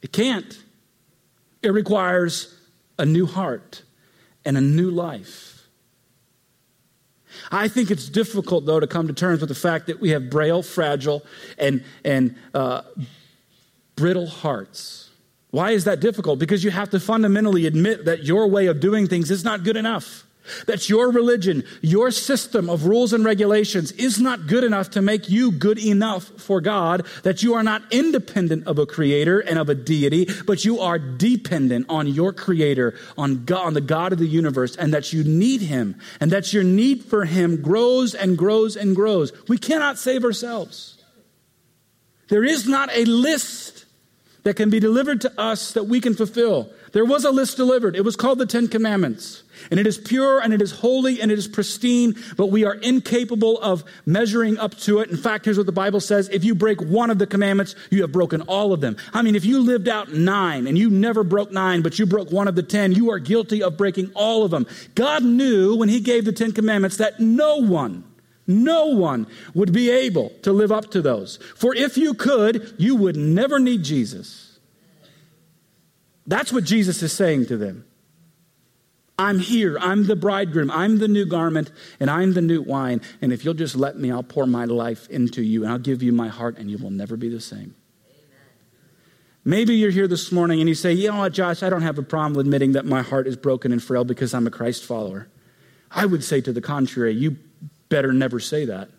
It 0.02 0.12
can't. 0.12 0.62
It 1.64 1.70
requires 1.70 2.54
a 2.98 3.06
new 3.06 3.26
heart 3.26 3.84
and 4.50 4.58
a 4.58 4.62
new 4.62 4.90
life. 4.90 5.62
I 7.52 7.68
think 7.68 7.92
it's 7.92 8.10
difficult, 8.10 8.66
though, 8.66 8.80
to 8.80 8.88
come 8.88 9.06
to 9.06 9.14
terms 9.14 9.42
with 9.42 9.50
the 9.50 9.56
fact 9.56 9.86
that 9.86 10.00
we 10.00 10.10
have 10.10 10.32
braille, 10.32 10.64
fragile, 10.64 11.24
and, 11.60 11.84
and 12.04 12.36
uh, 12.56 12.82
brittle 13.96 14.26
hearts. 14.26 15.12
Why 15.52 15.72
is 15.72 15.84
that 15.84 16.00
difficult? 16.00 16.40
Because 16.40 16.64
you 16.64 16.72
have 16.72 16.90
to 16.90 17.00
fundamentally 17.00 17.68
admit 17.68 18.06
that 18.06 18.24
your 18.24 18.48
way 18.48 18.66
of 18.66 18.80
doing 18.80 19.06
things 19.06 19.30
is 19.30 19.44
not 19.44 19.64
good 19.64 19.78
enough. 19.78 20.26
That 20.68 20.90
your 20.90 21.12
religion, 21.12 21.64
your 21.82 22.12
system 22.12 22.70
of 22.70 22.86
rules 22.86 23.14
and 23.14 23.24
regulations 23.26 23.92
is 23.94 24.20
not 24.20 24.48
good 24.48 24.64
enough 24.64 24.90
to 24.92 25.02
make 25.02 25.30
you 25.30 25.52
good 25.52 25.80
enough 25.80 26.26
for 26.38 26.62
God, 26.62 27.06
that 27.24 27.44
you 27.44 27.54
are 27.54 27.64
not 27.64 27.84
independent 27.92 28.68
of 28.68 28.80
a 28.80 28.86
creator 28.86 29.40
and 29.40 29.60
of 29.60 29.70
a 29.70 29.76
deity, 29.76 30.28
but 30.46 30.66
you 30.66 30.80
are 30.80 31.00
dependent 31.00 31.86
on 31.90 32.08
your 32.08 32.34
creator, 32.34 32.96
on 33.18 33.46
God, 33.46 33.66
on 33.66 33.74
the 33.74 33.82
God 33.82 34.14
of 34.14 34.20
the 34.20 34.28
universe, 34.28 34.76
and 34.76 34.94
that 34.94 35.14
you 35.14 35.24
need 35.24 35.62
him, 35.62 35.96
and 36.20 36.32
that 36.32 36.54
your 36.54 36.64
need 36.64 37.04
for 37.04 37.26
him 37.26 37.62
grows 37.62 38.14
and 38.14 38.38
grows 38.38 38.76
and 38.76 38.96
grows. 38.96 39.32
We 39.48 39.58
cannot 39.58 39.98
save 39.98 40.24
ourselves. 40.24 40.98
There 42.30 42.44
is 42.44 42.68
not 42.68 42.90
a 42.94 43.06
list 43.06 43.86
that 44.44 44.56
can 44.56 44.70
be 44.70 44.80
delivered 44.80 45.22
to 45.22 45.40
us 45.40 45.74
that 45.74 45.86
we 45.86 46.00
can 46.00 46.14
fulfill. 46.14 46.72
There 46.94 47.06
was 47.06 47.26
a 47.26 47.32
list 47.32 47.58
delivered. 47.58 47.96
It 47.96 48.06
was 48.06 48.16
called 48.16 48.40
the 48.40 48.46
Ten 48.46 48.68
Commandments. 48.68 49.44
And 49.72 49.80
it 49.80 49.88
is 49.88 49.98
pure 49.98 50.40
and 50.40 50.54
it 50.54 50.62
is 50.62 50.72
holy 50.72 51.22
and 51.22 51.32
it 51.32 51.38
is 51.38 51.48
pristine, 51.48 52.16
but 52.38 52.48
we 52.48 52.66
are 52.66 52.76
incapable 52.76 53.60
of 53.60 53.84
measuring 54.06 54.58
up 54.58 54.76
to 54.80 55.00
it. 55.00 55.10
In 55.10 55.18
fact, 55.18 55.46
here's 55.46 55.58
what 55.58 55.66
the 55.66 55.72
Bible 55.72 56.00
says 56.00 56.30
if 56.30 56.44
you 56.44 56.56
break 56.56 56.82
one 56.82 57.10
of 57.10 57.20
the 57.20 57.28
commandments, 57.28 57.76
you 57.90 58.02
have 58.02 58.12
broken 58.12 58.42
all 58.44 58.74
of 58.74 58.82
them. 58.82 58.98
I 59.14 59.22
mean, 59.22 59.36
if 59.36 59.46
you 59.46 59.60
lived 59.60 59.88
out 59.88 60.14
nine 60.14 60.68
and 60.68 60.78
you 60.78 60.90
never 60.90 61.24
broke 61.24 61.52
nine, 61.52 61.82
but 61.82 62.00
you 62.00 62.06
broke 62.06 62.32
one 62.32 62.48
of 62.48 62.56
the 62.56 62.64
ten, 62.64 62.92
you 62.92 63.12
are 63.12 63.20
guilty 63.20 63.62
of 63.64 63.78
breaking 63.78 64.12
all 64.16 64.44
of 64.44 64.52
them. 64.52 64.68
God 64.96 65.24
knew 65.24 65.76
when 65.76 65.90
He 65.90 66.00
gave 66.00 66.26
the 66.26 66.32
Ten 66.32 66.52
Commandments 66.52 66.98
that 66.98 67.20
no 67.20 67.58
one, 67.58 68.04
no 68.48 68.88
one 68.88 69.28
would 69.54 69.72
be 69.72 69.90
able 69.90 70.30
to 70.42 70.52
live 70.52 70.72
up 70.72 70.92
to 70.92 71.02
those. 71.02 71.38
For 71.56 71.76
if 71.76 71.98
you 71.98 72.14
could, 72.14 72.74
you 72.78 72.96
would 72.96 73.16
never 73.16 73.60
need 73.60 73.84
Jesus. 73.84 74.60
That's 76.26 76.54
what 76.54 76.64
Jesus 76.64 77.02
is 77.02 77.12
saying 77.12 77.48
to 77.48 77.58
them. 77.58 77.86
I'm 79.20 79.40
here. 79.40 79.78
I'm 79.78 80.08
the 80.08 80.16
bridegroom. 80.16 80.72
I'm 80.72 80.98
the 80.98 81.10
new 81.10 81.26
garment 81.26 81.72
and 82.00 82.10
I'm 82.10 82.34
the 82.34 82.42
new 82.42 82.62
wine. 82.62 83.02
And 83.22 83.34
if 83.34 83.44
you'll 83.44 83.54
just 83.54 83.76
let 83.76 83.98
me, 83.98 84.12
I'll 84.12 84.24
pour 84.24 84.48
my 84.48 84.64
life 84.64 85.10
into 85.10 85.44
you 85.44 85.64
and 85.64 85.74
I'll 85.74 85.78
give 85.78 86.02
you 86.02 86.14
my 86.14 86.30
heart 86.30 86.58
and 86.58 86.72
you 86.72 86.78
will 86.78 86.90
never 86.90 87.18
be 87.18 87.28
the 87.28 87.42
same. 87.42 87.76
Maybe 89.44 89.76
you're 89.76 89.92
here 89.92 90.08
this 90.08 90.32
morning 90.32 90.62
and 90.62 90.70
you 90.70 90.76
say, 90.76 90.94
you 90.94 91.12
know 91.12 91.18
what, 91.18 91.34
Josh, 91.34 91.64
I 91.64 91.70
don't 91.70 91.82
have 91.82 91.98
a 91.98 92.04
problem 92.04 92.40
admitting 92.40 92.72
that 92.74 92.86
my 92.86 93.02
heart 93.02 93.28
is 93.28 93.36
broken 93.36 93.74
and 93.74 93.84
frail 93.84 94.06
because 94.06 94.34
I'm 94.34 94.48
a 94.48 94.52
Christ 94.52 94.86
follower. 94.86 95.28
I 95.92 96.06
would 96.06 96.24
say 96.24 96.40
to 96.40 96.54
the 96.54 96.62
contrary, 96.62 97.14
you 97.14 97.36
better 97.90 98.14
never 98.14 98.40
say 98.40 98.64
that. 98.66 98.90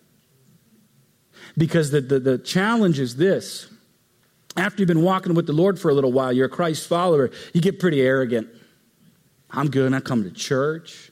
Because 1.57 1.93
the, 1.93 2.03
the, 2.03 2.21
the 2.21 2.39
challenge 2.39 2.99
is 2.99 3.17
this 3.17 3.69
after 4.55 4.83
you've 4.83 4.89
been 4.89 5.03
walking 5.03 5.33
with 5.33 5.47
the 5.47 5.55
Lord 5.55 5.79
for 5.79 5.91
a 5.91 5.95
little 5.95 6.13
while, 6.13 6.31
you're 6.31 6.47
a 6.47 6.51
Christ 6.51 6.87
follower, 6.87 7.31
you 7.55 7.63
get 7.63 7.81
pretty 7.81 8.03
arrogant. 8.03 8.49
I'm 9.53 9.71
good. 9.71 9.93
I 9.93 10.01
come 10.01 10.25
to 10.25 10.31
church 10.31 11.11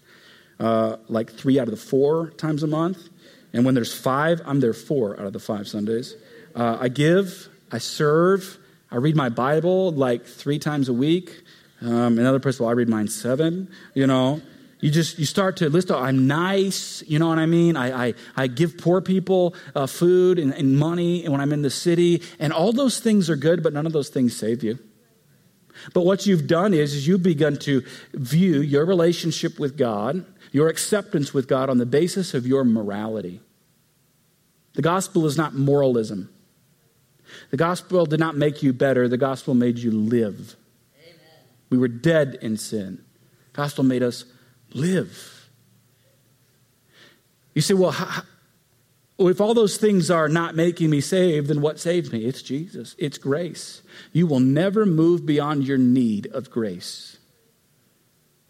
uh, 0.60 0.96
like 1.08 1.30
three 1.30 1.58
out 1.58 1.68
of 1.68 1.72
the 1.72 1.80
four 1.80 2.30
times 2.30 2.62
a 2.62 2.66
month. 2.66 3.08
And 3.52 3.64
when 3.64 3.74
there's 3.74 3.94
five, 3.94 4.40
I'm 4.44 4.60
there 4.60 4.74
four 4.74 5.18
out 5.18 5.26
of 5.26 5.32
the 5.32 5.38
five 5.38 5.66
Sundays. 5.68 6.14
Uh, 6.54 6.78
I 6.80 6.88
give, 6.88 7.48
I 7.72 7.78
serve, 7.78 8.58
I 8.90 8.96
read 8.96 9.16
my 9.16 9.28
Bible 9.28 9.92
like 9.92 10.26
three 10.26 10.58
times 10.58 10.88
a 10.88 10.92
week. 10.92 11.42
Um, 11.80 12.18
another 12.18 12.40
person, 12.40 12.64
well, 12.64 12.70
I 12.70 12.74
read 12.74 12.88
mine 12.88 13.08
seven, 13.08 13.70
you 13.94 14.06
know. 14.06 14.42
You 14.80 14.92
just 14.92 15.18
you 15.18 15.24
start 15.24 15.56
to 15.56 15.68
list. 15.68 15.90
Oh, 15.90 15.98
I'm 15.98 16.28
nice, 16.28 17.02
you 17.08 17.18
know 17.18 17.26
what 17.26 17.38
I 17.38 17.46
mean. 17.46 17.76
I 17.76 18.08
I, 18.08 18.14
I 18.36 18.46
give 18.46 18.78
poor 18.78 19.00
people 19.00 19.56
uh, 19.74 19.88
food 19.88 20.38
and, 20.38 20.54
and 20.54 20.78
money, 20.78 21.28
when 21.28 21.40
I'm 21.40 21.52
in 21.52 21.62
the 21.62 21.70
city, 21.70 22.22
and 22.38 22.52
all 22.52 22.72
those 22.72 23.00
things 23.00 23.28
are 23.28 23.34
good, 23.34 23.60
but 23.64 23.72
none 23.72 23.86
of 23.86 23.92
those 23.92 24.08
things 24.08 24.36
save 24.36 24.62
you. 24.62 24.78
But 25.94 26.04
what 26.04 26.26
you've 26.26 26.46
done 26.46 26.74
is, 26.74 26.94
is 26.94 27.06
you've 27.06 27.22
begun 27.22 27.56
to 27.58 27.82
view 28.12 28.60
your 28.60 28.84
relationship 28.84 29.58
with 29.58 29.76
God, 29.76 30.24
your 30.52 30.68
acceptance 30.68 31.34
with 31.34 31.48
God 31.48 31.70
on 31.70 31.78
the 31.78 31.86
basis 31.86 32.34
of 32.34 32.46
your 32.46 32.64
morality. 32.64 33.40
The 34.74 34.82
gospel 34.82 35.26
is 35.26 35.36
not 35.36 35.54
moralism. 35.54 36.30
The 37.50 37.56
gospel 37.56 38.06
did 38.06 38.20
not 38.20 38.36
make 38.36 38.62
you 38.62 38.72
better, 38.72 39.08
the 39.08 39.16
gospel 39.16 39.54
made 39.54 39.78
you 39.78 39.90
live. 39.90 40.56
Amen. 41.00 41.16
We 41.70 41.78
were 41.78 41.88
dead 41.88 42.38
in 42.40 42.56
sin. 42.56 43.04
The 43.52 43.56
gospel 43.56 43.84
made 43.84 44.02
us 44.02 44.24
live. 44.72 45.48
You 47.54 47.62
say, 47.62 47.74
well, 47.74 47.90
how, 47.90 48.22
well, 49.18 49.28
if 49.28 49.40
all 49.40 49.52
those 49.52 49.76
things 49.78 50.12
are 50.12 50.28
not 50.28 50.54
making 50.54 50.90
me 50.90 51.00
saved, 51.00 51.48
then 51.48 51.60
what 51.60 51.80
saved 51.80 52.12
me? 52.12 52.24
It's 52.24 52.40
Jesus, 52.40 52.94
it's 52.98 53.18
grace. 53.18 53.82
You 54.12 54.28
will 54.28 54.40
never 54.40 54.86
move 54.86 55.26
beyond 55.26 55.66
your 55.66 55.76
need 55.76 56.28
of 56.28 56.50
grace. 56.50 57.18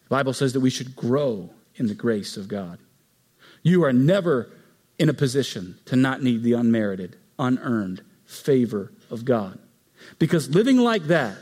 The 0.04 0.10
Bible 0.10 0.34
says 0.34 0.52
that 0.52 0.60
we 0.60 0.70
should 0.70 0.94
grow 0.94 1.50
in 1.76 1.86
the 1.86 1.94
grace 1.94 2.36
of 2.36 2.48
God. 2.48 2.78
You 3.62 3.82
are 3.84 3.94
never 3.94 4.50
in 4.98 5.08
a 5.08 5.14
position 5.14 5.78
to 5.86 5.96
not 5.96 6.22
need 6.22 6.42
the 6.42 6.52
unmerited, 6.52 7.16
unearned 7.38 8.02
favor 8.26 8.92
of 9.10 9.24
God. 9.24 9.58
Because 10.18 10.50
living 10.50 10.76
like 10.76 11.04
that, 11.04 11.36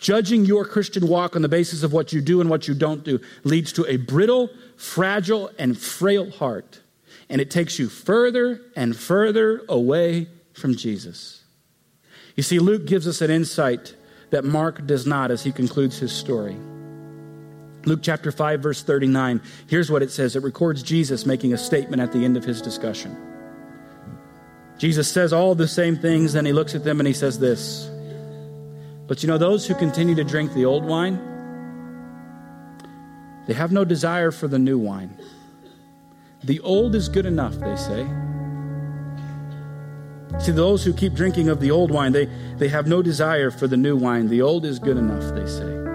judging 0.00 0.44
your 0.44 0.66
Christian 0.66 1.08
walk 1.08 1.34
on 1.34 1.42
the 1.42 1.48
basis 1.48 1.82
of 1.82 1.94
what 1.94 2.12
you 2.12 2.20
do 2.20 2.42
and 2.42 2.50
what 2.50 2.68
you 2.68 2.74
don't 2.74 3.04
do, 3.04 3.20
leads 3.42 3.72
to 3.72 3.86
a 3.86 3.96
brittle, 3.96 4.50
fragile, 4.76 5.50
and 5.58 5.78
frail 5.78 6.30
heart 6.30 6.80
and 7.28 7.40
it 7.40 7.50
takes 7.50 7.78
you 7.78 7.88
further 7.88 8.60
and 8.76 8.96
further 8.96 9.62
away 9.68 10.28
from 10.52 10.76
Jesus. 10.76 11.42
You 12.36 12.42
see, 12.42 12.58
Luke 12.58 12.86
gives 12.86 13.08
us 13.08 13.20
an 13.20 13.30
insight 13.30 13.94
that 14.30 14.44
Mark 14.44 14.86
does 14.86 15.06
not 15.06 15.30
as 15.30 15.42
he 15.42 15.52
concludes 15.52 15.98
his 15.98 16.12
story. 16.12 16.56
Luke 17.84 18.00
chapter 18.02 18.32
5, 18.32 18.60
verse 18.60 18.82
39, 18.82 19.40
here's 19.68 19.90
what 19.90 20.02
it 20.02 20.10
says 20.10 20.36
it 20.36 20.42
records 20.42 20.82
Jesus 20.82 21.24
making 21.24 21.52
a 21.52 21.58
statement 21.58 22.02
at 22.02 22.12
the 22.12 22.24
end 22.24 22.36
of 22.36 22.44
his 22.44 22.60
discussion. 22.60 23.16
Jesus 24.78 25.10
says 25.10 25.32
all 25.32 25.54
the 25.54 25.68
same 25.68 25.96
things, 25.96 26.34
then 26.34 26.44
he 26.44 26.52
looks 26.52 26.74
at 26.74 26.84
them 26.84 27.00
and 27.00 27.06
he 27.06 27.14
says 27.14 27.38
this. 27.38 27.88
But 29.06 29.22
you 29.22 29.28
know, 29.28 29.38
those 29.38 29.66
who 29.66 29.74
continue 29.74 30.14
to 30.16 30.24
drink 30.24 30.52
the 30.52 30.64
old 30.64 30.84
wine, 30.84 31.18
they 33.46 33.54
have 33.54 33.72
no 33.72 33.84
desire 33.84 34.32
for 34.32 34.48
the 34.48 34.58
new 34.58 34.78
wine 34.78 35.16
the 36.46 36.60
old 36.60 36.94
is 36.94 37.08
good 37.08 37.26
enough, 37.26 37.54
they 37.54 37.76
say. 37.76 38.06
See, 40.38 40.52
those 40.52 40.84
who 40.84 40.92
keep 40.92 41.14
drinking 41.14 41.48
of 41.48 41.60
the 41.60 41.72
old 41.72 41.90
wine, 41.90 42.12
they, 42.12 42.26
they 42.56 42.68
have 42.68 42.86
no 42.86 43.02
desire 43.02 43.50
for 43.50 43.66
the 43.66 43.76
new 43.76 43.96
wine. 43.96 44.28
The 44.28 44.42
old 44.42 44.64
is 44.64 44.78
good 44.78 44.96
enough, 44.96 45.34
they 45.34 45.46
say. 45.46 45.86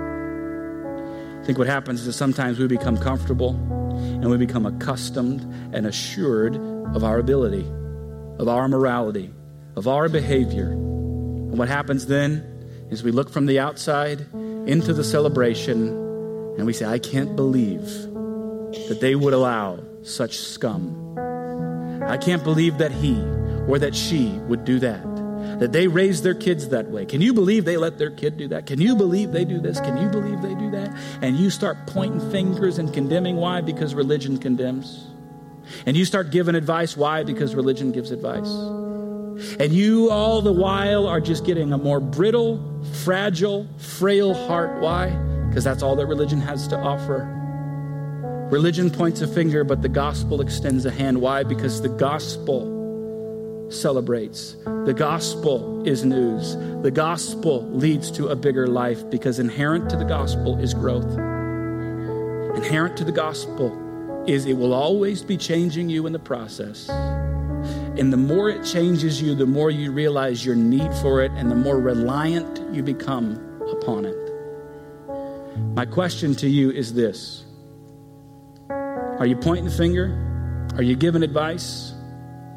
I 1.40 1.46
think 1.46 1.58
what 1.58 1.68
happens 1.68 2.06
is 2.06 2.16
sometimes 2.18 2.60
we 2.60 2.68
become 2.68 2.98
comfortable 2.98 3.52
and 3.96 4.30
we 4.30 4.38
become 4.38 4.66
accustomed 4.66 5.42
and 5.74 5.88
assured 5.88 6.56
of 6.96 7.04
our 7.04 7.18
ability, 7.18 7.66
of 8.38 8.50
our 8.50 8.68
morality, 8.68 9.32
of 9.78 9.88
our 9.88 10.10
behavior, 10.10 10.72
And 10.72 11.58
what 11.58 11.70
happens 11.70 12.08
then 12.08 12.44
is 12.90 13.04
we 13.04 13.12
look 13.12 13.30
from 13.30 13.46
the 13.46 13.60
outside 13.60 14.22
into 14.68 14.94
the 14.94 15.04
celebration 15.04 15.88
and 16.58 16.66
we 16.66 16.74
say, 16.74 16.86
I 16.86 17.00
can't 17.00 17.36
believe 17.38 17.86
that 18.90 18.98
they 19.00 19.16
would 19.16 19.34
allow 19.34 19.80
such 20.04 20.38
scum. 20.38 21.18
I 22.08 22.18
can't 22.18 22.44
believe 22.44 22.78
that 22.80 22.92
he 22.92 23.20
or 23.68 23.80
that 23.80 23.96
she 23.96 24.30
would 24.48 24.66
do 24.66 24.80
that. 24.80 25.02
That 25.60 25.72
they 25.72 25.88
raise 25.88 26.22
their 26.24 26.34
kids 26.34 26.70
that 26.70 26.90
way. 26.90 27.06
Can 27.06 27.22
you 27.22 27.34
believe 27.34 27.66
they 27.66 27.78
let 27.78 27.98
their 27.98 28.10
kid 28.10 28.38
do 28.38 28.48
that? 28.50 28.66
Can 28.66 28.82
you 28.82 28.96
believe 28.96 29.32
they 29.32 29.46
do 29.46 29.60
this? 29.60 29.80
Can 29.80 29.98
you 29.98 30.10
believe 30.10 30.42
they 30.42 30.56
do 30.56 30.72
that? 30.72 30.96
And 31.22 31.38
you 31.38 31.50
start 31.50 31.78
pointing 31.88 32.32
fingers 32.32 32.80
and 32.80 32.92
condemning. 32.94 33.36
Why? 33.38 33.62
Because 33.62 33.94
religion 33.94 34.38
condemns. 34.38 35.08
And 35.86 35.96
you 35.96 36.06
start 36.06 36.32
giving 36.32 36.56
advice. 36.56 36.98
Why? 36.98 37.24
Because 37.24 37.54
religion 37.54 37.92
gives 37.92 38.12
advice. 38.12 38.50
And 39.60 39.72
you, 39.72 40.10
all 40.10 40.42
the 40.42 40.52
while, 40.52 41.08
are 41.08 41.22
just 41.22 41.46
getting 41.46 41.74
a 41.74 41.78
more 41.78 42.00
brittle, 42.00 42.60
fragile, 43.04 43.68
frail 43.78 44.34
heart. 44.34 44.82
Why? 44.82 45.10
Because 45.48 45.64
that's 45.64 45.84
all 45.84 45.96
that 45.96 46.06
religion 46.08 46.40
has 46.42 46.68
to 46.70 46.78
offer. 46.78 47.41
Religion 48.52 48.90
points 48.90 49.22
a 49.22 49.28
finger, 49.28 49.64
but 49.64 49.82
the 49.82 49.88
gospel 49.88 50.42
extends 50.42 50.86
a 50.86 50.92
hand. 50.92 51.22
Why? 51.22 51.42
Because 51.42 51.82
the 51.82 51.88
gospel 51.88 52.68
celebrates. 53.70 54.58
The 54.84 54.94
gospel 54.94 55.88
is 55.88 56.04
news. 56.04 56.58
The 56.84 56.92
gospel 56.92 57.66
leads 57.72 58.12
to 58.12 58.28
a 58.28 58.36
bigger 58.36 58.68
life 58.68 59.10
because 59.10 59.40
inherent 59.40 59.90
to 59.92 59.96
the 59.96 60.04
gospel 60.04 60.60
is 60.60 60.74
growth. 60.74 61.10
Inherent 62.58 62.98
to 62.98 63.06
the 63.06 63.14
gospel 63.14 64.26
is 64.28 64.46
it 64.46 64.58
will 64.58 64.74
always 64.74 65.24
be 65.24 65.38
changing 65.38 65.88
you 65.88 66.06
in 66.06 66.12
the 66.12 66.20
process. 66.20 66.90
And 66.90 68.12
the 68.12 68.18
more 68.18 68.50
it 68.50 68.66
changes 68.66 69.22
you, 69.22 69.34
the 69.34 69.46
more 69.46 69.72
you 69.72 69.94
realize 69.94 70.46
your 70.46 70.56
need 70.56 70.94
for 70.96 71.22
it 71.22 71.32
and 71.38 71.50
the 71.50 71.56
more 71.56 71.80
reliant 71.80 72.76
you 72.76 72.84
become 72.84 73.40
upon 73.72 74.04
it. 74.04 74.18
My 75.74 75.86
question 75.86 76.36
to 76.36 76.50
you 76.50 76.70
is 76.70 76.94
this 76.94 77.46
Are 79.22 79.28
you 79.28 79.36
pointing 79.36 79.66
the 79.66 79.72
finger? 79.72 80.08
Are 80.78 80.82
you 80.82 80.96
giving 80.96 81.22
advice? 81.22 81.94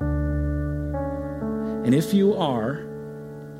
And 0.01 1.95
if 1.95 2.15
you 2.15 2.35
are, 2.37 2.77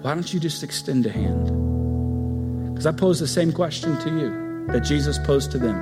why 0.01 0.15
don't 0.15 0.33
you 0.33 0.41
just 0.41 0.63
extend 0.63 1.05
a 1.05 1.11
hand? 1.11 2.73
Because 2.73 2.87
I 2.87 2.93
pose 2.93 3.21
the 3.21 3.27
same 3.27 3.53
question 3.53 3.99
to 3.99 4.09
you 4.09 4.67
that 4.73 4.85
Jesus 4.85 5.19
posed 5.19 5.53
to 5.53 5.59
them. 5.59 5.77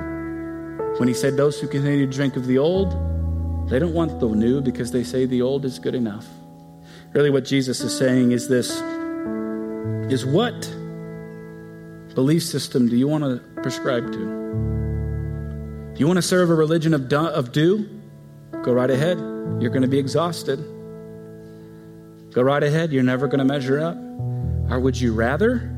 When 0.97 1.07
he 1.07 1.13
said, 1.13 1.37
Those 1.37 1.61
who 1.61 1.69
continue 1.69 2.05
to 2.05 2.11
drink 2.11 2.35
of 2.35 2.45
the 2.45 2.57
old, 2.57 2.91
they 3.69 3.79
don't 3.79 3.93
want 3.93 4.19
the 4.19 4.27
new 4.27 4.59
because 4.59 4.91
they 4.91 5.05
say 5.05 5.25
the 5.25 5.43
old 5.43 5.63
is 5.63 5.79
good 5.79 5.95
enough. 5.95 6.27
Really, 7.13 7.29
what 7.29 7.45
Jesus 7.45 7.79
is 7.79 7.97
saying 7.97 8.33
is 8.33 8.49
this 8.49 8.81
is 10.11 10.25
what 10.25 10.59
belief 12.15 12.43
system 12.43 12.89
do 12.89 12.97
you 12.97 13.07
want 13.07 13.23
to 13.23 13.39
prescribe 13.61 14.11
to? 14.11 14.42
You 15.95 16.07
want 16.07 16.17
to 16.17 16.23
serve 16.23 16.49
a 16.49 16.55
religion 16.55 16.95
of 16.95 17.07
do, 17.07 17.17
of 17.17 17.51
do? 17.51 17.87
Go 18.63 18.73
right 18.73 18.89
ahead. 18.89 19.19
You're 19.59 19.69
going 19.69 19.83
to 19.83 19.87
be 19.87 19.99
exhausted. 19.99 20.57
Go 22.31 22.41
right 22.41 22.63
ahead. 22.63 22.91
You're 22.91 23.03
never 23.03 23.27
going 23.27 23.39
to 23.39 23.45
measure 23.45 23.79
up. 23.79 23.95
Or 24.71 24.79
would 24.79 24.99
you 24.99 25.13
rather 25.13 25.69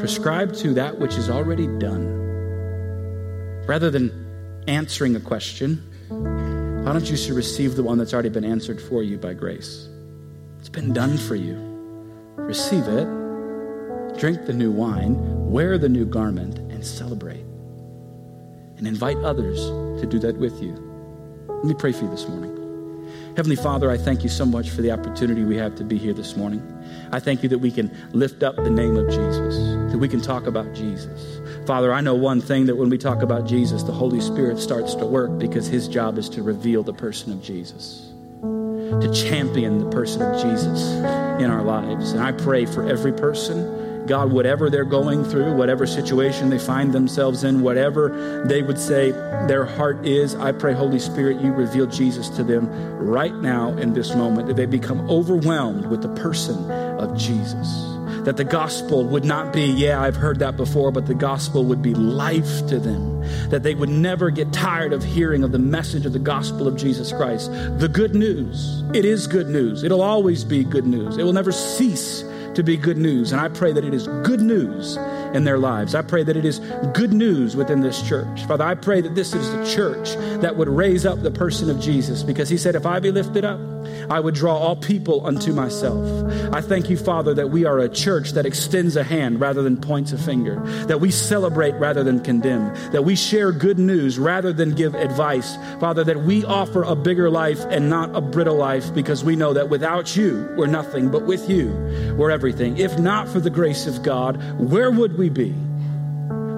prescribe 0.00 0.52
to 0.56 0.74
that 0.74 0.98
which 0.98 1.16
is 1.16 1.30
already 1.30 1.68
done? 1.78 2.08
Rather 3.68 3.88
than 3.88 4.64
answering 4.66 5.14
a 5.14 5.20
question, 5.20 5.76
why 6.08 6.92
don't 6.92 7.08
you 7.08 7.34
receive 7.34 7.76
the 7.76 7.84
one 7.84 7.98
that's 7.98 8.14
already 8.14 8.30
been 8.30 8.44
answered 8.44 8.80
for 8.80 9.02
you 9.02 9.16
by 9.16 9.32
grace? 9.32 9.88
It's 10.58 10.68
been 10.68 10.92
done 10.92 11.16
for 11.18 11.36
you. 11.36 11.54
Receive 12.36 12.88
it, 12.88 13.06
drink 14.18 14.46
the 14.46 14.52
new 14.52 14.72
wine, 14.72 15.50
wear 15.50 15.78
the 15.78 15.88
new 15.88 16.04
garment, 16.04 16.58
and 16.58 16.84
celebrate. 16.84 17.44
And 18.78 18.86
invite 18.86 19.16
others 19.18 19.58
to 20.00 20.06
do 20.06 20.18
that 20.20 20.36
with 20.36 20.62
you. 20.62 20.74
Let 21.48 21.64
me 21.64 21.74
pray 21.74 21.92
for 21.92 22.04
you 22.04 22.10
this 22.10 22.28
morning. 22.28 22.52
Heavenly 23.36 23.56
Father, 23.56 23.90
I 23.90 23.98
thank 23.98 24.22
you 24.22 24.28
so 24.28 24.46
much 24.46 24.70
for 24.70 24.82
the 24.82 24.90
opportunity 24.90 25.44
we 25.44 25.56
have 25.56 25.74
to 25.76 25.84
be 25.84 25.98
here 25.98 26.14
this 26.14 26.36
morning. 26.36 26.62
I 27.12 27.20
thank 27.20 27.42
you 27.42 27.48
that 27.50 27.58
we 27.58 27.70
can 27.70 27.94
lift 28.12 28.42
up 28.42 28.56
the 28.56 28.70
name 28.70 28.96
of 28.96 29.08
Jesus, 29.08 29.56
that 29.92 29.98
we 29.98 30.08
can 30.08 30.22
talk 30.22 30.46
about 30.46 30.74
Jesus. 30.74 31.40
Father, 31.66 31.92
I 31.92 32.00
know 32.00 32.14
one 32.14 32.40
thing 32.40 32.66
that 32.66 32.76
when 32.76 32.88
we 32.88 32.96
talk 32.96 33.22
about 33.22 33.46
Jesus, 33.46 33.82
the 33.82 33.92
Holy 33.92 34.20
Spirit 34.20 34.58
starts 34.58 34.94
to 34.94 35.06
work 35.06 35.38
because 35.38 35.66
his 35.66 35.86
job 35.86 36.16
is 36.16 36.28
to 36.30 36.42
reveal 36.42 36.82
the 36.82 36.94
person 36.94 37.32
of 37.32 37.42
Jesus, 37.42 38.12
to 38.40 39.10
champion 39.12 39.80
the 39.80 39.90
person 39.90 40.22
of 40.22 40.40
Jesus 40.40 40.82
in 41.40 41.50
our 41.50 41.62
lives. 41.62 42.12
And 42.12 42.22
I 42.22 42.32
pray 42.32 42.64
for 42.64 42.88
every 42.88 43.12
person 43.12 43.85
God, 44.06 44.32
whatever 44.32 44.70
they're 44.70 44.84
going 44.84 45.24
through, 45.24 45.54
whatever 45.54 45.86
situation 45.86 46.50
they 46.50 46.58
find 46.58 46.92
themselves 46.92 47.44
in, 47.44 47.62
whatever 47.62 48.44
they 48.46 48.62
would 48.62 48.78
say 48.78 49.10
their 49.46 49.64
heart 49.64 50.06
is, 50.06 50.34
I 50.34 50.52
pray, 50.52 50.72
Holy 50.72 50.98
Spirit, 50.98 51.40
you 51.40 51.52
reveal 51.52 51.86
Jesus 51.86 52.28
to 52.30 52.44
them 52.44 52.68
right 52.98 53.34
now 53.34 53.70
in 53.76 53.92
this 53.92 54.14
moment, 54.14 54.48
that 54.48 54.56
they 54.56 54.66
become 54.66 55.08
overwhelmed 55.10 55.86
with 55.86 56.02
the 56.02 56.14
person 56.14 56.70
of 56.70 57.16
Jesus. 57.16 57.92
That 58.24 58.36
the 58.36 58.44
gospel 58.44 59.04
would 59.04 59.24
not 59.24 59.52
be, 59.52 59.66
yeah, 59.66 60.00
I've 60.00 60.16
heard 60.16 60.40
that 60.40 60.56
before, 60.56 60.90
but 60.90 61.06
the 61.06 61.14
gospel 61.14 61.64
would 61.66 61.80
be 61.80 61.94
life 61.94 62.66
to 62.68 62.80
them. 62.80 63.20
That 63.50 63.62
they 63.62 63.74
would 63.74 63.88
never 63.88 64.30
get 64.30 64.52
tired 64.52 64.92
of 64.92 65.04
hearing 65.04 65.44
of 65.44 65.52
the 65.52 65.60
message 65.60 66.06
of 66.06 66.12
the 66.12 66.18
gospel 66.18 66.66
of 66.66 66.76
Jesus 66.76 67.12
Christ. 67.12 67.52
The 67.78 67.88
good 67.88 68.16
news. 68.16 68.82
It 68.94 69.04
is 69.04 69.28
good 69.28 69.48
news. 69.48 69.84
It'll 69.84 70.02
always 70.02 70.42
be 70.42 70.64
good 70.64 70.86
news. 70.86 71.18
It 71.18 71.22
will 71.22 71.32
never 71.32 71.52
cease 71.52 72.24
to 72.56 72.62
be 72.62 72.76
good 72.76 72.96
news. 72.96 73.32
And 73.32 73.40
I 73.40 73.48
pray 73.48 73.72
that 73.72 73.84
it 73.84 73.94
is 73.94 74.06
good 74.24 74.40
news 74.40 74.96
in 75.34 75.44
their 75.44 75.58
lives. 75.58 75.94
I 75.94 76.02
pray 76.02 76.24
that 76.24 76.36
it 76.36 76.44
is 76.44 76.58
good 76.92 77.12
news 77.12 77.54
within 77.54 77.80
this 77.80 78.02
church. 78.02 78.44
Father, 78.46 78.64
I 78.64 78.74
pray 78.74 79.00
that 79.02 79.14
this 79.14 79.34
is 79.34 79.50
the 79.52 79.64
church 79.66 80.16
that 80.40 80.56
would 80.56 80.68
raise 80.68 81.06
up 81.06 81.22
the 81.22 81.30
person 81.30 81.70
of 81.70 81.78
Jesus 81.78 82.22
because 82.22 82.48
he 82.48 82.56
said, 82.56 82.74
If 82.74 82.86
I 82.86 82.98
be 82.98 83.10
lifted 83.10 83.44
up, 83.44 83.60
I 84.10 84.20
would 84.20 84.34
draw 84.34 84.56
all 84.56 84.76
people 84.76 85.26
unto 85.26 85.52
myself. 85.52 86.32
I 86.52 86.60
thank 86.60 86.90
you, 86.90 86.96
Father, 86.96 87.34
that 87.34 87.50
we 87.50 87.64
are 87.64 87.78
a 87.78 87.88
church 87.88 88.32
that 88.32 88.46
extends 88.46 88.96
a 88.96 89.02
hand 89.02 89.40
rather 89.40 89.62
than 89.62 89.76
points 89.76 90.12
a 90.12 90.18
finger, 90.18 90.60
that 90.86 91.00
we 91.00 91.10
celebrate 91.10 91.72
rather 91.72 92.04
than 92.04 92.20
condemn, 92.20 92.74
that 92.92 93.04
we 93.04 93.16
share 93.16 93.52
good 93.52 93.78
news 93.78 94.18
rather 94.18 94.52
than 94.52 94.74
give 94.74 94.94
advice. 94.94 95.56
Father, 95.80 96.04
that 96.04 96.22
we 96.22 96.44
offer 96.44 96.82
a 96.82 96.94
bigger 96.94 97.30
life 97.30 97.60
and 97.70 97.90
not 97.90 98.14
a 98.14 98.20
brittle 98.20 98.56
life 98.56 98.94
because 98.94 99.24
we 99.24 99.36
know 99.36 99.52
that 99.52 99.68
without 99.68 100.16
you, 100.16 100.48
we're 100.56 100.66
nothing, 100.66 101.10
but 101.10 101.26
with 101.26 101.48
you, 101.48 101.68
we're 102.16 102.30
everything. 102.30 102.78
If 102.78 102.98
not 102.98 103.28
for 103.28 103.40
the 103.40 103.50
grace 103.50 103.86
of 103.86 104.02
God, 104.02 104.40
where 104.58 104.90
would 104.90 105.18
we 105.18 105.28
be? 105.28 105.54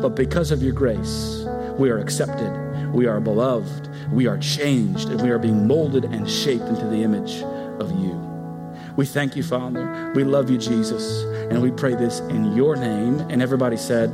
But 0.00 0.10
because 0.10 0.50
of 0.50 0.62
your 0.62 0.72
grace, 0.72 1.44
we 1.76 1.90
are 1.90 1.98
accepted, 1.98 2.92
we 2.92 3.06
are 3.06 3.20
beloved, 3.20 3.88
we 4.12 4.26
are 4.26 4.38
changed 4.38 5.08
and 5.08 5.20
we 5.20 5.30
are 5.30 5.38
being 5.38 5.66
molded 5.66 6.04
and 6.04 6.28
shaped 6.28 6.64
into 6.64 6.86
the 6.86 7.02
image 7.02 7.42
of 7.80 7.90
you. 8.00 8.18
We 8.96 9.06
thank 9.06 9.36
you, 9.36 9.42
Father. 9.42 10.12
We 10.14 10.24
love 10.24 10.50
you, 10.50 10.58
Jesus. 10.58 11.22
And 11.50 11.62
we 11.62 11.70
pray 11.70 11.94
this 11.94 12.18
in 12.20 12.56
your 12.56 12.74
name. 12.74 13.20
And 13.30 13.40
everybody 13.40 13.76
said, 13.76 14.10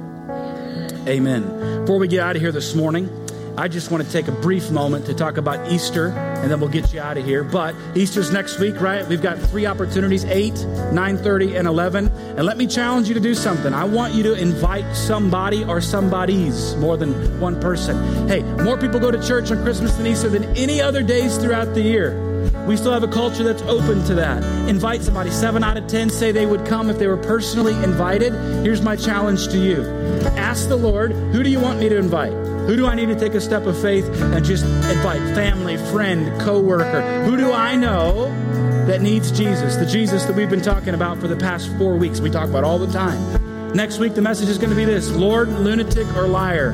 Amen. 1.09 1.81
Before 1.81 1.99
we 1.99 2.09
get 2.09 2.21
out 2.21 2.37
of 2.37 2.43
here 2.43 2.53
this 2.53 2.75
morning, 2.75 3.09
I 3.57 3.69
just 3.69 3.91
want 3.91 4.05
to 4.05 4.11
take 4.11 4.29
a 4.29 4.33
brief 4.33 4.71
moment 4.71 5.07
to 5.07 5.15
talk 5.15 5.37
about 5.37 5.71
Easter, 5.71 6.09
and 6.45 6.53
then 6.53 6.61
we'll 6.61 6.69
get 6.69 6.93
you 6.93 7.01
out 7.01 7.17
of 7.17 7.25
here. 7.25 7.43
But 7.43 7.75
Easter's 7.95 8.31
next 8.31 8.59
week, 8.59 8.79
right? 8.79 9.09
We've 9.09 9.23
got 9.23 9.39
three 9.39 9.65
opportunities, 9.65 10.27
8, 10.27 10.53
9.30, 10.53 11.59
and 11.59 11.67
11. 11.67 12.09
And 12.09 12.45
let 12.45 12.59
me 12.59 12.67
challenge 12.67 13.09
you 13.09 13.15
to 13.15 13.21
do 13.21 13.35
something. 13.35 13.73
I 13.73 13.85
want 13.85 14.13
you 14.13 14.23
to 14.25 14.35
invite 14.35 14.95
somebody 14.95 15.65
or 15.65 15.81
somebodies, 15.81 16.77
more 16.77 16.99
than 16.99 17.41
one 17.41 17.59
person. 17.63 18.29
Hey, 18.29 18.43
more 18.63 18.77
people 18.77 19.01
go 19.01 19.11
to 19.11 19.27
church 19.27 19.51
on 19.53 19.63
Christmas 19.63 19.97
and 19.97 20.07
Easter 20.07 20.29
than 20.29 20.45
any 20.55 20.83
other 20.83 21.03
days 21.03 21.39
throughout 21.39 21.73
the 21.73 21.81
year. 21.81 22.35
We 22.67 22.77
still 22.77 22.93
have 22.93 23.05
a 23.05 23.09
culture 23.09 23.43
that's 23.43 23.63
open 23.63 24.05
to 24.05 24.15
that. 24.17 24.43
Invite 24.69 25.03
somebody. 25.03 25.31
Seven 25.31 25.65
out 25.65 25.79
of 25.79 25.87
ten 25.87 26.11
say 26.11 26.31
they 26.31 26.45
would 26.45 26.67
come 26.67 26.91
if 26.91 26.99
they 26.99 27.07
were 27.07 27.17
personally 27.17 27.73
invited. 27.83 28.35
Here's 28.63 28.83
my 28.83 28.97
challenge 28.97 29.49
to 29.49 29.59
you 29.59 29.83
Ask 30.37 30.69
the 30.69 30.77
Lord, 30.77 31.13
who 31.13 31.43
do 31.43 31.49
you 31.49 31.59
want 31.59 31.81
me 31.81 31.89
to 31.89 31.97
invite? 31.97 32.44
Who 32.67 32.77
do 32.77 32.87
I 32.87 32.95
need 32.95 33.07
to 33.07 33.15
take 33.15 33.35
a 33.35 33.41
step 33.43 33.67
of 33.67 33.79
faith 33.81 34.07
and 34.07 34.43
just 34.43 34.65
invite? 34.65 35.21
Family, 35.35 35.77
friend, 35.77 36.41
coworker. 36.41 37.25
Who 37.25 37.37
do 37.37 37.53
I 37.53 37.77
know 37.77 38.31
that 38.87 39.03
needs 39.03 39.31
Jesus? 39.31 39.77
The 39.77 39.85
Jesus 39.85 40.25
that 40.25 40.35
we've 40.35 40.49
been 40.49 40.63
talking 40.63 40.95
about 40.95 41.19
for 41.19 41.29
the 41.29 41.37
past 41.37 41.71
four 41.77 41.97
weeks. 41.97 42.21
We 42.21 42.31
talk 42.31 42.49
about 42.49 42.65
all 42.65 42.79
the 42.79 42.91
time. 42.91 43.75
Next 43.75 43.99
week, 43.99 44.15
the 44.15 44.23
message 44.23 44.49
is 44.49 44.57
going 44.57 44.71
to 44.71 44.77
be 44.77 44.87
this 44.87 45.11
Lord, 45.11 45.51
lunatic, 45.51 46.07
or 46.17 46.27
liar? 46.27 46.73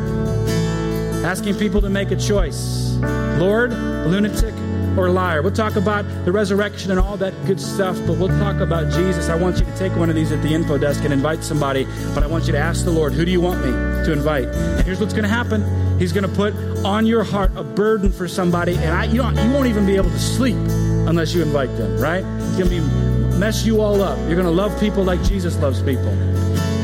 Asking 1.24 1.56
people 1.56 1.80
to 1.80 1.90
make 1.90 2.12
a 2.12 2.16
choice. 2.16 2.94
Lord, 3.38 3.72
lunatic, 3.72 4.54
or 4.96 5.10
liar. 5.10 5.42
We'll 5.42 5.52
talk 5.52 5.76
about 5.76 6.04
the 6.24 6.32
resurrection 6.32 6.90
and 6.90 7.00
all 7.00 7.16
that 7.18 7.34
good 7.46 7.60
stuff, 7.60 7.98
but 8.06 8.18
we'll 8.18 8.36
talk 8.38 8.60
about 8.60 8.92
Jesus. 8.92 9.28
I 9.28 9.34
want 9.34 9.58
you 9.58 9.64
to 9.64 9.76
take 9.76 9.94
one 9.96 10.08
of 10.08 10.16
these 10.16 10.32
at 10.32 10.42
the 10.42 10.52
info 10.52 10.78
desk 10.78 11.04
and 11.04 11.12
invite 11.12 11.42
somebody, 11.44 11.86
but 12.14 12.22
I 12.22 12.26
want 12.26 12.46
you 12.46 12.52
to 12.52 12.58
ask 12.58 12.84
the 12.84 12.90
Lord, 12.90 13.12
who 13.12 13.24
do 13.24 13.30
you 13.30 13.40
want 13.40 13.64
me 13.64 13.70
to 13.70 14.12
invite? 14.12 14.46
And 14.46 14.84
here's 14.86 15.00
what's 15.00 15.12
going 15.12 15.24
to 15.24 15.28
happen. 15.28 15.98
He's 15.98 16.12
going 16.12 16.28
to 16.28 16.34
put 16.34 16.54
on 16.84 17.06
your 17.06 17.24
heart 17.24 17.50
a 17.56 17.62
burden 17.62 18.10
for 18.10 18.26
somebody, 18.26 18.74
and 18.76 18.94
I, 18.94 19.04
you, 19.04 19.22
you 19.22 19.52
won't 19.52 19.66
even 19.66 19.86
be 19.86 19.96
able 19.96 20.10
to 20.10 20.18
sleep 20.18 20.56
unless 20.56 21.34
you 21.34 21.42
invite 21.42 21.74
them, 21.76 21.98
right? 21.98 22.24
It's 22.24 22.56
going 22.56 22.70
to 22.70 23.38
mess 23.38 23.64
you 23.64 23.80
all 23.80 24.02
up. 24.02 24.18
You're 24.20 24.36
going 24.36 24.44
to 24.44 24.50
love 24.50 24.78
people 24.80 25.04
like 25.04 25.22
Jesus 25.22 25.56
loves 25.58 25.82
people. 25.82 26.12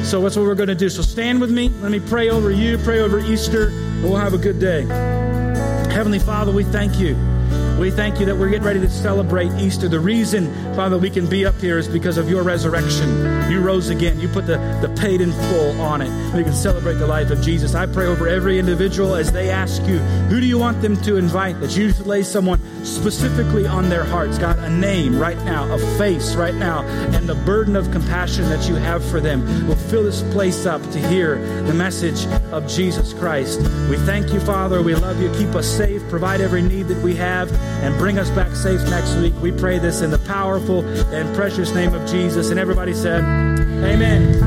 So 0.04 0.20
that's 0.20 0.36
what 0.36 0.46
we're 0.46 0.54
going 0.54 0.68
to 0.68 0.74
do. 0.74 0.88
So 0.88 1.02
stand 1.02 1.40
with 1.40 1.50
me. 1.50 1.68
Let 1.68 1.90
me 1.90 2.00
pray 2.00 2.30
over 2.30 2.50
you, 2.50 2.78
pray 2.78 3.00
over 3.00 3.18
Easter, 3.18 3.68
and 3.68 4.04
we'll 4.04 4.16
have 4.16 4.34
a 4.34 4.38
good 4.38 4.60
day. 4.60 4.82
Heavenly 5.92 6.18
Father, 6.18 6.52
we 6.52 6.64
thank 6.64 6.98
you. 6.98 7.16
We 7.78 7.90
thank 7.90 8.18
you 8.18 8.24
that 8.26 8.36
we're 8.36 8.48
getting 8.48 8.66
ready 8.66 8.80
to 8.80 8.88
celebrate 8.88 9.52
Easter. 9.52 9.86
The 9.86 10.00
reason, 10.00 10.46
Father, 10.74 10.96
we 10.96 11.10
can 11.10 11.28
be 11.28 11.44
up 11.44 11.54
here 11.60 11.76
is 11.76 11.86
because 11.86 12.16
of 12.16 12.30
your 12.30 12.42
resurrection. 12.42 13.50
You 13.50 13.60
rose 13.60 13.90
again. 13.90 14.18
You 14.18 14.28
put 14.28 14.46
the, 14.46 14.56
the 14.80 14.88
paid 14.98 15.20
in 15.20 15.30
full 15.30 15.78
on 15.82 16.00
it. 16.00 16.08
We 16.34 16.42
can 16.42 16.54
celebrate 16.54 16.94
the 16.94 17.06
life 17.06 17.30
of 17.30 17.42
Jesus. 17.42 17.74
I 17.74 17.84
pray 17.84 18.06
over 18.06 18.28
every 18.28 18.58
individual 18.58 19.14
as 19.14 19.30
they 19.30 19.50
ask 19.50 19.82
you, 19.82 19.98
who 20.28 20.40
do 20.40 20.46
you 20.46 20.58
want 20.58 20.80
them 20.80 20.96
to 21.02 21.16
invite? 21.16 21.60
That 21.60 21.76
you 21.76 21.92
lay 22.04 22.22
someone 22.22 22.60
specifically 22.86 23.66
on 23.66 23.88
their 23.88 24.04
hearts. 24.04 24.38
God, 24.38 24.58
a 24.58 24.70
name 24.70 25.18
right 25.18 25.36
now, 25.44 25.72
a 25.72 25.78
face 25.98 26.34
right 26.34 26.54
now, 26.54 26.82
and 27.14 27.28
the 27.28 27.34
burden 27.34 27.76
of 27.76 27.90
compassion 27.90 28.44
that 28.48 28.68
you 28.68 28.76
have 28.76 29.04
for 29.04 29.20
them 29.20 29.66
will 29.66 29.76
fill 29.76 30.04
this 30.04 30.22
place 30.32 30.66
up 30.66 30.82
to 30.92 30.98
hear 31.08 31.38
the 31.64 31.74
message 31.74 32.26
of 32.52 32.66
Jesus 32.68 33.12
Christ. 33.12 33.60
We 33.90 33.96
thank 33.98 34.32
you, 34.32 34.40
Father. 34.40 34.82
We 34.82 34.94
love 34.94 35.20
you. 35.20 35.30
Keep 35.34 35.54
us 35.54 35.66
safe. 35.66 36.06
Provide 36.08 36.40
every 36.40 36.62
need 36.62 36.88
that 36.88 37.02
we 37.02 37.14
have 37.16 37.52
and 37.82 37.96
bring 37.98 38.18
us 38.18 38.30
back 38.30 38.54
safe 38.54 38.80
next 38.88 39.16
week. 39.16 39.34
We 39.40 39.52
pray 39.52 39.78
this 39.78 40.02
in 40.02 40.10
the 40.10 40.18
powerful 40.20 40.84
and 41.12 41.34
precious 41.34 41.74
name 41.74 41.94
of 41.94 42.08
Jesus. 42.08 42.50
And 42.50 42.60
everybody 42.60 42.94
said, 42.94 43.22
Amen. 43.84 44.45